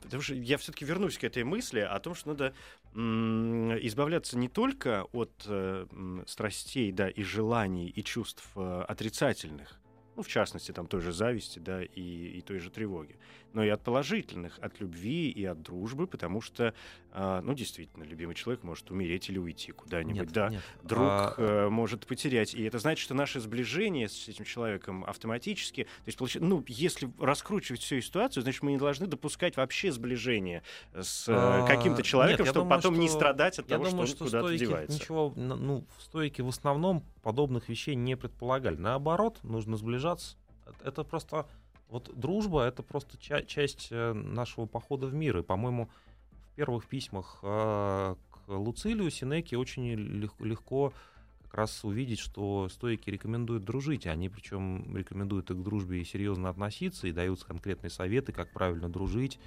потому 0.03 0.21
что 0.21 0.35
я 0.35 0.57
все-таки 0.57 0.85
вернусь 0.85 1.17
к 1.17 1.23
этой 1.23 1.43
мысли 1.43 1.79
о 1.79 1.99
том, 1.99 2.13
что 2.13 2.29
надо 2.29 2.53
избавляться 2.93 4.37
не 4.37 4.49
только 4.49 5.05
от 5.13 5.45
э, 5.47 5.87
страстей, 6.27 6.91
да, 6.91 7.09
и 7.09 7.23
желаний, 7.23 7.87
и 7.87 8.03
чувств 8.03 8.47
э, 8.55 8.85
отрицательных, 8.87 9.79
ну, 10.15 10.23
в 10.23 10.27
частности, 10.27 10.71
там 10.71 10.87
той 10.87 11.01
же 11.01 11.11
зависти, 11.11 11.59
да, 11.59 11.83
и, 11.83 12.37
и 12.37 12.41
той 12.41 12.59
же 12.59 12.69
тревоги, 12.69 13.15
но 13.55 13.63
и 13.63 13.69
от 13.69 13.81
положительных, 13.81 14.59
от 14.59 14.79
любви 14.79 15.29
и 15.29 15.45
от 15.45 15.61
дружбы, 15.61 16.07
потому 16.07 16.41
что, 16.41 16.73
э, 17.11 17.41
ну, 17.43 17.53
действительно, 17.53 18.03
любимый 18.03 18.35
человек 18.35 18.63
может 18.63 18.91
умереть 18.91 19.29
или 19.29 19.37
уйти 19.37 19.71
куда-нибудь, 19.71 20.15
нет, 20.15 20.31
да, 20.31 20.49
нет. 20.49 20.61
друг 20.83 21.01
а... 21.01 21.33
э, 21.37 21.69
может 21.69 22.05
потерять, 22.05 22.53
и 22.53 22.63
это 22.63 22.79
значит, 22.79 23.03
что 23.03 23.13
наше 23.13 23.39
сближение 23.39 24.09
с 24.09 24.27
этим 24.27 24.45
человеком 24.45 25.05
автоматически, 25.05 25.83
то 25.83 26.07
есть, 26.07 26.17
получается, 26.17 26.47
ну, 26.47 26.63
если 26.67 27.09
раскручивать 27.19 27.81
всю 27.81 28.01
ситуацию, 28.01 28.43
значит, 28.43 28.61
мы 28.61 28.73
не 28.73 28.77
должны 28.77 29.07
допускать 29.07 29.57
вообще 29.57 29.91
сближение 29.91 30.61
с 30.93 31.27
э, 31.29 31.33
а... 31.33 31.65
каким-то 31.65 32.03
человеком, 32.03 32.45
нет, 32.45 32.53
чтобы 32.53 32.65
думаю, 32.65 32.77
потом 32.77 32.93
что... 32.93 33.01
не 33.01 33.09
страдать 33.09 33.59
от 33.59 33.69
я 33.69 33.77
того, 33.77 33.89
думаю, 33.89 34.07
что 34.07 34.25
он 34.25 34.29
куда-то 34.29 34.57
девается. 34.57 34.99
Ничего, 34.99 35.33
ну, 35.35 35.85
в 35.97 36.01
стойке 36.03 36.43
в 36.43 36.49
основном 36.49 37.03
подобных 37.23 37.69
вещей 37.69 37.95
не 37.95 38.17
предполагали. 38.17 38.75
Наоборот, 38.75 39.39
нужно 39.43 39.77
сближаться. 39.77 40.35
Это 40.83 41.03
просто 41.03 41.47
вот 41.89 42.11
дружба 42.15 42.63
это 42.63 42.83
просто 42.83 43.17
ча- 43.17 43.43
часть 43.43 43.87
э, 43.91 44.13
нашего 44.13 44.65
похода 44.65 45.07
в 45.07 45.13
мир. 45.13 45.37
И, 45.37 45.43
по-моему, 45.43 45.89
в 46.31 46.55
первых 46.55 46.87
письмах 46.87 47.39
э, 47.43 48.15
к 48.31 48.47
Луцилию 48.47 49.09
Синеки 49.11 49.55
очень 49.55 49.93
лег- 49.93 50.43
легко 50.43 50.93
как 51.43 51.53
раз 51.55 51.83
увидеть, 51.83 52.19
что 52.19 52.67
стойки 52.69 53.09
рекомендуют 53.09 53.63
дружить, 53.63 54.07
они 54.07 54.29
причем 54.29 54.95
рекомендуют 54.95 55.51
и 55.51 55.53
к 55.53 55.63
дружбе 55.63 56.03
серьезно 56.03 56.49
относиться, 56.49 57.07
и 57.07 57.11
дают 57.11 57.43
конкретные 57.43 57.89
советы, 57.89 58.31
как 58.31 58.51
правильно 58.51 58.89
дружить, 58.89 59.39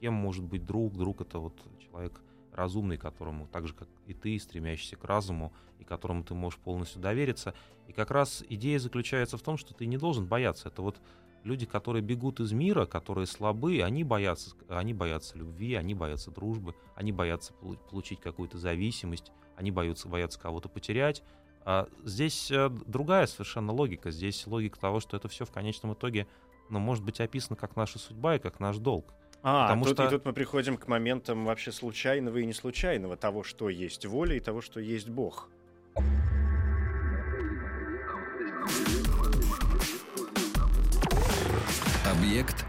кем 0.00 0.14
может 0.14 0.44
быть 0.44 0.64
друг. 0.64 0.96
Друг— 0.96 1.20
это 1.22 1.38
вот 1.38 1.54
человек 1.80 2.20
разумный, 2.52 2.98
которому, 2.98 3.46
так 3.46 3.66
же, 3.66 3.74
как 3.74 3.88
и 4.06 4.14
ты, 4.14 4.38
стремящийся 4.38 4.96
к 4.96 5.04
разуму, 5.04 5.52
и 5.78 5.84
которому 5.84 6.24
ты 6.24 6.34
можешь 6.34 6.58
полностью 6.58 7.00
довериться. 7.00 7.54
И 7.86 7.92
как 7.92 8.10
раз 8.10 8.44
идея 8.48 8.78
заключается 8.78 9.38
в 9.38 9.42
том, 9.42 9.56
что 9.56 9.74
ты 9.74 9.86
не 9.86 9.96
должен 9.96 10.26
бояться. 10.26 10.68
Это 10.68 10.82
вот 10.82 11.00
люди, 11.44 11.66
которые 11.66 12.02
бегут 12.02 12.40
из 12.40 12.52
мира, 12.52 12.86
которые 12.86 13.26
слабы, 13.26 13.82
они 13.82 14.04
боятся, 14.04 14.54
они 14.68 14.94
боятся 14.94 15.36
любви, 15.38 15.74
они 15.74 15.94
боятся 15.94 16.30
дружбы, 16.30 16.74
они 16.94 17.12
боятся 17.12 17.52
получить 17.90 18.20
какую-то 18.20 18.58
зависимость, 18.58 19.32
они 19.56 19.70
боятся, 19.70 20.08
боятся 20.08 20.38
кого-то 20.38 20.68
потерять. 20.68 21.22
А 21.64 21.88
здесь 22.04 22.50
э, 22.50 22.70
другая 22.86 23.26
совершенно 23.26 23.72
логика. 23.72 24.10
Здесь 24.10 24.46
логика 24.46 24.78
того, 24.78 25.00
что 25.00 25.16
это 25.16 25.28
все 25.28 25.44
в 25.44 25.50
конечном 25.50 25.92
итоге 25.92 26.26
ну, 26.70 26.78
может 26.78 27.04
быть 27.04 27.20
описано 27.20 27.56
как 27.56 27.76
наша 27.76 27.98
судьба 27.98 28.36
и 28.36 28.38
как 28.38 28.60
наш 28.60 28.78
долг. 28.78 29.12
А, 29.42 29.64
Потому 29.64 29.84
тут, 29.84 29.94
что... 29.94 30.06
и 30.06 30.10
тут 30.10 30.24
мы 30.24 30.32
приходим 30.32 30.76
к 30.76 30.88
моментам 30.88 31.44
вообще 31.44 31.72
случайного 31.72 32.38
и 32.38 32.46
неслучайного, 32.46 33.16
того, 33.16 33.44
что 33.44 33.68
есть 33.68 34.04
воля, 34.06 34.36
и 34.36 34.40
того, 34.40 34.60
что 34.60 34.80
есть 34.80 35.08
Бог. 35.08 35.48
Объект 42.28 42.66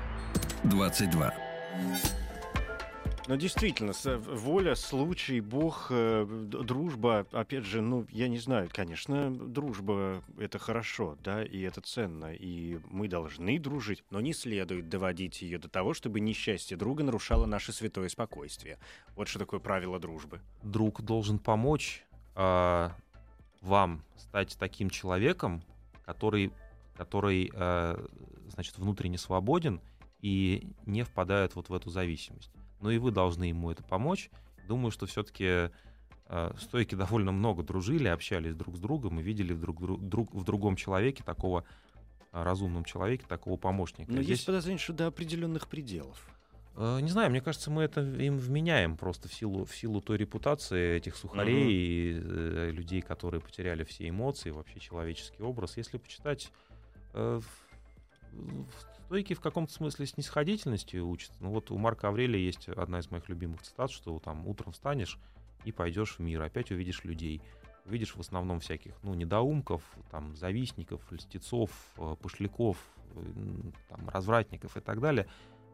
22. 0.63 1.33
Но 3.27 3.35
действительно, 3.35 3.91
воля, 4.15 4.73
случай, 4.75 5.41
Бог, 5.41 5.87
э, 5.89 6.25
дружба, 6.25 7.27
опять 7.33 7.65
же, 7.65 7.81
ну, 7.81 8.07
я 8.09 8.29
не 8.29 8.37
знаю, 8.37 8.69
конечно, 8.71 9.29
дружба— 9.35 10.23
это 10.39 10.59
хорошо, 10.59 11.17
да, 11.25 11.43
и 11.43 11.59
это 11.59 11.81
ценно, 11.81 12.33
и 12.33 12.79
мы 12.89 13.09
должны 13.09 13.59
дружить, 13.59 14.05
но 14.11 14.21
не 14.21 14.31
следует 14.31 14.87
доводить 14.87 15.41
ее 15.41 15.57
до 15.57 15.67
того, 15.67 15.93
чтобы 15.93 16.21
несчастье 16.21 16.77
друга 16.77 17.03
нарушало 17.03 17.45
наше 17.45 17.73
святое 17.73 18.07
спокойствие. 18.07 18.79
Вот 19.17 19.27
что 19.27 19.39
такое 19.39 19.59
правило 19.59 19.99
дружбы. 19.99 20.39
Друг 20.63 21.01
должен 21.01 21.37
помочь 21.37 22.05
э, 22.37 22.89
вам 23.59 24.05
стать 24.15 24.55
таким 24.57 24.89
человеком, 24.89 25.61
который, 26.05 26.53
который 26.95 27.51
э, 27.53 28.05
значит, 28.59 28.77
внутренне 28.77 29.17
свободен 29.17 29.81
и 30.21 30.71
не 30.85 31.03
впадает 31.03 31.55
вот 31.55 31.69
в 31.69 31.73
эту 31.73 31.89
зависимость 31.89 32.51
но 32.81 32.91
и 32.91 32.97
вы 32.97 33.11
должны 33.11 33.45
ему 33.45 33.71
это 33.71 33.83
помочь. 33.83 34.29
Думаю, 34.67 34.91
что 34.91 35.05
все-таки 35.05 35.71
э, 36.27 36.51
стойки 36.59 36.95
довольно 36.95 37.31
много 37.31 37.63
дружили, 37.63 38.07
общались 38.07 38.55
друг 38.55 38.75
с 38.75 38.79
другом 38.79 39.19
и 39.19 39.23
видели 39.23 39.53
в, 39.53 39.59
друг, 39.59 40.01
друг, 40.01 40.33
в 40.33 40.43
другом 40.43 40.75
человеке 40.75 41.23
такого 41.23 41.63
э, 42.31 42.43
разумном 42.43 42.85
человеке, 42.85 43.25
такого 43.27 43.57
помощника. 43.57 44.11
Но 44.11 44.21
Здесь... 44.21 44.37
есть 44.37 44.45
подозрение, 44.45 44.79
что 44.79 44.93
до 44.93 45.07
определенных 45.07 45.67
пределов. 45.67 46.27
Э, 46.75 46.99
не 47.01 47.09
знаю, 47.09 47.29
мне 47.31 47.41
кажется, 47.41 47.71
мы 47.71 47.83
это 47.83 48.01
им 48.01 48.37
вменяем 48.37 48.95
просто 48.95 49.27
в 49.27 49.33
силу, 49.33 49.65
в 49.65 49.75
силу 49.75 50.01
той 50.01 50.17
репутации 50.17 50.95
этих 50.95 51.15
сухарей 51.15 51.63
угу. 51.63 51.69
и 51.69 52.21
э, 52.21 52.71
людей, 52.71 53.01
которые 53.01 53.41
потеряли 53.41 53.83
все 53.83 54.07
эмоции, 54.07 54.51
вообще 54.51 54.79
человеческий 54.79 55.41
образ. 55.41 55.77
Если 55.77 55.97
почитать 55.97 56.51
э, 57.13 57.41
Стойки 59.05 59.33
в 59.33 59.41
каком-то 59.41 59.73
смысле 59.73 60.05
снисходительностью 60.05 61.07
учат. 61.07 61.31
Ну 61.39 61.49
вот 61.49 61.71
у 61.71 61.77
Марка 61.77 62.09
Аврелия 62.09 62.39
есть 62.39 62.69
одна 62.69 62.99
из 62.99 63.09
моих 63.09 63.27
любимых 63.29 63.61
цитат, 63.61 63.91
что 63.91 64.19
там 64.19 64.47
утром 64.47 64.71
встанешь 64.71 65.17
и 65.65 65.71
пойдешь 65.71 66.15
в 66.15 66.19
мир, 66.19 66.41
опять 66.41 66.71
увидишь 66.71 67.03
людей. 67.03 67.41
Увидишь 67.85 68.15
в 68.15 68.19
основном 68.19 68.59
всяких, 68.59 68.93
ну, 69.01 69.15
недоумков, 69.15 69.81
там, 70.11 70.35
завистников, 70.35 71.01
льстецов, 71.11 71.71
э, 71.97 72.15
пошляков, 72.21 72.77
там, 73.87 74.09
развратников 74.09 74.77
и 74.77 74.79
так 74.79 74.99
далее. 74.99 75.27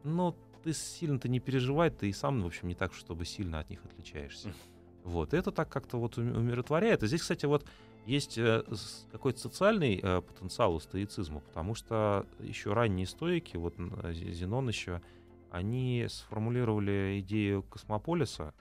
Но 0.03 0.35
ты 0.63 0.73
сильно-то 0.73 1.27
не 1.27 1.39
переживай, 1.39 1.89
ты 1.89 2.09
и 2.09 2.13
сам, 2.13 2.41
в 2.41 2.45
общем, 2.45 2.67
не 2.67 2.75
так, 2.75 2.93
чтобы 2.93 3.25
сильно 3.25 3.59
от 3.59 3.69
них 3.69 3.83
отличаешься. 3.85 4.53
Вот, 5.03 5.35
и 5.35 5.37
это 5.37 5.51
так 5.51 5.69
как-то 5.69 5.99
вот 5.99 6.17
умиротворяет. 6.17 7.03
И 7.03 7.07
здесь, 7.07 7.21
кстати, 7.21 7.45
вот 7.45 7.63
есть 8.05 8.37
э, 8.37 8.63
какой-то 9.11 9.39
социальный 9.39 9.99
э, 10.01 10.21
потенциал 10.21 10.75
у 10.75 10.79
стоицизма, 10.79 11.39
потому 11.39 11.73
что 11.73 12.25
еще 12.39 12.73
ранние 12.73 13.07
стоики, 13.07 13.57
вот 13.57 13.75
Зенон 14.13 14.67
еще, 14.67 15.01
они 15.49 16.05
сформулировали 16.09 17.19
идею 17.21 17.63
космополиса, 17.63 18.53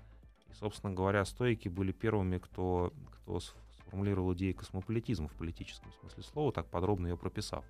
и, 0.49 0.55
собственно 0.55 0.95
говоря, 0.95 1.25
стоики 1.25 1.69
были 1.69 1.93
первыми, 1.93 2.39
кто, 2.39 2.93
кто 3.11 3.41
сформулировал 3.41 4.33
идею 4.35 4.55
космополитизма 4.55 5.29
в 5.29 5.35
политическом 5.35 5.93
смысле 6.01 6.23
слова, 6.23 6.53
так 6.53 6.67
подробно 6.67 7.09
ее 7.09 7.17
прописав. 7.17 7.65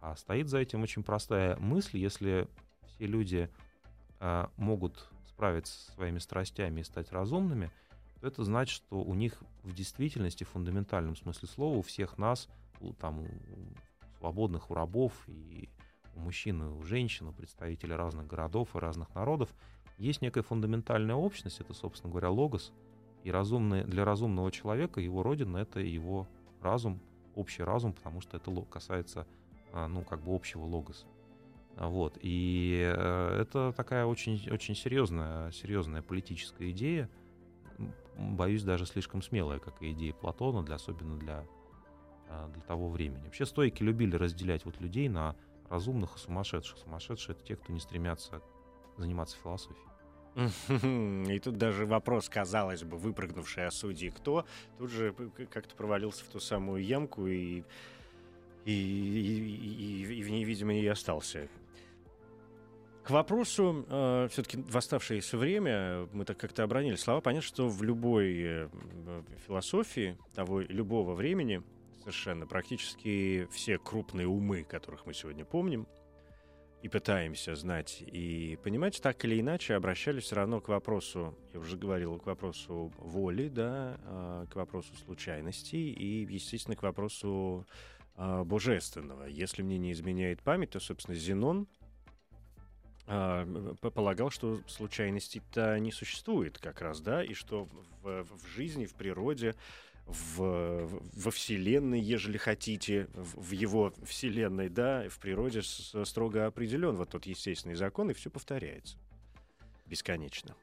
А 0.00 0.14
стоит 0.16 0.48
за 0.48 0.58
этим 0.58 0.82
очень 0.82 1.02
простая 1.02 1.56
мысль, 1.56 1.98
если 1.98 2.48
все 2.86 3.06
люди 3.06 3.50
э, 4.20 4.46
могут 4.56 5.08
справиться 5.26 5.72
со 5.72 5.92
своими 5.92 6.18
страстями 6.18 6.80
и 6.80 6.84
стать 6.84 7.10
разумными— 7.10 7.70
это 8.22 8.44
значит, 8.44 8.74
что 8.74 9.00
у 9.02 9.14
них 9.14 9.42
в 9.62 9.72
действительности, 9.72 10.44
в 10.44 10.48
фундаментальном 10.48 11.16
смысле 11.16 11.48
слова, 11.48 11.76
у 11.76 11.82
всех 11.82 12.18
нас, 12.18 12.48
у, 12.80 12.92
там, 12.92 13.20
у 13.20 13.28
свободных, 14.18 14.70
у 14.70 14.74
рабов 14.74 15.12
и 15.26 15.68
у 16.14 16.20
мужчин, 16.20 16.62
и 16.62 16.66
у 16.66 16.82
женщин, 16.82 17.28
у 17.28 17.32
представителей 17.32 17.94
разных 17.94 18.26
городов 18.26 18.74
и 18.74 18.78
разных 18.78 19.14
народов, 19.14 19.50
есть 19.98 20.22
некая 20.22 20.42
фундаментальная 20.42 21.14
общность, 21.14 21.60
это, 21.60 21.74
собственно 21.74 22.10
говоря, 22.10 22.30
логос, 22.30 22.72
и 23.22 23.30
разумный, 23.30 23.84
для 23.84 24.04
разумного 24.04 24.50
человека 24.50 25.00
его 25.00 25.22
родина— 25.22 25.56
это 25.58 25.80
его 25.80 26.26
разум, 26.62 27.00
общий 27.34 27.62
разум, 27.62 27.92
потому 27.92 28.20
что 28.20 28.38
это 28.38 28.50
касается, 28.62 29.26
а, 29.72 29.88
ну, 29.88 30.02
как 30.02 30.22
бы 30.22 30.34
общего 30.34 30.64
логоса. 30.64 31.06
Вот. 31.76 32.18
И 32.20 32.82
э, 32.82 33.40
это 33.42 33.72
такая 33.76 34.04
очень, 34.04 34.50
очень 34.50 34.74
серьезная, 34.74 35.50
серьезная 35.52 36.02
политическая 36.02 36.70
идея, 36.70 37.08
боюсь, 38.40 38.62
даже 38.62 38.86
слишком 38.86 39.20
смелая, 39.20 39.58
как 39.58 39.82
и 39.82 39.92
идея 39.92 40.14
Платона, 40.14 40.62
для, 40.62 40.76
особенно 40.76 41.18
для, 41.18 41.46
а, 42.26 42.48
для 42.48 42.62
того 42.62 42.88
времени. 42.88 43.22
Вообще 43.24 43.44
стойки 43.44 43.82
любили 43.82 44.16
разделять 44.16 44.64
вот 44.64 44.80
людей 44.80 45.10
на 45.10 45.36
разумных 45.68 46.16
и 46.16 46.18
сумасшедших. 46.18 46.78
Сумасшедшие— 46.78 47.36
это 47.36 47.44
те, 47.44 47.56
кто 47.56 47.70
не 47.70 47.80
стремятся 47.80 48.40
заниматься 48.96 49.36
философией. 49.36 49.86
И 51.34 51.38
тут 51.38 51.58
даже 51.58 51.84
вопрос, 51.84 52.30
казалось 52.30 52.82
бы, 52.82 52.96
выпрыгнувший 52.96 53.66
о 53.66 53.70
судьи 53.70 54.08
кто, 54.08 54.46
тут 54.78 54.90
же 54.90 55.14
как-то 55.50 55.74
провалился 55.74 56.24
в 56.24 56.28
ту 56.28 56.40
самую 56.40 56.82
ямку 56.82 57.26
и, 57.26 57.62
и, 58.64 58.72
и, 58.72 60.04
и, 60.06 60.14
и 60.14 60.22
в 60.22 60.30
ней, 60.30 60.44
видимо, 60.44 60.72
и 60.72 60.86
остался. 60.86 61.50
К 63.02 63.10
вопросу, 63.10 63.86
э, 63.88 64.28
все-таки 64.30 64.58
в 64.58 64.76
оставшееся 64.76 65.38
время, 65.38 66.06
мы 66.12 66.24
так 66.24 66.36
как-то 66.36 66.62
обронили 66.64 66.96
слова, 66.96 67.20
понятно, 67.20 67.46
что 67.46 67.68
в 67.68 67.82
любой 67.82 68.34
э, 68.38 68.68
философии 69.46 70.18
того 70.34 70.60
любого 70.60 71.14
времени 71.14 71.62
совершенно 72.00 72.46
практически 72.46 73.48
все 73.52 73.78
крупные 73.78 74.26
умы, 74.26 74.64
которых 74.64 75.06
мы 75.06 75.14
сегодня 75.14 75.44
помним, 75.46 75.86
и 76.82 76.88
пытаемся 76.88 77.54
знать 77.56 78.02
и 78.06 78.58
понимать, 78.62 79.00
так 79.02 79.24
или 79.24 79.40
иначе 79.40 79.74
обращались 79.74 80.24
все 80.24 80.36
равно 80.36 80.60
к 80.60 80.68
вопросу, 80.68 81.34
я 81.54 81.60
уже 81.60 81.78
говорил, 81.78 82.18
к 82.18 82.26
вопросу 82.26 82.92
воли, 82.98 83.48
да, 83.48 83.98
э, 84.04 84.46
к 84.50 84.56
вопросу 84.56 84.94
случайности 85.04 85.76
и, 85.76 86.26
естественно, 86.30 86.76
к 86.76 86.82
вопросу 86.82 87.66
э, 88.16 88.44
божественного. 88.44 89.24
Если 89.24 89.62
мне 89.62 89.78
не 89.78 89.92
изменяет 89.92 90.42
память, 90.42 90.70
то, 90.70 90.80
собственно, 90.80 91.16
Зенон— 91.16 91.66
полагал, 93.80 94.30
что 94.30 94.60
случайностей-то 94.66 95.78
не 95.80 95.90
существует 95.90 96.58
как 96.58 96.80
раз, 96.80 97.00
да, 97.00 97.24
и 97.24 97.34
что 97.34 97.66
в, 98.02 98.24
в 98.24 98.46
жизни, 98.54 98.86
в 98.86 98.94
природе, 98.94 99.54
в, 100.06 100.88
во 101.14 101.30
Вселенной, 101.30 102.00
ежели 102.00 102.36
хотите, 102.36 103.08
в, 103.14 103.48
в 103.48 103.50
его 103.52 103.92
Вселенной, 104.04 104.68
да, 104.68 105.08
в 105.08 105.18
природе 105.18 105.62
строго 105.62 106.46
определен 106.46 106.96
вот 106.96 107.10
тот 107.10 107.26
естественный 107.26 107.74
закон, 107.74 108.10
и 108.10 108.14
все 108.14 108.30
повторяется 108.30 108.96
бесконечно. 109.86 110.54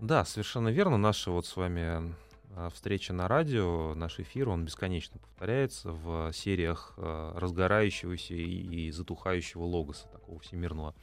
Да, 0.00 0.24
совершенно 0.24 0.68
верно. 0.68 0.96
Наша 0.96 1.30
вот 1.30 1.44
с 1.44 1.56
вами 1.56 2.14
а, 2.56 2.70
встреча 2.70 3.12
на 3.12 3.28
радио, 3.28 3.94
наш 3.94 4.18
эфир, 4.18 4.48
он 4.48 4.64
бесконечно 4.64 5.18
повторяется 5.18 5.92
в 5.92 6.32
сериях 6.32 6.94
а, 6.96 7.38
разгорающегося 7.38 8.34
и 8.34 8.90
затухающего 8.90 9.62
логоса, 9.62 10.08
такого 10.08 10.40
всемирного 10.40 10.94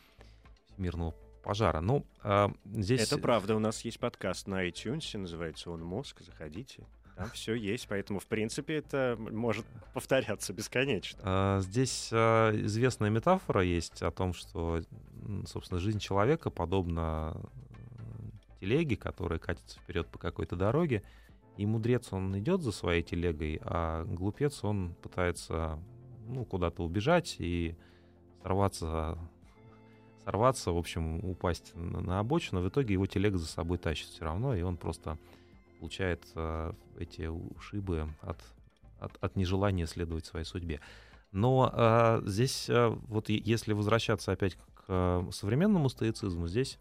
мирного 0.78 1.16
пожара. 1.44 1.80
Ну, 1.82 2.06
а, 2.24 2.52
здесь... 2.66 3.02
Это 3.02 3.18
правда, 3.18 3.56
у 3.56 3.60
нас 3.60 3.82
есть 3.82 4.00
подкаст 4.00 4.48
на 4.48 4.68
iTunes, 4.68 5.18
называется 5.18 5.72
он 5.72 5.84
«Мозг», 5.84 6.22
заходите. 6.22 6.86
Там 7.16 7.30
все 7.32 7.56
есть, 7.56 7.88
поэтому, 7.88 8.20
в 8.20 8.28
принципе, 8.28 8.76
это 8.76 9.16
может 9.18 9.66
повторяться 9.94 10.54
бесконечно. 10.54 11.20
А, 11.24 11.60
здесь 11.62 12.10
а, 12.12 12.52
известная 12.54 13.10
метафора 13.10 13.64
есть 13.64 14.04
о 14.04 14.12
том, 14.12 14.34
что, 14.34 14.82
собственно, 15.48 15.80
жизнь 15.80 16.00
человека 16.00 16.52
подобна 16.52 17.36
телеге, 18.60 18.98
которая 18.98 19.40
катится 19.40 19.80
вперед 19.80 20.08
по 20.08 20.20
какой-то 20.20 20.56
дороге, 20.56 21.04
И 21.58 21.66
мудрец, 21.66 22.14
он 22.14 22.38
идет 22.38 22.62
за 22.62 22.72
своей 22.72 23.02
телегой, 23.02 23.60
а 23.64 24.04
глупец, 24.06 24.64
он 24.64 24.94
пытается 25.02 25.80
ну, 26.28 26.46
куда-то 26.46 26.84
убежать 26.84 27.38
и 27.40 27.76
сорваться, 28.44 29.18
сорваться, 30.28 30.74
в 30.74 30.78
общем, 30.78 31.24
упасть 31.24 31.72
на, 31.74 32.02
на 32.02 32.20
обочину. 32.20 32.60
В 32.60 32.68
итоге 32.68 32.94
его 32.94 33.06
телега 33.06 33.38
за 33.38 33.48
собой 33.48 33.78
тащит 33.78 34.10
все 34.10 34.26
равно, 34.26 34.54
и 34.54 34.62
он 34.62 34.76
просто 34.76 35.18
получает 35.80 36.22
э, 36.36 36.74
эти 37.00 37.28
ушибы 37.28 38.10
от, 38.20 38.38
от, 39.00 39.18
от 39.22 39.38
нежелания 39.38 39.86
следовать 39.86 40.26
своей 40.26 40.44
судьбе. 40.46 40.82
Но 41.32 41.72
э, 41.74 42.24
здесь, 42.26 42.70
э, 42.70 42.90
вот 43.08 43.30
если 43.30 43.72
возвращаться 43.72 44.34
опять 44.34 44.56
к 44.56 44.84
э, 44.90 45.30
современному 45.32 45.88
стоицизму, 45.88 46.50
здесь 46.50 46.78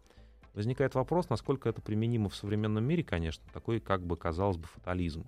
возникает 0.53 0.95
вопрос, 0.95 1.29
насколько 1.29 1.69
это 1.69 1.81
применимо 1.81 2.27
в 2.27 2.35
современном 2.35 2.83
мире, 2.83 3.05
конечно, 3.05 3.45
такой, 3.53 3.79
как 3.79 4.05
бы, 4.05 4.17
казалось 4.17 4.57
бы, 4.57 4.67
фатализм. 4.67 5.23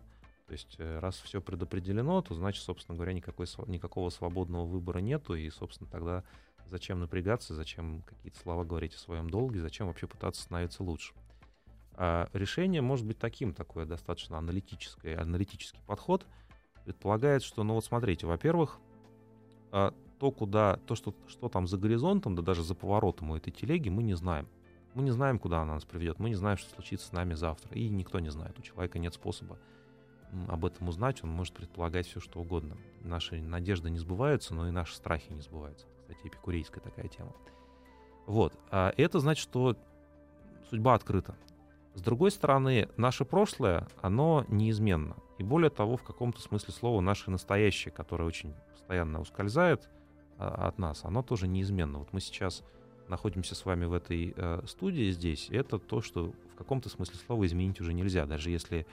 То 0.47 0.51
есть 0.51 0.75
э, 0.77 0.99
раз 0.99 1.15
все 1.19 1.39
предопределено, 1.39 2.21
то 2.21 2.33
значит, 2.33 2.63
собственно 2.63 2.97
говоря, 2.97 3.13
никакой, 3.13 3.45
никакого 3.67 4.09
свободного 4.09 4.65
выбора 4.65 4.99
нету, 4.99 5.35
и, 5.35 5.49
собственно, 5.51 5.89
тогда 5.89 6.25
зачем 6.69 6.99
напрягаться, 6.99 7.53
зачем 7.53 8.03
какие-то 8.03 8.39
слова 8.39 8.63
говорить 8.63 8.93
о 8.93 8.99
своем 8.99 9.29
долге, 9.29 9.61
зачем 9.61 9.87
вообще 9.87 10.07
пытаться 10.07 10.41
становиться 10.41 10.83
лучше. 10.83 11.13
А 11.93 12.29
решение 12.33 12.81
может 12.81 13.05
быть 13.05 13.17
таким, 13.17 13.53
такое 13.53 13.85
достаточно 13.85 14.37
аналитическое, 14.37 15.19
аналитический 15.19 15.81
подход 15.85 16.25
предполагает, 16.85 17.43
что, 17.43 17.63
ну 17.63 17.73
вот 17.73 17.83
смотрите, 17.83 18.25
во-первых, 18.25 18.79
а, 19.71 19.93
то, 20.19 20.31
куда, 20.31 20.77
то, 20.85 20.95
что, 20.95 21.13
что 21.27 21.49
там 21.49 21.67
за 21.67 21.77
горизонтом, 21.77 22.35
да 22.35 22.41
даже 22.41 22.63
за 22.63 22.75
поворотом 22.75 23.31
у 23.31 23.35
этой 23.35 23.51
телеги, 23.51 23.89
мы 23.89 24.03
не 24.03 24.13
знаем. 24.13 24.47
Мы 24.93 25.03
не 25.03 25.11
знаем, 25.11 25.39
куда 25.39 25.61
она 25.61 25.75
нас 25.75 25.85
приведет, 25.85 26.19
мы 26.19 26.29
не 26.29 26.35
знаем, 26.35 26.57
что 26.57 26.73
случится 26.73 27.07
с 27.07 27.11
нами 27.11 27.33
завтра, 27.33 27.75
и 27.75 27.89
никто 27.89 28.19
не 28.19 28.29
знает. 28.29 28.57
У 28.57 28.61
человека 28.61 28.97
нет 28.97 29.13
способа 29.13 29.59
об 30.47 30.65
этом 30.65 30.87
узнать, 30.87 31.23
он 31.23 31.29
может 31.31 31.53
предполагать 31.53 32.07
все, 32.07 32.19
что 32.19 32.39
угодно. 32.39 32.77
Наши 33.01 33.41
надежды 33.41 33.89
не 33.89 33.97
сбываются, 33.97 34.53
но 34.53 34.67
и 34.67 34.71
наши 34.71 34.95
страхи 34.95 35.31
не 35.31 35.41
сбываются. 35.41 35.87
Кстати, 36.09 36.27
эпикурейская 36.27 36.81
такая 36.81 37.07
тема. 37.07 37.31
Вот. 38.25 38.53
А 38.71 38.93
это 38.97 39.19
значит, 39.19 39.43
что 39.43 39.75
судьба 40.69 40.95
открыта. 40.95 41.35
С 41.93 42.01
другой 42.01 42.31
стороны, 42.31 42.89
наше 42.97 43.25
прошлое, 43.25 43.87
оно 44.01 44.43
неизменно. 44.47 45.17
И 45.37 45.43
более 45.43 45.69
того, 45.69 45.97
в 45.97 46.03
каком-то 46.03 46.41
смысле 46.41 46.73
слова, 46.73 46.99
наше 47.01 47.29
настоящее, 47.29 47.91
которое 47.91 48.25
очень 48.25 48.53
постоянно 48.71 49.21
ускользает 49.21 49.87
а, 50.37 50.67
от 50.67 50.79
нас, 50.79 51.05
оно 51.05 51.21
тоже 51.21 51.47
неизменно. 51.47 51.99
Вот 51.99 52.11
мы 52.11 52.21
сейчас 52.21 52.63
находимся 53.07 53.53
с 53.53 53.65
вами 53.65 53.85
в 53.85 53.93
этой 53.93 54.33
э, 54.35 54.61
студии 54.67 55.11
здесь, 55.11 55.49
это 55.49 55.79
то, 55.79 56.01
что 56.01 56.31
в 56.53 56.55
каком-то 56.55 56.89
смысле 56.89 57.15
слова 57.25 57.45
изменить 57.45 57.81
уже 57.81 57.93
нельзя. 57.93 58.25
Даже 58.25 58.51
если 58.51 58.85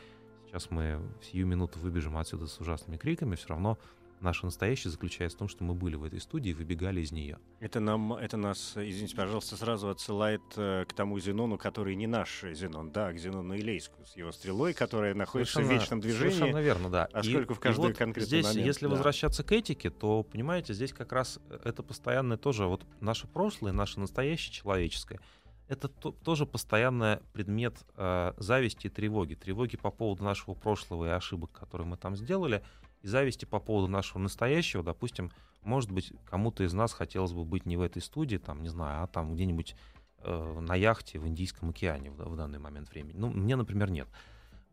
сейчас 0.46 0.70
мы 0.70 1.00
в 1.20 1.24
сию 1.26 1.46
минуту 1.46 1.78
выбежим 1.78 2.16
отсюда 2.16 2.46
с 2.46 2.58
ужасными 2.60 2.96
криками, 2.96 3.36
все 3.36 3.48
равно 3.48 3.78
наше 4.20 4.44
настоящее 4.46 4.90
заключается 4.90 5.36
в 5.36 5.38
том, 5.40 5.48
что 5.48 5.64
мы 5.64 5.74
были 5.74 5.96
в 5.96 6.04
этой 6.04 6.20
студии 6.20 6.50
и 6.50 6.54
выбегали 6.54 7.00
из 7.00 7.12
нее. 7.12 7.38
Это, 7.60 7.80
нам, 7.80 8.12
это 8.14 8.36
нас, 8.36 8.72
извините, 8.76 9.16
пожалуйста, 9.16 9.56
сразу 9.56 9.88
отсылает 9.88 10.42
э, 10.56 10.84
к 10.88 10.92
тому 10.92 11.18
Зенону, 11.18 11.58
который 11.58 11.94
не 11.94 12.06
наш 12.06 12.44
Зенон, 12.52 12.90
да, 12.90 13.12
к 13.12 13.18
Зенону 13.18 13.56
Илейскую 13.56 14.06
с 14.06 14.16
его 14.16 14.32
стрелой, 14.32 14.74
которая 14.74 15.14
находится 15.14 15.54
совершенно, 15.54 15.78
в 15.78 15.80
вечном 15.80 16.00
движении. 16.00 16.32
Совершенно 16.32 16.62
верно, 16.62 16.90
да. 16.90 17.08
А 17.12 17.22
сколько 17.22 17.54
в 17.54 17.60
каждый 17.60 17.88
вот 17.88 17.96
конкретный 17.96 18.26
здесь, 18.26 18.46
момент. 18.46 18.66
Если 18.66 18.86
да. 18.86 18.90
возвращаться 18.90 19.44
к 19.44 19.52
этике, 19.52 19.90
то, 19.90 20.22
понимаете, 20.22 20.74
здесь 20.74 20.92
как 20.92 21.12
раз 21.12 21.38
это 21.64 21.82
постоянное 21.82 22.36
тоже, 22.36 22.66
вот 22.66 22.84
наше 23.00 23.26
прошлое, 23.26 23.72
наше 23.72 24.00
настоящее 24.00 24.52
человеческое, 24.52 25.20
это 25.68 25.88
то, 25.88 26.12
тоже 26.12 26.46
постоянный 26.46 27.18
предмет 27.32 27.76
э, 27.96 28.34
зависти 28.36 28.86
и 28.86 28.90
тревоги. 28.90 29.34
Тревоги 29.34 29.76
по 29.76 29.90
поводу 29.90 30.24
нашего 30.24 30.54
прошлого 30.54 31.06
и 31.06 31.10
ошибок, 31.10 31.52
которые 31.52 31.86
мы 31.86 31.96
там 31.96 32.16
сделали, 32.16 32.62
и 33.02 33.06
зависти 33.06 33.44
по 33.44 33.60
поводу 33.60 33.88
нашего 33.88 34.18
настоящего. 34.18 34.82
Допустим, 34.82 35.30
может 35.62 35.90
быть, 35.90 36.12
кому-то 36.24 36.64
из 36.64 36.72
нас 36.72 36.92
хотелось 36.92 37.32
бы 37.32 37.44
быть 37.44 37.66
не 37.66 37.76
в 37.76 37.82
этой 37.82 38.00
студии, 38.00 38.36
там, 38.36 38.62
не 38.62 38.68
знаю, 38.68 39.02
а 39.02 39.06
там 39.06 39.34
где-нибудь 39.34 39.74
э, 40.18 40.60
на 40.60 40.74
яхте 40.74 41.18
в 41.18 41.26
Индийском 41.26 41.70
океане 41.70 42.10
в, 42.10 42.16
в 42.16 42.36
данный 42.36 42.58
момент 42.58 42.90
времени. 42.90 43.16
Ну, 43.16 43.28
мне, 43.28 43.56
например, 43.56 43.90
нет. 43.90 44.08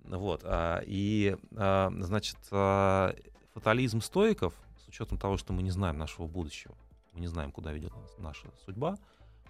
Вот. 0.04 0.42
А, 0.44 0.82
и, 0.86 1.38
а, 1.56 1.92
значит, 2.00 2.38
а, 2.52 3.16
фатализм 3.54 4.02
стоиков, 4.02 4.54
с 4.84 4.88
учетом 4.88 5.18
того, 5.18 5.38
что 5.38 5.54
мы 5.54 5.64
не 5.64 5.72
знаем 5.72 5.98
нашего 5.98 6.28
будущего, 6.28 6.76
мы 7.14 7.22
не 7.22 7.28
знаем, 7.28 7.52
куда 7.52 7.72
ведет 7.72 7.96
нас 7.96 8.16
наша 8.18 8.48
судьба, 8.66 8.98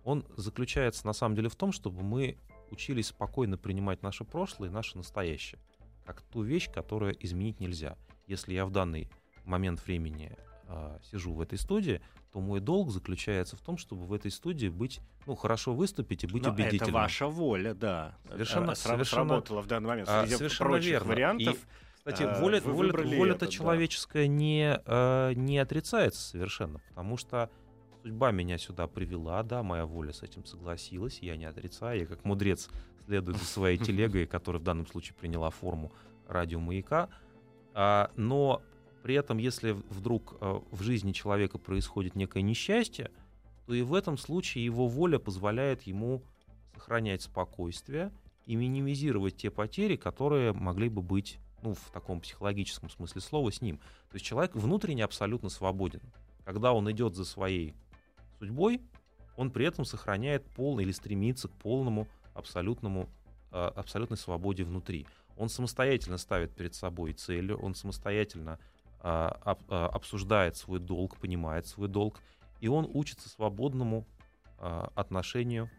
он 0.04 0.26
заключается 0.36 1.06
на 1.06 1.14
самом 1.14 1.36
деле 1.36 1.50
в 1.50 1.56
том, 1.56 1.72
чтобы 1.72 2.04
мы 2.04 2.38
учились 2.72 3.08
спокойно 3.08 3.58
принимать 3.58 4.02
наше 4.04 4.26
прошлое 4.26 4.70
и 4.70 4.72
наше 4.72 4.98
настоящее, 4.98 5.60
как 6.06 6.22
ту 6.22 6.42
вещь, 6.42 6.70
которую 6.72 7.16
изменить 7.26 7.60
нельзя. 7.60 7.98
Если 8.28 8.54
я 8.54 8.66
в 8.66 8.72
данный 8.72 9.10
момент 9.46 9.86
времени 9.86 10.36
э, 10.68 11.00
сижу 11.12 11.34
в 11.34 11.42
этой 11.42 11.58
студии, 11.58 12.02
то 12.32 12.40
мой 12.40 12.60
долг 12.60 12.90
заключается 12.90 13.56
в 13.56 13.62
том, 13.62 13.78
чтобы 13.78 14.06
в 14.06 14.14
этой 14.14 14.32
студии 14.32 14.68
быть, 14.68 15.02
ну, 15.28 15.36
хорошо 15.36 15.74
выступить 15.74 16.24
и 16.24 16.28
быть 16.28 16.44
Но 16.44 16.52
убедительным. 16.52 16.90
это 16.90 16.94
ваша 16.94 17.28
воля, 17.28 17.74
да. 17.74 18.18
Совершенно, 18.28 18.72
а, 18.72 18.76
совершенно 18.76 19.26
сработала 19.26 19.62
в 19.62 19.68
данный 19.68 19.88
момент. 19.90 20.10
а, 20.10 20.24
Среди 20.24 20.38
совершенно 20.38 20.70
прочих 20.72 20.92
верно. 20.92 21.08
вариантов. 21.10 21.56
И, 21.56 21.94
кстати, 21.98 22.24
а, 22.24 22.40
воля, 22.40 22.60
воля, 22.62 22.92
воля-то 22.92 23.36
это, 23.36 23.46
да. 23.46 23.52
человеческая 23.52 24.28
не, 24.28 24.82
э, 24.84 25.34
не 25.36 25.60
отрицается 25.60 26.22
совершенно, 26.22 26.80
потому 26.90 27.18
что 27.18 27.52
судьба 28.02 28.32
меня 28.32 28.58
сюда 28.58 28.88
привела, 28.88 29.44
да, 29.44 29.62
моя 29.62 29.86
воля 29.86 30.12
с 30.12 30.24
этим 30.24 30.44
согласилась, 30.44 31.20
я 31.20 31.38
не 31.38 31.46
отрицаю, 31.46 32.00
я 32.02 32.06
как 32.08 32.26
мудрец 32.26 32.70
следую 33.06 33.38
за 33.38 33.46
своей 33.46 33.78
телегой, 33.78 34.26
которая 34.26 34.60
в 34.60 34.64
данном 34.64 34.88
случае 34.88 35.16
приняла 35.16 35.52
форму 35.52 35.92
радиомаяка, 36.28 37.04
а, 37.04 37.10
но 37.74 38.62
при 39.04 39.16
этом, 39.16 39.38
если 39.38 39.72
вдруг 39.72 40.38
э, 40.40 40.60
в 40.72 40.82
жизни 40.82 41.12
человека 41.12 41.58
происходит 41.58 42.16
некое 42.16 42.42
несчастье, 42.42 43.12
то 43.66 43.74
и 43.74 43.82
в 43.82 43.94
этом 43.94 44.18
случае 44.18 44.64
его 44.64 44.88
воля 44.88 45.20
позволяет 45.20 45.84
ему 45.84 46.24
сохранять 46.74 47.22
спокойствие 47.22 48.12
и 48.46 48.56
минимизировать 48.56 49.36
те 49.36 49.52
потери, 49.52 49.98
которые 49.98 50.54
могли 50.54 50.88
бы 50.88 51.02
быть 51.02 51.38
ну, 51.62 51.74
в 51.74 51.92
таком 51.92 52.22
психологическом 52.22 52.90
смысле 52.90 53.20
слова 53.20 53.52
с 53.52 53.62
ним. 53.62 53.78
То 54.10 54.16
есть 54.16 54.26
человек 54.26 54.56
внутренне 54.56 55.04
абсолютно 55.04 55.50
свободен. 55.50 56.02
Когда 56.46 56.72
он 56.72 56.90
идет 56.90 57.16
за 57.16 57.26
своей 57.26 57.74
судьбой, 58.40 58.82
он 59.36 59.52
при 59.52 59.66
этом 59.66 59.84
сохраняет 59.84 60.46
полный 60.56 60.84
или 60.84 60.92
стремится 60.92 61.50
к 61.50 61.52
полному 61.52 62.08
абсолютному, 62.34 63.10
э, 63.52 63.72
абсолютной 63.76 64.18
свободе 64.18 64.64
внутри. 64.64 65.08
Он 65.38 65.50
самостоятельно 65.50 66.18
ставит 66.18 66.54
перед 66.56 66.76
собой 66.76 67.14
цели, 67.14 67.54
он 67.54 67.76
самостоятельно 67.76 68.60
а, 69.00 69.58
а, 69.68 69.88
обсуждает 69.88 70.56
свой 70.58 70.80
долг, 70.80 71.18
понимает 71.18 71.68
свой 71.68 71.88
долг, 71.88 72.20
и 72.62 72.68
он 72.68 72.90
учится 72.94 73.30
свободному 73.30 74.06
а, 74.60 74.92
отношению 74.96 75.70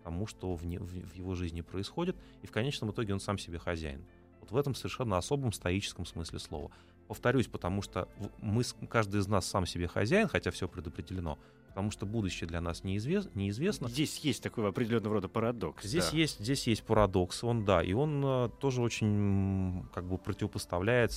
к 0.00 0.04
тому, 0.04 0.26
что 0.26 0.54
в, 0.54 0.64
не- 0.64 0.78
в- 0.78 1.08
в 1.10 1.14
его 1.14 1.34
жизни 1.34 1.60
происходит, 1.60 2.16
и 2.42 2.46
в 2.46 2.52
конечном 2.52 2.90
итоге 2.90 3.12
он 3.12 3.20
сам 3.20 3.36
себе 3.36 3.58
хозяин. 3.58 4.04
Вот 4.40 4.50
в 4.50 4.56
этом 4.56 4.74
совершенно 4.74 5.18
особом 5.18 5.52
стоическом 5.52 6.06
смысле 6.06 6.38
слова. 6.38 6.70
Повторюсь, 7.06 7.48
потому 7.48 7.82
что 7.82 8.08
мы, 8.40 8.62
каждый 8.88 9.20
из 9.20 9.26
нас 9.26 9.44
сам 9.44 9.66
себе 9.66 9.88
хозяин, 9.88 10.28
хотя 10.28 10.50
все 10.50 10.68
предопределено, 10.68 11.38
потому 11.70 11.90
что 11.90 12.04
будущее 12.04 12.46
для 12.48 12.60
нас 12.60 12.82
неизвес- 12.82 13.30
неизвестно. 13.34 13.88
Здесь 13.88 14.18
есть 14.18 14.42
такой 14.42 14.68
определенного 14.68 15.14
рода 15.14 15.28
парадокс. 15.28 15.84
Здесь 15.84 16.10
да. 16.10 16.16
есть, 16.16 16.40
здесь 16.40 16.66
есть 16.66 16.82
парадокс, 16.82 17.42
он 17.44 17.64
да, 17.64 17.82
и 17.82 17.92
он 17.92 18.22
э, 18.24 18.50
тоже 18.60 18.82
очень 18.82 19.84
как 19.94 20.04
бы 20.04 20.18
противопоставляет 20.18 21.12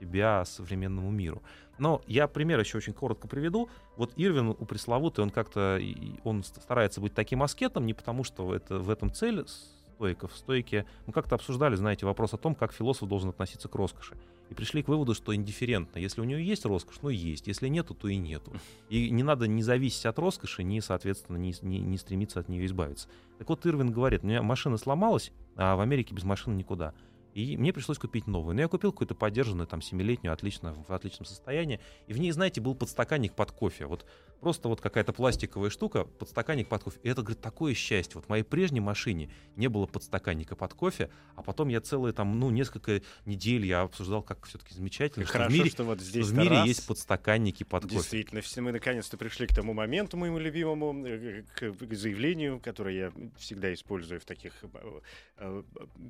себя 0.00 0.44
современному 0.44 1.10
миру. 1.10 1.42
Но 1.78 2.02
я 2.06 2.28
пример 2.28 2.60
еще 2.60 2.78
очень 2.78 2.92
коротко 2.92 3.26
приведу. 3.28 3.68
Вот 3.96 4.12
Ирвин 4.16 4.48
у 4.48 4.54
пресловутый, 4.54 5.24
он 5.24 5.30
как-то 5.30 5.80
он 6.24 6.42
ст- 6.44 6.60
старается 6.62 7.00
быть 7.00 7.14
таким 7.14 7.42
аскетом 7.42 7.86
не 7.86 7.94
потому, 7.94 8.24
что 8.24 8.54
это 8.54 8.78
в 8.78 8.90
этом 8.90 9.12
цель 9.12 9.44
стоиков. 9.96 10.36
Стойки, 10.36 10.84
мы 11.06 11.12
как-то 11.12 11.36
обсуждали, 11.36 11.76
знаете, 11.76 12.06
вопрос 12.06 12.34
о 12.34 12.36
том, 12.36 12.54
как 12.54 12.72
философ 12.72 13.08
должен 13.08 13.30
относиться 13.30 13.68
к 13.68 13.74
роскоши. 13.74 14.16
И 14.54 14.56
пришли 14.56 14.84
к 14.84 14.88
выводу, 14.88 15.14
что 15.14 15.34
индифферентно. 15.34 15.98
Если 15.98 16.20
у 16.20 16.24
него 16.24 16.38
есть 16.38 16.64
роскошь, 16.64 17.00
ну 17.02 17.08
есть. 17.08 17.48
Если 17.48 17.66
нету, 17.66 17.92
то 17.92 18.06
и 18.06 18.14
нету. 18.14 18.52
И 18.88 19.10
не 19.10 19.24
надо 19.24 19.48
не 19.48 19.64
зависеть 19.64 20.06
от 20.06 20.16
роскоши, 20.20 20.62
ни, 20.62 20.78
соответственно, 20.78 21.38
не, 21.38 21.52
не, 21.62 21.80
не 21.80 21.98
стремиться 21.98 22.38
от 22.38 22.48
нее 22.48 22.64
избавиться. 22.66 23.08
Так 23.38 23.48
вот, 23.48 23.66
Ирвин 23.66 23.90
говорит, 23.90 24.22
у 24.22 24.28
меня 24.28 24.42
машина 24.42 24.76
сломалась, 24.76 25.32
а 25.56 25.74
в 25.74 25.80
Америке 25.80 26.14
без 26.14 26.22
машины 26.22 26.54
никуда. 26.54 26.94
И 27.32 27.56
мне 27.56 27.72
пришлось 27.72 27.98
купить 27.98 28.28
новую. 28.28 28.54
Но 28.54 28.60
я 28.60 28.68
купил 28.68 28.92
какую-то 28.92 29.16
подержанную, 29.16 29.66
там, 29.66 29.82
семилетнюю, 29.82 30.32
отлично, 30.32 30.72
в 30.86 30.92
отличном 30.92 31.26
состоянии. 31.26 31.80
И 32.06 32.12
в 32.12 32.20
ней, 32.20 32.30
знаете, 32.30 32.60
был 32.60 32.76
подстаканник 32.76 33.32
под 33.32 33.50
кофе. 33.50 33.86
Вот 33.86 34.06
Просто 34.44 34.68
вот 34.68 34.82
какая-то 34.82 35.14
пластиковая 35.14 35.70
штука, 35.70 36.04
подстаканник 36.04 36.68
под 36.68 36.82
кофе. 36.82 37.00
И 37.02 37.08
это, 37.08 37.22
говорит, 37.22 37.40
такое 37.40 37.72
счастье. 37.72 38.16
Вот 38.16 38.26
в 38.26 38.28
моей 38.28 38.42
прежней 38.42 38.80
машине 38.80 39.30
не 39.56 39.68
было 39.68 39.86
подстаканника 39.86 40.54
под 40.54 40.74
кофе, 40.74 41.08
а 41.34 41.42
потом 41.42 41.68
я 41.68 41.80
целые 41.80 42.12
там, 42.12 42.38
ну, 42.38 42.50
несколько 42.50 43.00
недель 43.24 43.64
я 43.64 43.80
обсуждал, 43.80 44.22
как 44.22 44.44
все-таки 44.44 44.74
замечательно, 44.74 45.24
Хорошо, 45.24 45.48
что 45.48 45.50
в 45.50 45.58
мире, 45.58 45.70
что 45.70 45.84
вот 45.84 46.00
здесь 46.00 46.26
в 46.26 46.34
мире 46.34 46.56
раз... 46.56 46.66
есть 46.66 46.86
подстаканники 46.86 47.64
под 47.64 47.84
кофе. 47.84 47.94
Действительно, 47.94 48.42
мы 48.56 48.72
наконец-то 48.72 49.16
пришли 49.16 49.46
к 49.46 49.54
тому 49.54 49.72
моменту 49.72 50.18
моему 50.18 50.38
любимому, 50.38 51.06
э, 51.06 51.44
к 51.58 51.94
заявлению, 51.94 52.60
которое 52.60 52.94
я 52.94 53.12
всегда 53.38 53.72
использую 53.72 54.20
в 54.20 54.26
таких 54.26 54.52
э, 54.62 55.00
э, 55.38 55.62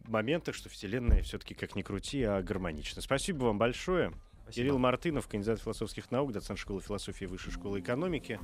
моментах, 0.09 0.57
что 0.57 0.69
Вселенная 0.69 1.23
все-таки 1.23 1.55
как 1.55 1.77
ни 1.77 1.83
крути, 1.83 2.25
а 2.25 2.43
гармонична. 2.43 3.01
Спасибо 3.01 3.45
вам 3.45 3.59
большое. 3.59 4.13
Спасибо. 4.45 4.65
Кирилл 4.65 4.79
Мартынов, 4.79 5.27
кандидат 5.27 5.61
философских 5.61 6.11
наук, 6.11 6.33
доцент 6.33 6.59
школы 6.59 6.81
философии 6.81 7.25
Высшей 7.25 7.53
школы 7.53 7.81
экономики. 7.81 8.39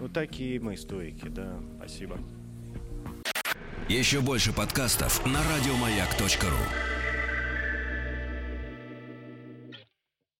Ну, 0.00 0.08
такие 0.08 0.58
мы 0.60 0.76
стойки, 0.76 1.28
да. 1.28 1.60
Спасибо. 1.76 2.18
Еще 3.88 4.20
больше 4.20 4.52
подкастов 4.52 5.24
на 5.26 5.40
радиомаяк.ру 5.42 7.03